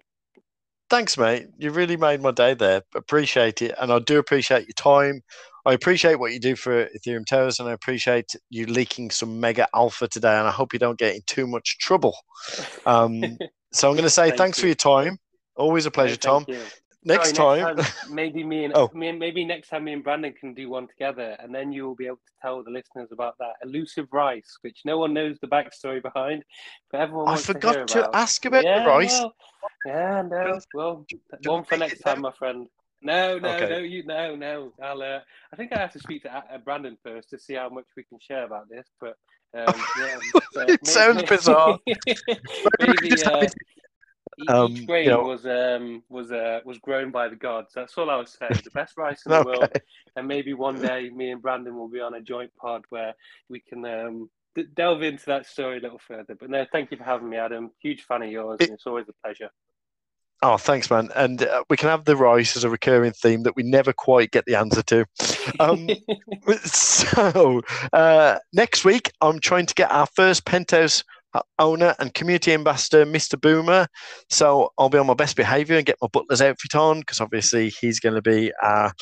Thanks, 0.90 1.18
mate. 1.18 1.48
You 1.58 1.70
really 1.70 1.96
made 1.96 2.22
my 2.22 2.30
day 2.30 2.54
there. 2.54 2.82
Appreciate 2.94 3.60
it. 3.60 3.74
And 3.80 3.92
I 3.92 3.98
do 3.98 4.18
appreciate 4.18 4.66
your 4.66 4.74
time. 4.74 5.22
I 5.66 5.74
appreciate 5.74 6.18
what 6.18 6.32
you 6.32 6.40
do 6.40 6.56
for 6.56 6.86
Ethereum 6.86 7.26
Towers 7.26 7.60
and 7.60 7.68
I 7.68 7.72
appreciate 7.72 8.34
you 8.48 8.64
leaking 8.64 9.10
some 9.10 9.38
mega 9.38 9.68
alpha 9.74 10.08
today. 10.08 10.34
And 10.38 10.48
I 10.48 10.50
hope 10.50 10.72
you 10.72 10.78
don't 10.78 10.98
get 10.98 11.14
in 11.14 11.20
too 11.26 11.46
much 11.46 11.78
trouble. 11.78 12.16
Um, 12.86 13.38
so 13.72 13.90
I'm 13.90 13.96
going 13.96 14.04
to 14.04 14.10
say 14.10 14.28
Thank 14.28 14.38
thanks 14.38 14.60
for 14.60 14.66
your 14.66 14.74
time. 14.74 15.18
Always 15.56 15.84
a 15.84 15.90
pleasure, 15.90 16.18
No, 16.24 16.30
Tom. 16.30 16.44
you. 16.48 16.60
Next 17.04 17.32
Sorry, 17.32 17.62
time, 17.62 17.78
maybe 18.10 18.42
me 18.44 18.64
and 18.64 18.74
Oh. 18.76 18.90
me, 18.92 19.12
maybe 19.12 19.44
next 19.44 19.68
time 19.68 19.84
me 19.84 19.92
and 19.92 20.02
Brandon 20.02 20.32
can 20.32 20.52
do 20.54 20.68
one 20.68 20.88
together, 20.88 21.36
and 21.38 21.54
then 21.54 21.72
you 21.72 21.86
will 21.86 21.94
be 21.94 22.06
able 22.06 22.16
to 22.16 22.32
tell 22.42 22.62
the 22.62 22.70
listeners 22.70 23.08
about 23.12 23.36
that 23.38 23.54
elusive 23.62 24.08
rice, 24.12 24.58
which 24.62 24.80
no 24.84 24.98
one 24.98 25.14
knows 25.14 25.38
the 25.40 25.46
backstory 25.46 26.02
behind, 26.02 26.44
but 26.90 27.00
everyone 27.00 27.28
I 27.28 27.36
to 27.36 27.44
forgot 27.44 27.86
to 27.88 27.98
about. 28.00 28.10
ask 28.12 28.44
about 28.44 28.64
yeah, 28.64 28.84
the 28.84 28.90
rice. 28.90 29.20
Well, 29.20 29.34
yeah, 29.86 30.22
no, 30.28 30.58
well, 30.74 31.06
one 31.44 31.64
for 31.64 31.76
next 31.76 32.00
time, 32.00 32.20
my 32.22 32.32
friend. 32.32 32.66
No, 33.00 33.38
no, 33.38 33.50
Okay. 33.50 33.70
no, 33.70 33.78
you 33.78 34.04
no, 34.04 34.34
no. 34.34 34.72
I'll. 34.82 35.00
Uh, 35.00 35.20
I 35.52 35.56
think 35.56 35.72
I 35.72 35.78
have 35.78 35.92
to 35.92 36.00
speak 36.00 36.22
to 36.24 36.34
uh, 36.36 36.58
Brandon 36.64 36.96
first 37.04 37.30
to 37.30 37.38
see 37.38 37.54
how 37.54 37.68
much 37.68 37.86
we 37.96 38.02
can 38.02 38.18
share 38.20 38.44
about 38.44 38.68
this. 38.68 38.88
But 39.00 39.14
um, 39.56 39.74
yeah, 40.02 40.18
It 40.68 40.84
sounds 40.84 41.22
bizarre. 41.22 41.78
maybe 42.80 43.22
uh, 43.22 43.46
Um, 44.46 44.72
each 44.72 44.86
grain 44.86 45.04
you 45.04 45.10
know- 45.10 45.22
was 45.22 45.44
um 45.46 46.02
was 46.08 46.30
uh 46.30 46.60
was 46.64 46.78
grown 46.78 47.10
by 47.10 47.28
the 47.28 47.36
gods. 47.36 47.72
That's 47.74 47.96
all 47.98 48.10
I 48.10 48.16
was 48.16 48.36
saying. 48.38 48.60
The 48.62 48.70
best 48.70 48.96
rice 48.96 49.22
in 49.26 49.32
the 49.32 49.42
world, 49.46 49.70
and 50.16 50.28
maybe 50.28 50.54
one 50.54 50.80
day 50.80 51.10
me 51.10 51.30
and 51.30 51.42
Brandon 51.42 51.74
will 51.76 51.88
be 51.88 52.00
on 52.00 52.14
a 52.14 52.20
joint 52.20 52.50
pod 52.56 52.84
where 52.90 53.14
we 53.48 53.60
can 53.60 53.84
um 53.84 54.30
d- 54.54 54.66
delve 54.74 55.02
into 55.02 55.26
that 55.26 55.46
story 55.46 55.78
a 55.78 55.80
little 55.80 55.98
further. 56.06 56.34
But 56.38 56.50
no, 56.50 56.64
thank 56.70 56.90
you 56.90 56.96
for 56.96 57.04
having 57.04 57.28
me, 57.28 57.36
Adam. 57.36 57.70
Huge 57.80 58.02
fan 58.04 58.22
of 58.22 58.30
yours, 58.30 58.58
It- 58.60 58.66
and 58.68 58.74
it's 58.74 58.86
always 58.86 59.08
a 59.08 59.14
pleasure. 59.24 59.50
Oh, 60.40 60.56
thanks, 60.56 60.88
man. 60.88 61.08
And 61.16 61.42
uh, 61.42 61.64
we 61.68 61.76
can 61.76 61.88
have 61.88 62.04
the 62.04 62.14
rice 62.14 62.56
as 62.56 62.62
a 62.62 62.70
recurring 62.70 63.10
theme 63.10 63.42
that 63.42 63.56
we 63.56 63.64
never 63.64 63.92
quite 63.92 64.30
get 64.30 64.44
the 64.46 64.54
answer 64.54 64.82
to. 64.84 65.04
Um, 65.58 65.88
So, 66.64 67.60
uh, 67.92 68.38
next 68.52 68.84
week, 68.84 69.10
I'm 69.20 69.40
trying 69.40 69.66
to 69.66 69.74
get 69.74 69.90
our 69.90 70.06
first 70.06 70.44
penthouse 70.44 71.02
Uh, 71.34 71.42
owner 71.58 71.94
and 71.98 72.14
community 72.14 72.54
ambassador, 72.54 73.04
Mr. 73.04 73.38
Boomer. 73.38 73.86
So 74.30 74.72
I'll 74.78 74.88
be 74.88 74.96
on 74.96 75.06
my 75.06 75.12
best 75.12 75.36
behaviour 75.36 75.76
and 75.76 75.84
get 75.84 75.98
my 76.00 76.08
butler's 76.10 76.40
outfit 76.40 76.74
on 76.74 77.00
because 77.00 77.20
obviously 77.20 77.68
he's 77.68 78.00
going 78.00 78.14
to 78.14 78.22
be 78.22 78.50
our 78.62 78.94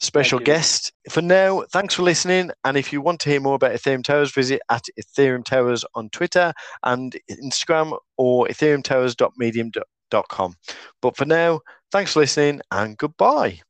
special 0.00 0.38
guest. 0.38 0.94
For 1.10 1.20
now, 1.20 1.64
thanks 1.72 1.92
for 1.94 2.02
listening. 2.02 2.52
And 2.64 2.78
if 2.78 2.90
you 2.90 3.02
want 3.02 3.20
to 3.20 3.28
hear 3.28 3.40
more 3.40 3.56
about 3.56 3.72
Ethereum 3.72 4.02
Towers, 4.02 4.32
visit 4.32 4.62
at 4.70 4.84
Ethereum 4.98 5.44
Towers 5.44 5.84
on 5.94 6.08
Twitter 6.08 6.54
and 6.84 7.14
Instagram 7.30 7.98
or 8.16 8.46
ethereumtowers.medium.com. 8.46 10.54
But 11.02 11.16
for 11.16 11.24
now, 11.26 11.60
thanks 11.92 12.14
for 12.14 12.20
listening 12.20 12.62
and 12.70 12.96
goodbye. 12.96 13.60